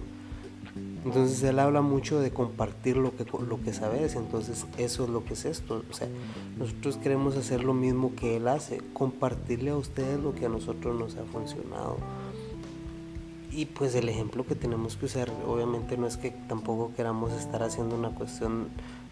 Entonces 1.05 1.43
él 1.43 1.59
habla 1.59 1.81
mucho 1.81 2.21
de 2.21 2.31
compartir 2.31 2.97
lo 2.99 3.17
que, 3.17 3.25
lo 3.25 3.61
que 3.63 3.73
sabes, 3.73 4.17
entonces 4.17 4.67
eso 4.77 5.05
es 5.05 5.11
lo 5.11 5.25
que 5.25 5.33
es 5.33 5.47
esto. 5.47 5.83
O 5.91 5.95
sea, 5.95 6.09
nosotros 6.59 6.99
queremos 6.99 7.37
hacer 7.37 7.65
lo 7.65 7.73
mismo 7.73 8.15
que 8.15 8.37
él 8.37 8.49
hace, 8.49 8.83
compartirle 8.93 9.71
a 9.71 9.77
ustedes 9.77 10.21
lo 10.21 10.35
que 10.35 10.47
a 10.47 10.49
nosotros 10.51 10.99
nos 10.99 11.17
ha 11.17 11.25
funcionado. 11.25 11.97
Y 13.51 13.65
pues 13.65 13.95
el 13.95 14.09
ejemplo 14.09 14.47
que 14.47 14.55
tenemos 14.55 14.97
que 14.97 15.07
usar, 15.07 15.31
obviamente 15.47 15.97
no 15.97 16.07
es 16.07 16.17
que 16.17 16.31
tampoco 16.31 16.93
queramos 16.95 17.33
estar 17.33 17.63
haciendo 17.63 17.97
una 17.97 18.11
cuestión 18.11 18.69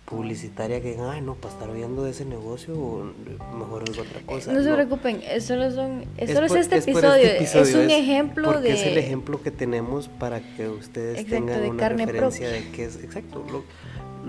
publicitaria 0.09 0.81
que 0.81 0.93
digan, 0.93 1.11
ay 1.11 1.21
no, 1.21 1.35
para 1.35 1.53
estar 1.53 1.73
viendo 1.73 2.03
de 2.03 2.13
ese 2.13 2.25
negocio, 2.25 3.13
mejor 3.59 3.85
es 3.91 3.99
otra 3.99 4.21
cosa. 4.25 4.53
no 4.53 4.63
se 4.63 4.73
preocupen, 4.73 5.21
es 5.29 5.45
solo, 5.45 5.71
son, 5.71 6.05
es 6.17 6.31
solo 6.33 6.47
es 6.47 6.53
por- 6.53 6.59
este, 6.61 6.81
por 6.93 7.05
episodio, 7.05 7.25
este 7.27 7.61
es 7.61 7.75
un 7.75 7.91
es 7.91 7.99
ejemplo 7.99 8.49
porque 8.49 8.69
de... 8.69 8.75
es 8.75 8.87
el 8.87 8.97
ejemplo 8.99 9.43
que 9.43 9.51
tenemos 9.51 10.09
para 10.09 10.41
que 10.57 10.69
ustedes 10.69 11.19
Exacto, 11.21 11.35
tengan 11.47 11.63
de 11.63 11.71
una 11.71 11.79
carne 11.81 12.07
referencia 12.07 12.49
propia. 12.49 12.65
de 12.65 12.71
qué 12.75 12.85
es 12.85 12.97
exacto 13.05 13.45
lo, 13.53 13.65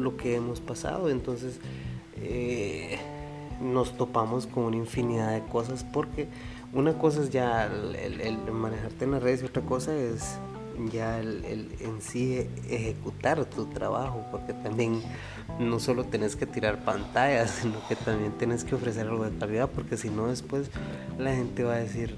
lo 0.01 0.17
que 0.17 0.35
hemos 0.35 0.59
pasado 0.59 1.09
entonces 1.09 1.59
eh, 2.21 2.97
nos 3.61 3.95
topamos 3.97 4.47
con 4.47 4.65
una 4.65 4.75
infinidad 4.77 5.31
de 5.33 5.41
cosas 5.49 5.85
porque 5.85 6.27
una 6.73 6.93
cosa 6.97 7.21
es 7.23 7.29
ya 7.29 7.65
el, 7.67 7.95
el- 7.95 8.21
el 8.21 8.37
manejarte 8.51 9.05
en 9.05 9.11
las 9.11 9.23
redes 9.23 9.41
y 9.43 9.45
otra 9.45 9.61
cosa 9.63 9.95
es 9.95 10.37
ya 10.87 11.19
el, 11.19 11.43
el 11.45 11.71
en 11.81 12.01
sí 12.01 12.35
e- 12.37 12.49
ejecutar 12.69 13.43
tu 13.45 13.65
trabajo 13.65 14.25
porque 14.31 14.53
también 14.53 15.01
no 15.59 15.79
solo 15.79 16.05
tenés 16.05 16.35
que 16.35 16.45
tirar 16.45 16.83
pantallas 16.85 17.51
sino 17.61 17.85
que 17.87 17.95
también 17.95 18.31
tenés 18.33 18.63
que 18.63 18.75
ofrecer 18.75 19.07
algo 19.07 19.25
de 19.25 19.37
calidad 19.37 19.69
porque 19.69 19.97
si 19.97 20.09
no 20.09 20.27
después 20.27 20.69
la 21.17 21.35
gente 21.35 21.63
va 21.63 21.73
a 21.75 21.79
decir 21.79 22.15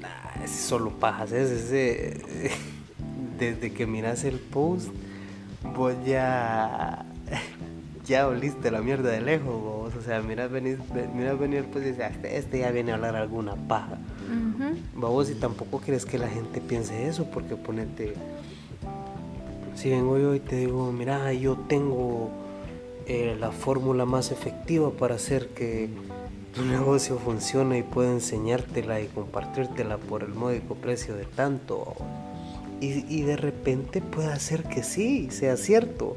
"Nah, 0.00 0.44
es 0.44 0.50
solo 0.50 0.90
pajas 0.90 1.32
es 1.32 1.70
desde 3.38 3.72
que 3.72 3.86
miras 3.86 4.24
el 4.24 4.38
post 4.38 4.88
vos 5.74 5.94
ya 6.06 7.04
ya 8.06 8.26
oliste 8.28 8.70
la 8.70 8.80
mierda 8.80 9.10
de 9.10 9.20
lejos 9.20 9.60
vos. 9.60 9.94
o 9.94 10.02
sea 10.02 10.22
miras 10.22 10.50
venir 10.50 10.78
miras 11.14 11.38
venir 11.38 11.64
pues 11.70 11.84
y 11.84 11.88
dices 11.90 12.04
"Ah, 12.04 12.08
este, 12.14 12.36
este 12.38 12.58
ya 12.60 12.70
viene 12.70 12.92
a 12.92 12.94
hablar 12.94 13.16
alguna 13.16 13.54
paja 13.68 13.98
Vamos, 15.06 15.30
y 15.30 15.34
tampoco 15.34 15.78
quieres 15.78 16.04
que 16.04 16.18
la 16.18 16.28
gente 16.28 16.60
piense 16.60 17.06
eso, 17.06 17.26
porque 17.30 17.54
ponete. 17.54 18.14
Si 19.76 19.88
vengo 19.88 20.18
yo 20.18 20.34
y 20.34 20.40
te 20.40 20.56
digo, 20.56 20.90
mira, 20.90 21.32
yo 21.32 21.54
tengo 21.68 22.28
eh, 23.06 23.36
la 23.38 23.52
fórmula 23.52 24.04
más 24.04 24.32
efectiva 24.32 24.90
para 24.90 25.14
hacer 25.14 25.50
que 25.50 25.88
tu 26.56 26.64
negocio 26.64 27.18
funcione 27.18 27.78
y 27.78 27.82
puedo 27.84 28.10
enseñártela 28.10 29.00
y 29.00 29.06
compartírtela 29.06 29.96
por 29.98 30.24
el 30.24 30.34
módico 30.34 30.74
precio 30.74 31.14
de 31.14 31.24
tanto. 31.24 31.94
Y, 32.80 33.04
y 33.08 33.22
de 33.22 33.36
repente 33.36 34.00
puede 34.00 34.32
hacer 34.32 34.64
que 34.64 34.82
sí, 34.82 35.30
sea 35.30 35.56
cierto. 35.56 36.16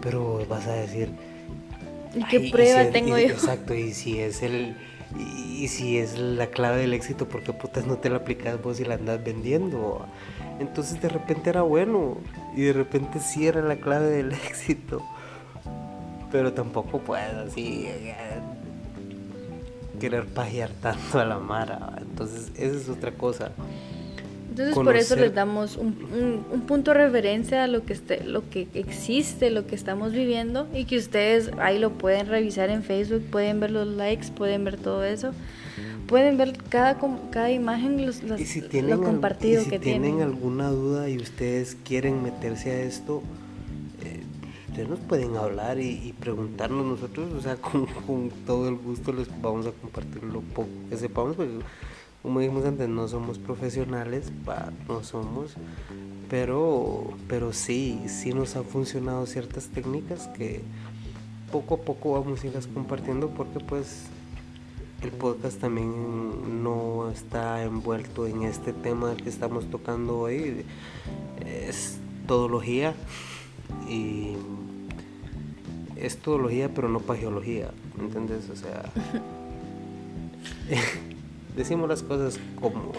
Pero 0.00 0.44
vas 0.48 0.66
a 0.66 0.72
decir, 0.72 1.10
¿Y 2.12 2.24
qué 2.24 2.50
prueba 2.50 2.86
si- 2.86 2.90
tengo 2.90 3.16
yo? 3.18 3.28
Exacto, 3.28 3.72
y 3.72 3.92
si 3.94 4.18
es 4.18 4.42
el 4.42 4.74
y, 5.18 5.68
si 5.68 5.98
es 5.98 6.18
la 6.18 6.48
clave 6.48 6.78
del 6.78 6.94
éxito, 6.94 7.28
¿por 7.28 7.42
qué 7.42 7.52
putas 7.52 7.86
no 7.86 7.96
te 7.96 8.10
la 8.10 8.16
aplicas 8.16 8.60
vos 8.60 8.80
y 8.80 8.84
la 8.84 8.94
andas 8.94 9.22
vendiendo? 9.22 10.06
Entonces 10.58 11.00
de 11.00 11.08
repente 11.08 11.50
era 11.50 11.62
bueno 11.62 12.18
y 12.56 12.62
de 12.62 12.72
repente 12.72 13.20
sí 13.20 13.46
era 13.46 13.62
la 13.62 13.76
clave 13.76 14.08
del 14.08 14.32
éxito. 14.48 15.02
Pero 16.30 16.52
tampoco 16.52 16.98
puedes 16.98 17.34
así 17.34 17.84
eh, 17.86 18.14
querer 20.00 20.26
pajear 20.26 20.70
tanto 20.70 21.20
a 21.20 21.24
la 21.24 21.38
mara. 21.38 21.92
Entonces 22.00 22.50
esa 22.56 22.76
es 22.76 22.88
otra 22.88 23.12
cosa. 23.12 23.52
Entonces 24.52 24.74
por 24.74 24.96
eso 24.96 25.14
conocer- 25.14 25.20
les 25.20 25.34
damos 25.34 25.76
un, 25.76 25.86
un- 26.12 26.44
un 26.52 26.60
punto 26.62 26.92
de 26.92 26.98
referencia 26.98 27.64
a 27.64 27.66
lo 27.68 27.84
que, 27.84 27.94
este, 27.94 28.22
lo 28.24 28.48
que 28.50 28.68
existe, 28.74 29.50
lo 29.50 29.66
que 29.66 29.74
estamos 29.74 30.12
viviendo 30.12 30.68
y 30.74 30.84
que 30.84 30.98
ustedes 30.98 31.50
ahí 31.58 31.78
lo 31.78 31.90
pueden 31.92 32.26
revisar 32.26 32.68
en 32.70 32.82
Facebook, 32.82 33.22
pueden 33.30 33.60
ver 33.60 33.70
los 33.70 33.86
likes, 33.88 34.28
pueden 34.36 34.64
ver 34.64 34.76
todo 34.76 35.04
eso, 35.04 35.32
pueden 36.06 36.36
ver 36.36 36.52
cada, 36.68 36.98
cada 37.30 37.50
imagen, 37.50 38.04
los, 38.04 38.22
los- 38.22 38.40
Y 38.40 38.44
si 38.44 38.60
tienen, 38.60 38.90
lo 38.90 38.96
al- 38.96 39.02
compartido 39.02 39.62
y 39.62 39.64
si 39.64 39.70
que 39.70 39.78
tienen, 39.78 40.02
tienen. 40.16 40.22
alguna 40.22 40.68
duda 40.68 41.08
y 41.08 41.16
ustedes 41.16 41.76
quieren 41.84 42.22
meterse 42.22 42.70
a 42.72 42.80
esto, 42.82 43.22
eh, 44.04 44.20
ustedes 44.68 44.88
nos 44.88 44.98
pueden 45.00 45.36
hablar 45.36 45.78
y, 45.80 45.88
y 46.04 46.12
preguntarnos 46.12 46.84
nosotros, 46.84 47.32
o 47.32 47.40
sea, 47.40 47.56
con, 47.60 47.86
con 47.86 48.30
todo 48.46 48.68
el 48.68 48.76
gusto 48.76 49.12
les 49.14 49.28
vamos 49.40 49.66
a 49.66 49.70
compartir 49.72 50.22
lo 50.24 50.40
poco 50.40 50.68
que 50.90 50.96
sepamos, 50.98 51.36
porque 51.36 51.52
como 52.22 52.40
dijimos 52.40 52.64
antes, 52.64 52.88
no 52.88 53.08
somos 53.08 53.38
profesionales, 53.38 54.32
no 54.88 55.02
somos, 55.02 55.54
pero, 56.30 57.12
pero 57.28 57.52
sí, 57.52 58.00
sí 58.06 58.32
nos 58.32 58.54
han 58.56 58.64
funcionado 58.64 59.26
ciertas 59.26 59.68
técnicas 59.68 60.28
que 60.28 60.62
poco 61.50 61.74
a 61.74 61.78
poco 61.78 62.12
vamos 62.12 62.42
a 62.42 62.46
irlas 62.46 62.66
compartiendo 62.66 63.28
porque 63.30 63.60
pues 63.60 64.06
el 65.02 65.10
podcast 65.10 65.60
también 65.60 66.62
no 66.62 67.10
está 67.10 67.62
envuelto 67.64 68.26
en 68.26 68.44
este 68.44 68.72
tema 68.72 69.16
que 69.16 69.28
estamos 69.28 69.68
tocando 69.68 70.20
hoy. 70.20 70.64
Es 71.44 71.98
todología 72.28 72.94
y 73.88 74.34
es 75.96 76.18
todología 76.18 76.72
pero 76.72 76.88
no 76.88 77.00
pagiología, 77.00 77.70
¿entendés? 77.98 78.48
O 78.48 78.56
sea, 78.56 78.84
decimos 81.56 81.88
las 81.88 82.02
cosas 82.02 82.38
como, 82.60 82.92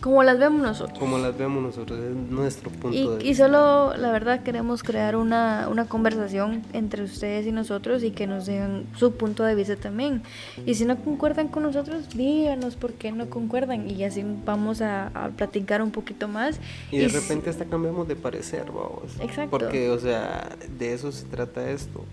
Como 0.00 0.22
las 0.22 0.38
vemos 0.38 0.60
nosotros. 0.62 0.98
como 0.98 1.18
las 1.18 1.36
vemos 1.36 1.62
nosotros, 1.62 1.98
es 1.98 2.14
nuestro 2.30 2.70
punto 2.70 2.96
Y, 2.96 3.06
de 3.08 3.24
y 3.24 3.28
vista. 3.28 3.44
solo, 3.46 3.96
la 3.96 4.12
verdad, 4.12 4.42
queremos 4.42 4.82
crear 4.82 5.16
una, 5.16 5.68
una 5.70 5.86
conversación 5.86 6.62
entre 6.72 7.02
ustedes 7.02 7.46
y 7.46 7.52
nosotros 7.52 8.02
y 8.04 8.10
que 8.10 8.26
nos 8.26 8.46
den 8.46 8.86
su 8.96 9.12
punto 9.12 9.42
de 9.44 9.54
vista 9.54 9.74
también. 9.76 10.22
Y 10.66 10.74
si 10.74 10.84
no 10.84 10.96
concuerdan 10.96 11.48
con 11.48 11.62
nosotros, 11.64 12.08
díganos 12.14 12.76
por 12.76 12.92
qué 12.92 13.10
no 13.12 13.28
concuerdan 13.30 13.90
y 13.90 14.04
así 14.04 14.24
vamos 14.44 14.80
a, 14.82 15.08
a 15.08 15.28
platicar 15.30 15.82
un 15.82 15.90
poquito 15.90 16.28
más. 16.28 16.60
Y 16.92 16.98
de 16.98 17.06
s- 17.06 17.18
repente 17.18 17.50
hasta 17.50 17.64
cambiamos 17.64 18.06
de 18.06 18.16
parecer, 18.16 18.66
vamos. 18.66 19.14
Exacto. 19.20 19.50
Porque, 19.50 19.90
o 19.90 19.98
sea, 19.98 20.50
de 20.78 20.92
eso 20.92 21.10
se 21.10 21.24
trata 21.26 21.68
esto. 21.70 22.04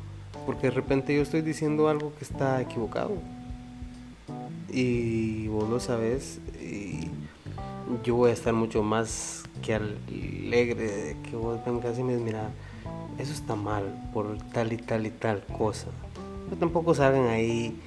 Porque 0.46 0.68
de 0.68 0.72
repente 0.72 1.16
yo 1.16 1.22
estoy 1.22 1.42
diciendo 1.42 1.88
algo 1.88 2.12
que 2.18 2.24
está 2.26 2.60
equivocado. 2.62 3.12
Y 4.74 5.48
vos 5.48 5.70
lo 5.70 5.80
sabes. 5.80 6.40
Y 6.60 7.10
yo 8.04 8.16
voy 8.16 8.32
a 8.32 8.34
estar 8.34 8.54
mucho 8.54 8.82
más 8.84 9.44
que 9.62 9.76
alegre 9.76 10.88
de 10.88 11.18
que 11.22 11.36
vos 11.36 11.60
vengas 11.66 11.98
y 12.00 12.04
me 12.04 12.16
digas, 12.16 12.26
mira, 12.26 12.50
eso 13.18 13.32
está 13.34 13.56
mal 13.56 14.10
por 14.14 14.38
tal 14.52 14.74
y 14.74 14.78
tal 14.78 15.06
y 15.06 15.12
tal 15.12 15.44
cosa. 15.58 15.88
Pero 16.46 16.58
tampoco 16.58 16.94
salgan 16.94 17.28
ahí. 17.28 17.80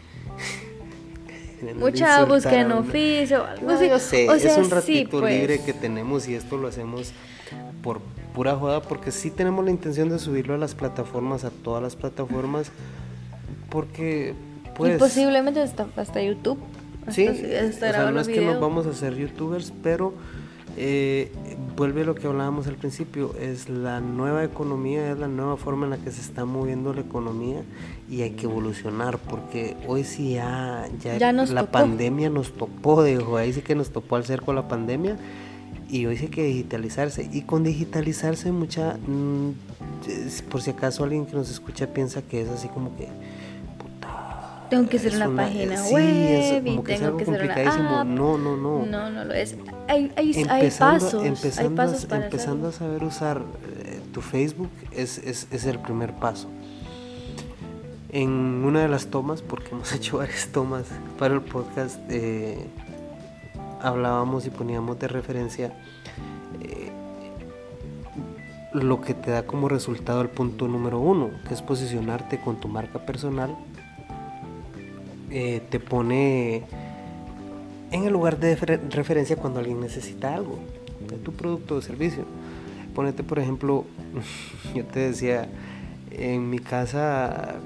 Mucha 1.78 2.24
búsqueda 2.26 2.60
en 2.60 2.72
oficio, 2.72 3.44
algo 3.44 3.66
no, 3.66 3.74
así. 3.74 3.88
yo 3.88 3.98
sé, 3.98 4.28
O 4.28 4.34
es 4.34 4.56
un 4.56 4.64
sí, 4.66 4.70
ratito 4.70 5.20
pues. 5.20 5.34
libre 5.34 5.60
que 5.62 5.72
tenemos 5.72 6.28
y 6.28 6.34
esto 6.34 6.56
lo 6.56 6.68
hacemos 6.68 7.12
por 7.82 8.00
pura 8.34 8.56
joda 8.56 8.82
porque 8.82 9.10
sí 9.10 9.30
tenemos 9.30 9.64
la 9.64 9.70
intención 9.70 10.08
de 10.10 10.18
subirlo 10.18 10.54
a 10.54 10.58
las 10.58 10.74
plataformas, 10.74 11.44
a 11.44 11.50
todas 11.50 11.82
las 11.82 11.96
plataformas, 11.96 12.70
porque 13.70 14.34
pues... 14.76 14.96
y 14.96 14.98
posiblemente 14.98 15.62
hasta, 15.62 15.86
hasta 15.96 16.22
YouTube. 16.22 16.58
Hasta, 17.06 17.12
Sí, 17.12 17.26
hasta 17.26 17.90
o 17.90 17.92
sea, 17.92 18.10
no 18.10 18.20
es 18.20 18.28
que 18.28 18.40
nos 18.40 18.60
vamos 18.60 18.86
a 18.86 18.90
hacer 18.90 19.14
youtubers, 19.16 19.72
pero 19.82 20.12
eh, 20.78 21.32
vuelve 21.74 22.02
a 22.02 22.04
lo 22.04 22.14
que 22.14 22.26
hablábamos 22.26 22.66
al 22.66 22.76
principio, 22.76 23.34
es 23.40 23.68
la 23.68 24.00
nueva 24.00 24.44
economía, 24.44 25.10
es 25.10 25.18
la 25.18 25.28
nueva 25.28 25.56
forma 25.56 25.86
en 25.86 25.90
la 25.90 25.96
que 25.96 26.10
se 26.10 26.20
está 26.20 26.44
moviendo 26.44 26.92
la 26.92 27.00
economía 27.00 27.62
y 28.10 28.22
hay 28.22 28.30
que 28.30 28.44
evolucionar, 28.44 29.18
porque 29.18 29.76
hoy 29.86 30.04
sí 30.04 30.34
ya, 30.34 30.86
ya, 31.02 31.16
Ya 31.16 31.32
nos 31.32 31.50
la 31.50 31.70
pandemia 31.70 32.28
nos 32.28 32.52
topó, 32.52 33.02
dijo, 33.02 33.38
ahí 33.38 33.54
sí 33.54 33.62
que 33.62 33.74
nos 33.74 33.90
topó 33.90 34.16
al 34.16 34.26
cerco 34.26 34.52
la 34.52 34.68
pandemia 34.68 35.16
y 35.88 36.04
hoy 36.04 36.18
sí 36.18 36.24
hay 36.24 36.30
que 36.30 36.44
digitalizarse 36.44 37.28
y 37.32 37.42
con 37.42 37.62
digitalizarse 37.62 38.52
mucha, 38.52 38.98
mm, 39.06 39.52
por 40.50 40.60
si 40.60 40.70
acaso 40.70 41.04
alguien 41.04 41.24
que 41.24 41.36
nos 41.36 41.50
escucha 41.50 41.86
piensa 41.86 42.20
que 42.20 42.42
es 42.42 42.48
así 42.48 42.68
como 42.68 42.94
que... 42.96 43.08
Tengo 44.68 44.88
que 44.88 44.96
hacer 44.96 45.12
es 45.12 45.16
una 45.16 45.34
página 45.34 45.76
sí, 45.76 45.94
web 45.94 46.04
es 46.04 46.62
y 46.62 46.70
como 46.70 46.84
que 46.84 46.94
es 46.94 47.00
tengo 47.00 47.18
algo 47.18 47.18
que 47.18 47.50
hacer 47.50 47.80
una 47.80 48.00
app. 48.00 48.06
No, 48.06 48.38
no, 48.38 48.56
no. 48.56 48.86
No, 48.86 49.10
no 49.10 49.24
lo 49.24 49.34
es. 49.34 49.56
Hay, 49.88 50.12
hay, 50.16 50.32
hay 50.32 50.42
Empezando, 50.42 51.04
pasos. 51.04 51.58
hay 51.58 51.68
pasos 51.68 52.04
a, 52.04 52.08
para 52.08 52.24
empezando 52.24 52.68
a 52.68 52.72
saber 52.72 53.04
usar 53.04 53.42
eh, 53.84 54.00
tu 54.12 54.20
Facebook 54.20 54.70
es, 54.92 55.18
es, 55.18 55.46
es 55.50 55.66
el 55.66 55.78
primer 55.78 56.12
paso. 56.14 56.48
En 58.10 58.30
una 58.64 58.80
de 58.80 58.88
las 58.88 59.08
tomas, 59.08 59.42
porque 59.42 59.70
hemos 59.72 59.92
hecho 59.94 60.18
varias 60.18 60.48
tomas 60.48 60.86
para 61.18 61.34
el 61.34 61.42
podcast, 61.42 61.98
eh, 62.08 62.66
hablábamos 63.80 64.46
y 64.46 64.50
poníamos 64.50 64.98
de 64.98 65.08
referencia 65.08 65.72
eh, 66.60 66.90
lo 68.72 69.00
que 69.00 69.14
te 69.14 69.30
da 69.30 69.46
como 69.46 69.68
resultado 69.68 70.20
el 70.22 70.28
punto 70.28 70.68
número 70.68 70.98
uno, 70.98 71.30
que 71.46 71.54
es 71.54 71.62
posicionarte 71.62 72.40
con 72.40 72.58
tu 72.58 72.68
marca 72.68 73.04
personal. 73.04 73.56
Eh, 75.38 75.60
te 75.68 75.80
pone 75.80 76.62
en 77.90 78.04
el 78.04 78.12
lugar 78.14 78.38
de 78.40 78.56
refer- 78.56 78.80
referencia 78.90 79.36
cuando 79.36 79.60
alguien 79.60 79.80
necesita 79.80 80.34
algo 80.34 80.58
de 81.10 81.18
tu 81.18 81.32
producto 81.32 81.74
o 81.76 81.82
servicio. 81.82 82.24
Ponete, 82.94 83.22
por 83.22 83.38
ejemplo, 83.38 83.84
yo 84.74 84.82
te 84.86 85.00
decía, 85.00 85.46
en 86.10 86.48
mi 86.48 86.58
casa, 86.58 87.56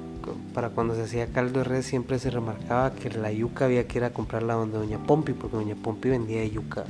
para 0.52 0.70
cuando 0.70 0.96
se 0.96 1.02
hacía 1.02 1.28
caldo 1.28 1.60
de 1.60 1.64
res, 1.64 1.86
siempre 1.86 2.18
se 2.18 2.30
remarcaba 2.30 2.92
que 2.92 3.08
la 3.10 3.30
yuca 3.30 3.66
había 3.66 3.86
que 3.86 3.98
ir 3.98 4.04
a 4.04 4.10
comprarla 4.10 4.54
donde 4.54 4.76
Doña 4.78 4.98
Pompi, 4.98 5.32
porque 5.32 5.56
Doña 5.56 5.76
Pompi 5.76 6.08
vendía 6.08 6.44
yuca 6.44 6.84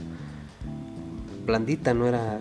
blandita, 1.44 1.92
no 1.92 2.06
era 2.06 2.38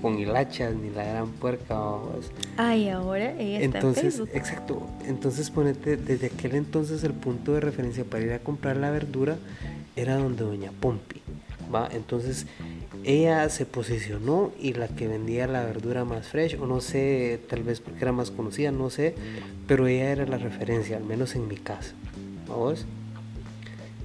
con 0.00 0.18
hilachas 0.18 0.74
ni 0.74 0.90
la 0.90 1.04
gran 1.04 1.28
puerca. 1.28 1.74
vamos. 1.74 2.30
Ay, 2.56 2.88
ahora 2.88 3.32
ella 3.38 3.60
está 3.60 3.78
Entonces, 3.78 4.04
en 4.04 4.10
Facebook. 4.10 4.30
exacto. 4.34 4.86
Entonces 5.06 5.50
ponete, 5.50 5.96
desde 5.96 6.26
aquel 6.26 6.54
entonces 6.54 7.04
el 7.04 7.12
punto 7.12 7.52
de 7.54 7.60
referencia 7.60 8.04
para 8.04 8.24
ir 8.24 8.32
a 8.32 8.38
comprar 8.38 8.76
la 8.76 8.90
verdura 8.90 9.36
era 9.96 10.16
donde 10.16 10.44
Doña 10.44 10.72
Pompi. 10.80 11.20
¿va? 11.74 11.88
Entonces 11.92 12.46
ella 13.04 13.48
se 13.48 13.64
posicionó 13.64 14.50
y 14.60 14.72
la 14.74 14.88
que 14.88 15.06
vendía 15.08 15.46
la 15.46 15.64
verdura 15.64 16.04
más 16.04 16.26
fresh, 16.28 16.56
o 16.60 16.66
no 16.66 16.80
sé, 16.80 17.40
tal 17.48 17.62
vez 17.62 17.80
porque 17.80 18.00
era 18.02 18.12
más 18.12 18.30
conocida, 18.30 18.72
no 18.72 18.90
sé, 18.90 19.14
pero 19.66 19.86
ella 19.86 20.10
era 20.10 20.26
la 20.26 20.36
referencia, 20.38 20.96
al 20.96 21.04
menos 21.04 21.34
en 21.36 21.46
mi 21.48 21.56
casa. 21.56 21.92
¿Vamos? 22.48 22.86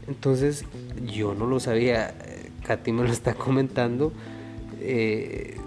Entonces 0.08 0.66
yo 1.12 1.34
no 1.34 1.48
lo 1.48 1.60
sabía, 1.60 2.10
eh, 2.26 2.52
Katy 2.66 2.91
me 2.91 3.04
lo 3.04 3.12
está 3.12 3.34
comentando. 3.34 4.14
eh, 4.82 5.58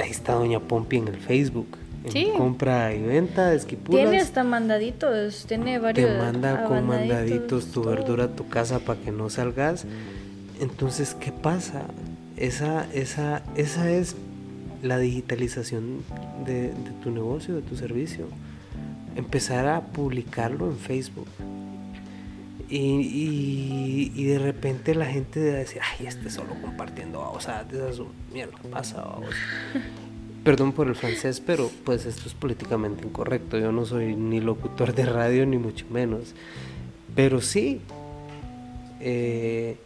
ahí 0.00 0.10
está 0.10 0.34
Doña 0.34 0.60
Pompi 0.60 0.96
en 0.98 1.08
el 1.08 1.16
Facebook. 1.16 1.66
en 2.04 2.12
Sí. 2.12 2.28
Compra 2.36 2.94
y 2.94 3.02
venta 3.02 3.50
de 3.50 3.56
esquipulas. 3.56 4.02
Tiene 4.02 4.20
hasta 4.20 4.44
mandaditos, 4.44 5.44
tiene 5.46 5.78
varios. 5.78 6.10
Te 6.10 6.18
manda 6.18 6.64
con 6.64 6.86
mandaditos 6.86 7.66
tu 7.66 7.82
todo. 7.82 7.90
verdura 7.90 8.24
a 8.24 8.28
tu 8.28 8.48
casa 8.48 8.78
para 8.80 9.00
que 9.00 9.10
no 9.10 9.28
salgas. 9.30 9.86
Entonces, 10.60 11.14
¿qué 11.14 11.32
pasa? 11.32 11.82
Esa, 12.36 12.86
esa, 12.92 13.42
esa 13.56 13.90
es 13.90 14.14
la 14.82 14.98
digitalización 14.98 16.02
de, 16.44 16.68
de 16.68 16.90
tu 17.02 17.10
negocio, 17.10 17.56
de 17.56 17.62
tu 17.62 17.76
servicio. 17.76 18.26
Empezar 19.16 19.66
a 19.66 19.80
publicarlo 19.80 20.66
en 20.66 20.76
Facebook. 20.76 21.26
Y, 22.68 22.76
y- 22.78 24.12
y 24.14 24.24
de 24.24 24.38
repente 24.40 24.94
la 24.94 25.06
gente 25.06 25.50
va 25.50 25.54
a 25.56 25.58
decir, 25.60 25.80
ay, 25.98 26.06
este 26.06 26.30
solo 26.30 26.54
compartiendo 26.60 27.20
babosadas, 27.20 27.70
de 27.70 27.78
esas 27.90 28.06
mierda 28.32 28.58
pasa, 28.70 29.02
babos". 29.02 29.30
Perdón 30.44 30.72
por 30.72 30.86
el 30.88 30.94
francés, 30.94 31.40
pero 31.44 31.70
pues 31.84 32.06
esto 32.06 32.22
es 32.28 32.34
políticamente 32.34 33.04
incorrecto. 33.06 33.58
Yo 33.58 33.72
no 33.72 33.84
soy 33.84 34.14
ni 34.14 34.40
locutor 34.40 34.94
de 34.94 35.04
radio, 35.04 35.44
ni 35.46 35.58
mucho 35.58 35.86
menos. 35.90 36.34
Pero 37.16 37.40
sí, 37.40 37.80
eh, 39.00 39.76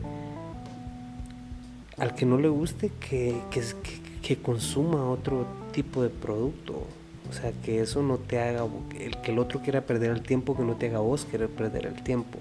al 1.97 2.15
que 2.15 2.27
no 2.27 2.39
le 2.39 2.49
guste, 2.49 2.91
que, 3.01 3.35
que, 3.51 3.61
que- 3.61 4.01
que 4.23 4.37
consuma 4.37 5.09
otro 5.11 5.47
tipo 5.73 6.03
de 6.03 6.11
producto. 6.11 6.87
O 7.29 7.33
sea, 7.33 7.53
que 7.65 7.81
eso 7.81 8.03
no 8.03 8.19
te 8.19 8.39
haga, 8.41 8.67
el 8.99 9.17
que 9.23 9.31
el 9.33 9.39
otro 9.39 9.61
quiera 9.61 9.81
perder 9.83 10.11
el 10.11 10.23
tiempo, 10.23 10.57
que 10.57 10.63
no 10.65 10.75
te 10.77 10.89
haga 10.89 10.99
vos 10.99 11.25
querer 11.25 11.49
perder 11.49 11.87
el 11.87 12.03
tiempo. 12.03 12.39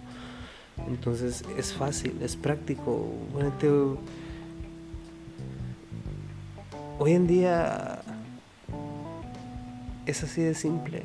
Entonces 0.88 1.44
es 1.58 1.74
fácil, 1.74 2.14
es 2.22 2.36
práctico. 2.36 3.08
Bueno, 3.34 3.52
hoy 6.98 7.14
en 7.14 7.28
día 7.28 8.02
es 10.06 10.24
así 10.24 10.42
de 10.42 10.56
simple. 10.56 11.04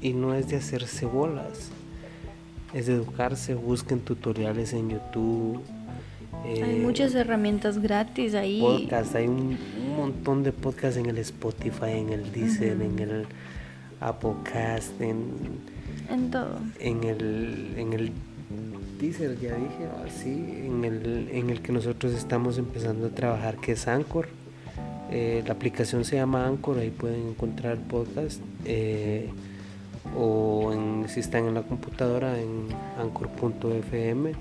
Y 0.00 0.12
no 0.12 0.34
es 0.34 0.48
de 0.48 0.56
hacerse 0.56 1.06
bolas. 1.06 1.70
Es 2.72 2.86
de 2.86 2.94
educarse, 2.94 3.54
busquen 3.54 4.00
tutoriales 4.00 4.72
en 4.72 4.90
YouTube. 4.90 5.60
Hay 6.44 6.60
eh, 6.60 6.80
muchas 6.82 7.14
herramientas 7.14 7.78
gratis 7.78 8.34
ahí. 8.34 8.60
podcast, 8.60 9.14
hay 9.16 9.26
un, 9.26 9.58
un 9.80 9.96
montón 9.96 10.42
de 10.44 10.52
podcasts 10.52 10.98
en 10.98 11.06
el 11.06 11.18
Spotify, 11.18 11.92
en 11.92 12.10
el 12.10 12.30
Deezer, 12.30 12.80
en 12.80 12.98
el 12.98 13.26
Applecast, 14.00 15.00
en, 15.00 15.32
En 16.10 16.30
todo. 16.30 16.58
en 16.80 17.04
el 17.04 17.74
en 17.76 17.92
el 17.92 18.12
Deezer, 18.98 19.38
ya 19.38 19.54
dije, 19.54 19.86
así, 20.06 20.30
en 20.66 20.84
el, 20.84 21.28
en 21.32 21.50
el 21.50 21.60
que 21.60 21.70
nosotros 21.72 22.14
estamos 22.14 22.58
empezando 22.58 23.06
a 23.06 23.10
trabajar, 23.10 23.56
que 23.58 23.72
es 23.72 23.86
Anchor. 23.86 24.28
Eh, 25.10 25.42
la 25.46 25.52
aplicación 25.52 26.04
se 26.04 26.16
llama 26.16 26.46
Anchor, 26.46 26.78
ahí 26.78 26.90
pueden 26.90 27.28
encontrar 27.28 27.78
podcast. 27.78 28.40
eh, 28.64 29.28
o 30.16 30.72
en- 30.72 31.08
si 31.08 31.20
están 31.20 31.44
en 31.46 31.54
la 31.54 31.62
computadora, 31.62 32.40
en 32.40 32.66
anchor.fm. 32.98 34.32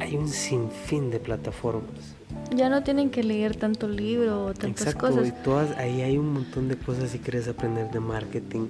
Hay 0.00 0.16
un 0.16 0.28
sinfín 0.28 1.10
de 1.10 1.20
plataformas. 1.20 2.14
Ya 2.54 2.68
no 2.68 2.82
tienen 2.82 3.10
que 3.10 3.22
leer 3.22 3.54
tanto 3.56 3.86
libro 3.88 4.46
o 4.46 4.54
tantas 4.54 4.86
Exacto, 4.88 5.08
cosas. 5.08 5.28
y 5.28 5.32
todas, 5.44 5.76
ahí 5.78 6.00
hay 6.02 6.18
un 6.18 6.32
montón 6.32 6.68
de 6.68 6.76
cosas 6.76 7.10
si 7.10 7.18
quieres 7.18 7.46
aprender 7.48 7.90
de 7.90 8.00
marketing, 8.00 8.66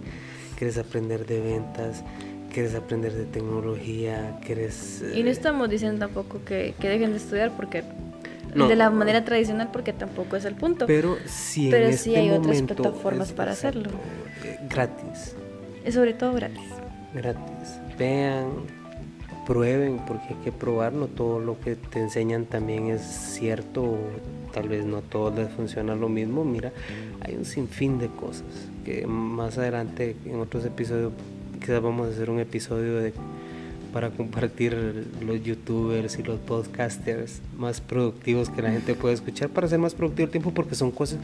quieres 0.63 0.79
aprender 0.79 1.27
de 1.27 1.41
ventas, 1.41 2.05
quieres 2.53 2.77
aprender 2.77 3.13
de 3.13 3.25
tecnología, 3.25 4.39
quieres... 4.47 5.03
Y 5.13 5.25
no 5.25 5.29
eh, 5.29 5.33
estamos 5.33 5.69
diciendo 5.69 5.99
tampoco 5.99 6.45
que, 6.45 6.77
que 6.79 6.89
dejen 6.89 7.11
de 7.11 7.17
estudiar 7.17 7.51
porque 7.57 7.83
No. 8.55 8.69
de 8.69 8.77
la 8.77 8.89
manera 8.89 9.25
tradicional 9.25 9.71
porque 9.73 9.93
tampoco 9.93 10.37
es 10.37 10.45
el 10.45 10.55
punto. 10.55 10.87
Pero 10.87 11.17
si 11.27 11.69
Pero 11.69 11.89
sí 11.89 12.15
este 12.15 12.17
hay 12.17 12.31
otras 12.31 12.63
plataformas 12.63 13.33
para 13.33 13.51
hacerlo. 13.51 13.91
eh, 14.45 14.57
gratis, 14.71 15.35
Es 15.85 15.95
sobre 15.95 16.15
todo 16.15 16.33
gratis. 16.33 16.63
gratis. 17.13 17.81
Vean, 17.99 18.51
prueben, 19.45 19.99
porque 20.07 20.27
hay 20.29 20.41
que 20.45 20.53
probar, 20.53 20.93
no 20.93 21.09
todo 21.09 21.41
lo 21.41 21.59
que 21.59 21.75
te 21.75 21.99
enseñan 21.99 22.45
también 22.45 22.87
es 22.87 23.03
cierto, 23.03 23.99
tal 24.53 24.69
vez 24.69 24.85
no 24.85 24.99
a 24.99 25.03
todos 25.03 25.35
les 25.35 25.51
funciona 25.51 25.97
lo 25.97 26.09
mismo. 26.09 26.45
Mira, 26.45 26.71
hay 27.21 27.35
un 27.35 27.47
sinfín 27.47 27.99
de 27.99 28.07
cosas 28.07 28.69
que 28.85 29.07
más 29.07 29.59
adelante 29.59 30.17
en 30.25 30.41
otros 30.41 30.65
episodios 30.65 31.13
quizás 31.61 31.81
vamos 31.83 32.09
a 32.09 32.11
hacer 32.11 32.31
un 32.31 32.41
episodio 32.41 32.99
de 32.99 33.13
para 33.93 34.11
compartir 34.11 35.07
los 35.21 35.43
youtubers 35.45 36.19
y 36.19 36.23
los 36.23 36.41
podcasters 36.41 37.43
más 37.59 37.83
productivos 37.83 38.49
que 38.49 38.63
la 38.63 38.71
gente 38.71 38.95
puede 38.95 39.15
escuchar 39.15 39.51
para 39.51 39.67
hacer 39.67 39.79
más 39.79 39.95
productivo 39.95 40.25
el 40.25 40.31
tiempo 40.31 40.53
porque 40.53 40.75
son 40.75 40.91
cosas 40.91 41.19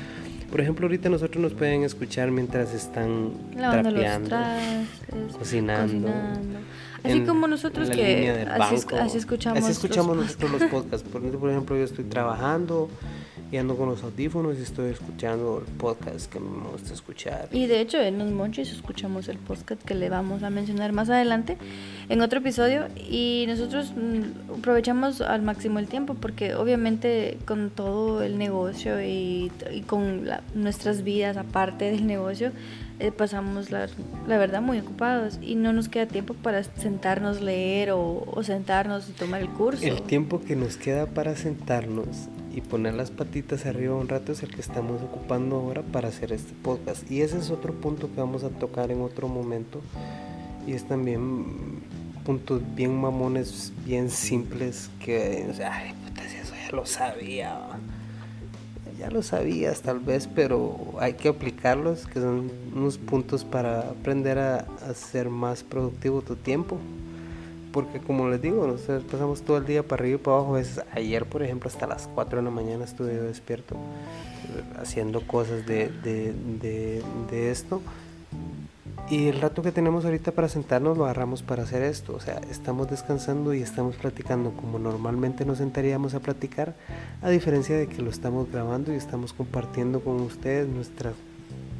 por 0.50 0.60
ejemplo 0.60 0.86
ahorita 0.86 1.08
nosotros 1.08 1.42
nos 1.42 1.54
pueden 1.54 1.82
escuchar 1.82 2.30
mientras 2.30 2.74
están 2.74 3.32
Lavando 3.56 3.90
trapeando 3.90 4.28
trastes, 4.28 5.36
cocinando, 5.38 6.08
Así 7.02 7.18
en 7.18 7.26
como 7.26 7.46
nosotros 7.46 7.90
que 7.90 8.46
así, 8.50 8.86
así 8.98 9.18
escuchamos, 9.18 9.62
Así 9.62 9.72
escuchamos 9.72 10.16
los 10.16 10.26
nosotros 10.26 10.50
los 10.60 10.62
podcasts. 10.70 11.08
Por 11.08 11.50
ejemplo, 11.50 11.76
yo 11.76 11.84
estoy 11.84 12.04
trabajando 12.04 12.90
y 13.50 13.56
ando 13.56 13.76
con 13.76 13.88
los 13.88 14.02
audífonos 14.02 14.58
y 14.58 14.62
estoy 14.62 14.90
escuchando 14.90 15.64
el 15.66 15.72
podcast 15.74 16.30
que 16.30 16.38
me 16.38 16.68
gusta 16.68 16.92
escuchar. 16.92 17.48
Y 17.52 17.66
de 17.66 17.80
hecho 17.80 18.00
en 18.00 18.18
los 18.18 18.30
monchis 18.30 18.72
escuchamos 18.72 19.28
el 19.28 19.38
podcast 19.38 19.82
que 19.82 19.94
le 19.94 20.10
vamos 20.10 20.42
a 20.42 20.50
mencionar 20.50 20.92
más 20.92 21.08
adelante 21.08 21.56
en 22.08 22.20
otro 22.20 22.40
episodio 22.40 22.88
y 22.96 23.44
nosotros 23.48 23.92
mm, 23.96 24.58
aprovechamos 24.58 25.20
al 25.20 25.42
máximo 25.42 25.78
el 25.78 25.86
tiempo 25.86 26.14
porque 26.14 26.54
obviamente 26.54 27.38
con 27.46 27.70
todo 27.70 28.22
el 28.22 28.36
negocio 28.36 29.02
y, 29.02 29.50
y 29.72 29.80
con 29.82 30.28
nuestras 30.54 31.02
vidas 31.02 31.36
aparte 31.36 31.90
del 31.90 32.06
negocio 32.06 32.52
eh, 33.00 33.12
pasamos 33.12 33.70
la, 33.70 33.88
la, 34.26 34.38
verdad 34.38 34.60
muy 34.60 34.78
ocupados 34.80 35.38
y 35.40 35.54
no 35.54 35.72
nos 35.72 35.88
queda 35.88 36.06
tiempo 36.06 36.34
para 36.34 36.64
sentarnos, 36.64 37.40
leer 37.40 37.92
o, 37.92 38.24
o 38.26 38.42
sentarnos 38.42 39.08
y 39.08 39.12
tomar 39.12 39.40
el 39.40 39.48
curso. 39.48 39.86
El 39.86 40.02
tiempo 40.02 40.40
que 40.40 40.56
nos 40.56 40.76
queda 40.76 41.06
para 41.06 41.36
sentarnos 41.36 42.28
y 42.58 42.60
poner 42.60 42.94
las 42.94 43.12
patitas 43.12 43.66
arriba 43.66 43.94
un 43.94 44.08
rato 44.08 44.32
es 44.32 44.42
el 44.42 44.52
que 44.52 44.60
estamos 44.60 45.00
ocupando 45.00 45.56
ahora 45.56 45.82
para 45.82 46.08
hacer 46.08 46.32
este 46.32 46.52
podcast. 46.54 47.08
Y 47.08 47.22
ese 47.22 47.38
es 47.38 47.50
otro 47.50 47.72
punto 47.72 48.12
que 48.12 48.20
vamos 48.20 48.42
a 48.42 48.48
tocar 48.48 48.90
en 48.90 49.00
otro 49.00 49.28
momento. 49.28 49.80
Y 50.66 50.72
es 50.72 50.82
también 50.82 51.44
puntos 52.24 52.60
bien 52.74 53.00
mamones, 53.00 53.72
bien 53.86 54.10
simples 54.10 54.90
que, 54.98 55.46
ay, 55.70 55.94
puta, 56.04 56.24
eso 56.24 56.54
ya 56.56 56.76
lo 56.76 56.84
sabía. 56.84 57.60
Ya 58.98 59.08
lo 59.08 59.22
sabías 59.22 59.82
tal 59.82 60.00
vez, 60.00 60.26
pero 60.26 60.96
hay 60.98 61.12
que 61.12 61.28
aplicarlos, 61.28 62.06
que 62.06 62.20
son 62.20 62.50
unos 62.74 62.98
puntos 62.98 63.44
para 63.44 63.82
aprender 63.82 64.40
a, 64.40 64.66
a 64.84 64.94
ser 64.94 65.28
más 65.28 65.62
productivo 65.62 66.22
tu 66.22 66.34
tiempo 66.34 66.80
porque 67.72 68.00
como 68.00 68.28
les 68.28 68.40
digo, 68.40 68.66
nosotros 68.66 69.04
pasamos 69.10 69.42
todo 69.42 69.58
el 69.58 69.66
día 69.66 69.82
para 69.82 70.02
arriba 70.02 70.18
y 70.20 70.22
para 70.22 70.36
abajo. 70.38 70.56
ayer, 70.92 71.26
por 71.26 71.42
ejemplo, 71.42 71.68
hasta 71.68 71.86
las 71.86 72.08
4 72.14 72.38
de 72.38 72.44
la 72.44 72.50
mañana 72.50 72.84
estuve 72.84 73.14
despierto 73.14 73.74
eh, 73.74 74.80
haciendo 74.80 75.26
cosas 75.26 75.66
de, 75.66 75.88
de, 75.88 76.32
de, 76.60 77.02
de, 77.30 77.50
esto. 77.50 77.80
Y 79.10 79.28
el 79.28 79.40
rato 79.40 79.62
que 79.62 79.72
tenemos 79.72 80.04
ahorita 80.04 80.32
para 80.32 80.48
sentarnos 80.48 80.98
lo 80.98 81.04
agarramos 81.04 81.42
para 81.42 81.62
hacer 81.62 81.82
esto. 81.82 82.14
O 82.14 82.20
sea, 82.20 82.40
estamos 82.50 82.90
descansando 82.90 83.54
y 83.54 83.62
estamos 83.62 83.96
platicando 83.96 84.52
como 84.52 84.78
normalmente 84.78 85.44
nos 85.44 85.58
sentaríamos 85.58 86.14
a 86.14 86.20
platicar, 86.20 86.74
a 87.22 87.30
diferencia 87.30 87.76
de 87.76 87.86
que 87.86 88.02
lo 88.02 88.10
estamos 88.10 88.50
grabando 88.50 88.92
y 88.92 88.96
estamos 88.96 89.32
compartiendo 89.32 90.00
con 90.00 90.20
ustedes 90.20 90.68
nuestras 90.68 91.14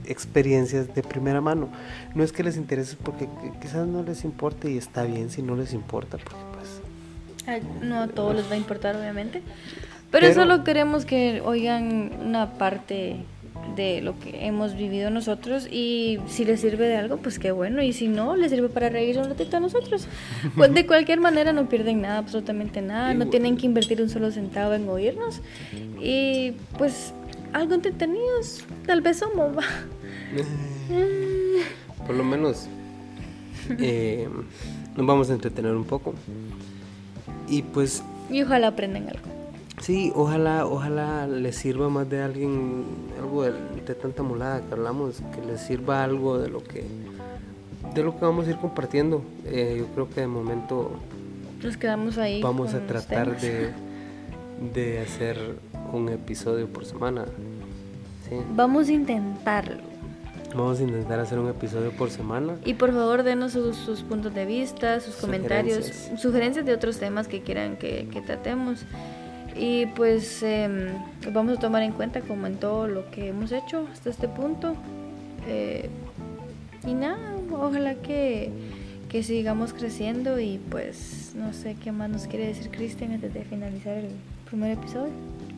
experiencias 0.09 0.95
de 0.95 1.03
primera 1.03 1.41
mano. 1.41 1.69
No 2.15 2.25
es 2.25 2.33
que 2.33 2.43
les 2.43 2.57
interese 2.57 2.97
porque 3.03 3.29
quizás 3.61 3.87
no 3.87 4.03
les 4.03 4.25
importe 4.25 4.71
y 4.71 4.79
está 4.79 5.05
bien 5.05 5.31
si 5.31 5.43
no 5.43 5.57
les 5.57 5.73
importa, 5.73 6.19
porque 6.19 6.41
pues... 6.55 7.83
No 7.83 8.03
a 8.03 8.09
todos 8.09 8.35
les 8.35 8.51
va 8.51 8.55
a 8.55 8.57
importar, 8.57 8.97
obviamente. 8.97 9.43
Pero, 10.11 10.27
Pero 10.27 10.35
solo 10.35 10.65
queremos 10.65 11.05
que 11.05 11.43
oigan 11.45 12.13
una 12.21 12.55
parte 12.55 13.25
de 13.77 14.01
lo 14.01 14.19
que 14.19 14.47
hemos 14.47 14.75
vivido 14.75 15.11
nosotros 15.11 15.69
y 15.71 16.19
si 16.27 16.45
les 16.45 16.61
sirve 16.61 16.89
de 16.89 16.97
algo, 16.97 17.19
pues 17.19 17.39
qué 17.39 17.51
bueno, 17.51 17.83
y 17.83 17.93
si 17.93 18.09
no, 18.09 18.37
les 18.37 18.51
sirve 18.51 18.69
para 18.69 18.89
reírse 18.89 19.21
un 19.21 19.29
ratito 19.29 19.57
a 19.57 19.61
nosotros. 19.61 20.07
Pues 20.57 20.73
de 20.73 20.87
cualquier 20.87 21.21
manera 21.21 21.53
no 21.53 21.69
pierden 21.69 22.01
nada, 22.03 22.19
absolutamente 22.19 22.81
nada, 22.81 23.15
no 23.15 23.29
tienen 23.29 23.57
que 23.57 23.67
invertir 23.67 24.01
un 24.03 24.09
solo 24.09 24.31
centavo 24.31 24.75
en 24.75 24.89
oírnos 24.89 25.41
y 26.01 26.53
pues 26.77 27.13
algo 27.53 27.75
entretenidos, 27.75 28.65
tal 28.87 29.01
vez 29.01 29.19
somos, 29.19 29.65
Por 32.07 32.17
lo 32.17 32.25
menos 32.25 32.69
eh, 33.79 34.29
nos 34.97 35.07
vamos 35.07 35.31
a 35.31 35.35
entretener 35.35 35.75
un 35.75 35.85
poco. 35.85 36.15
Y 37.49 37.63
pues... 37.63 38.03
Y 38.31 38.43
ojalá 38.43 38.69
aprendan 38.69 39.09
algo. 39.09 39.39
Sí, 39.81 40.13
ojalá, 40.15 40.67
ojalá 40.67 41.27
les 41.27 41.57
sirva 41.57 41.89
más 41.89 42.09
de 42.11 42.23
alguien, 42.23 42.85
algo 43.19 43.45
de, 43.45 43.53
tanta 43.95 44.23
molada 44.23 44.61
que 44.61 44.75
hablamos, 44.75 45.23
que 45.35 45.47
les 45.47 45.61
sirva 45.61 46.03
algo 46.03 46.39
de 46.39 46.49
lo 46.49 46.63
que, 46.63 46.85
de 47.95 48.03
lo 48.03 48.19
que 48.19 48.25
vamos 48.25 48.49
a 48.49 48.51
ir 48.51 48.57
compartiendo. 48.57 49.23
Eh, 49.47 49.77
yo 49.79 49.87
creo 49.95 50.11
que 50.11 50.21
de 50.23 50.27
momento 50.27 50.91
nos 51.63 51.77
quedamos 51.77 52.19
ahí. 52.19 52.41
Vamos 52.43 52.75
a 52.75 52.87
tratar 52.87 53.41
de, 53.41 53.71
de 54.75 55.01
hacer 55.01 55.57
un 55.93 56.09
episodio 56.09 56.69
por 56.69 56.85
semana. 56.85 57.25
Vamos 58.55 58.89
a 58.89 58.93
intentarlo. 58.93 59.88
Vamos 60.55 60.81
a 60.81 60.83
intentar 60.83 61.21
hacer 61.21 61.39
un 61.39 61.49
episodio 61.49 61.91
por 61.93 62.11
semana. 62.11 62.57
Y 62.65 62.75
por 62.75 62.93
favor 62.93 63.23
denos 63.23 63.53
sus, 63.53 64.03
puntos 64.03 64.35
de 64.35 64.47
vista, 64.47 65.01
sus 65.01 65.17
comentarios, 65.17 66.11
sugerencias 66.17 66.65
de 66.65 66.73
otros 66.73 66.99
temas 66.99 67.29
que 67.29 67.43
quieran 67.43 67.77
que, 67.77 68.07
tratemos. 68.27 68.85
Y 69.57 69.87
pues 69.87 70.43
em, 70.43 70.89
vamos 71.33 71.59
a 71.59 71.61
tomar 71.61 71.83
en 71.83 71.93
cuenta 71.93 72.21
como 72.21 72.47
en 72.47 72.57
todo 72.57 72.87
lo 72.87 73.11
que 73.11 73.29
hemos 73.29 73.53
hecho 73.53 73.87
hasta 73.93 74.11
este 74.11 74.29
punto. 74.29 74.75
Eh, 75.47 75.89
y 76.87 76.95
nada, 76.95 77.19
ojalá 77.53 77.97
que, 77.97 78.51
que 79.09 79.23
sigamos 79.23 79.73
creciendo 79.73 80.39
y 80.39 80.61
pues 80.71 81.33
no 81.35 81.53
sé 81.53 81.77
qué 81.83 81.93
más 81.93 82.11
nos 82.11 82.27
quiere 82.27 82.47
decir 82.47 82.71
Cristian 82.71 83.13
antes 83.13 83.35
de 83.35 83.45
finalizar 83.45 83.97
el 83.97 84.11
primer 84.49 84.73
episodio. 84.73 85.13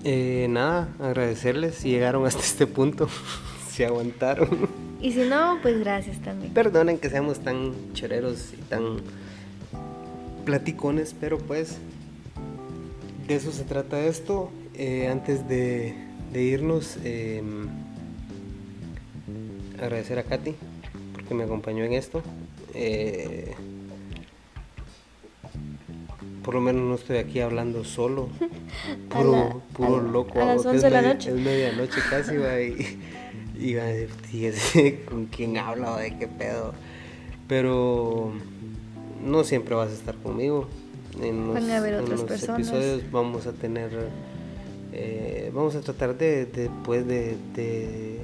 Eh, 0.05 0.47
nada, 0.49 0.89
agradecerles 0.99 1.75
si 1.77 1.91
llegaron 1.91 2.27
hasta 2.27 2.41
este 2.41 2.67
punto, 2.67 3.09
si 3.81 3.85
aguantaron. 3.85 4.69
Y 5.01 5.13
si 5.13 5.21
no, 5.21 5.59
pues 5.63 5.81
gracias 5.81 6.19
también. 6.19 6.53
Perdonen 6.53 6.99
que 6.99 7.09
seamos 7.09 7.41
tan 7.41 7.73
choreros 7.95 8.53
y 8.53 8.61
tan 8.69 8.99
platicones, 10.45 11.17
pero 11.19 11.39
pues 11.39 11.79
de 13.27 13.37
eso 13.37 13.51
se 13.51 13.65
trata 13.65 13.99
esto. 13.99 14.51
Eh, 14.75 15.09
antes 15.09 15.49
de, 15.49 15.95
irnos, 16.35 16.99
em, 17.03 17.69
agradecer 19.79 20.19
a 20.19 20.25
Katy 20.25 20.55
porque 21.15 21.33
me 21.33 21.45
acompañó 21.45 21.83
en 21.83 21.95
esto. 21.95 22.23
Eh, 22.75 23.55
por 26.45 26.53
lo 26.53 26.61
menos 26.61 26.83
no 26.83 26.95
estoy 26.97 27.17
aquí 27.17 27.41
hablando 27.41 27.85
solo, 27.85 28.29
puro, 29.09 29.63
puro 29.73 30.03
loco. 30.03 30.39
A 30.43 30.45
las 30.45 30.67
11 30.67 30.85
de 30.85 30.91
la 30.91 31.01
noche. 31.01 31.31
Es 31.31 31.37
medianoche 31.37 32.01
casi, 32.11 32.37
va, 32.37 32.61
y, 32.61 32.99
y, 33.61 33.77
y 34.37 34.93
con 35.09 35.27
quién 35.27 35.59
habla 35.59 35.93
o 35.93 35.97
de 35.99 36.17
qué 36.19 36.29
pedo. 36.29 36.75
Pero 37.47 38.33
no 39.25 39.45
siempre 39.45 39.75
vas 39.75 39.91
a 39.91 39.95
estar 39.95 40.17
conmigo. 40.17 40.69
En 41.21 41.49
los, 41.49 41.55
Van 41.55 41.71
a 41.71 41.77
haber 41.79 41.95
otras 41.97 42.23
personas. 42.23 42.69
episodios 42.69 43.11
vamos 43.11 43.47
a 43.47 43.53
tener, 43.53 43.91
eh, 44.93 45.51
vamos 45.53 45.75
a 45.75 45.81
tratar 45.81 46.17
de, 46.17 46.47
después 46.47 47.07
de, 47.07 47.37
de 47.55 48.20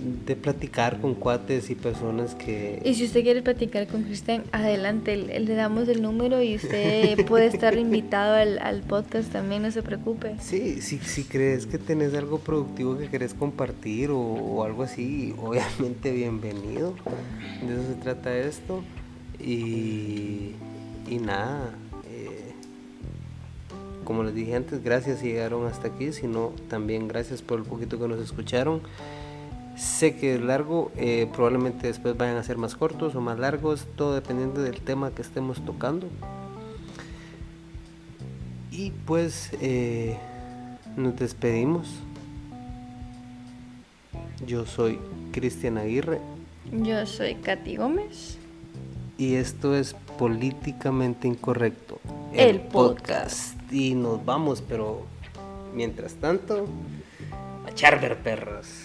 de 0.00 0.36
platicar 0.36 1.00
con 1.00 1.14
cuates 1.14 1.70
y 1.70 1.74
personas 1.74 2.34
que... 2.34 2.80
Y 2.84 2.94
si 2.94 3.04
usted 3.04 3.22
quiere 3.22 3.42
platicar 3.42 3.86
con 3.86 4.02
Cristian, 4.02 4.44
adelante, 4.52 5.16
le 5.16 5.54
damos 5.54 5.88
el 5.88 6.02
número 6.02 6.42
y 6.42 6.56
usted 6.56 7.24
puede 7.26 7.46
estar 7.46 7.76
invitado 7.76 8.34
al, 8.34 8.82
podcast 8.82 9.30
también, 9.30 9.62
no 9.62 9.70
se 9.70 9.82
preocupe. 9.82 10.36
Sí, 10.40 10.80
si, 10.80 10.98
si 10.98 11.24
crees 11.24 11.66
que 11.66 11.78
tenés 11.78 12.14
algo 12.14 12.38
productivo 12.38 12.96
que 12.96 13.08
querés 13.08 13.34
compartir 13.34 14.10
o, 14.10 14.64
algo 14.64 14.82
así, 14.82 15.34
obviamente 15.38 16.10
bienvenido. 16.12 16.94
De 17.66 17.74
eso 17.74 17.82
se 17.86 17.94
trata 18.00 18.36
esto. 18.36 18.82
Y, 19.38 20.54
y 21.08 21.18
nada, 21.18 21.72
eh, 22.10 22.52
como 24.04 24.22
les 24.22 24.34
dije 24.34 24.54
antes, 24.56 24.82
gracias 24.82 25.20
si 25.20 25.28
llegaron 25.28 25.66
hasta 25.66 25.88
aquí, 25.88 26.12
sino 26.12 26.52
también 26.68 27.08
gracias 27.08 27.42
por 27.42 27.58
el 27.58 27.64
poquito 27.64 27.98
que 27.98 28.08
nos 28.08 28.20
escucharon. 28.20 28.80
Sé 29.80 30.14
que 30.14 30.34
es 30.34 30.42
largo, 30.42 30.92
eh, 30.94 31.26
probablemente 31.32 31.86
después 31.86 32.14
vayan 32.14 32.36
a 32.36 32.42
ser 32.42 32.58
más 32.58 32.74
cortos 32.74 33.14
o 33.14 33.22
más 33.22 33.38
largos, 33.38 33.86
todo 33.96 34.14
dependiendo 34.14 34.60
del 34.60 34.82
tema 34.82 35.10
que 35.12 35.22
estemos 35.22 35.64
tocando. 35.64 36.06
Y 38.70 38.90
pues 39.06 39.50
eh, 39.62 40.18
nos 40.98 41.16
despedimos. 41.16 41.88
Yo 44.46 44.66
soy 44.66 44.98
Cristian 45.32 45.78
Aguirre. 45.78 46.20
Yo 46.70 47.06
soy 47.06 47.36
Katy 47.36 47.76
Gómez. 47.76 48.36
Y 49.16 49.36
esto 49.36 49.74
es 49.74 49.96
Políticamente 50.18 51.26
Incorrecto. 51.26 52.00
El, 52.34 52.60
podcast. 52.60 53.54
Y 53.72 53.94
nos 53.94 54.22
vamos, 54.26 54.60
pero 54.60 55.06
mientras 55.74 56.16
tanto, 56.16 56.66
a 57.66 57.74
charver 57.74 58.18
perros. 58.18 58.79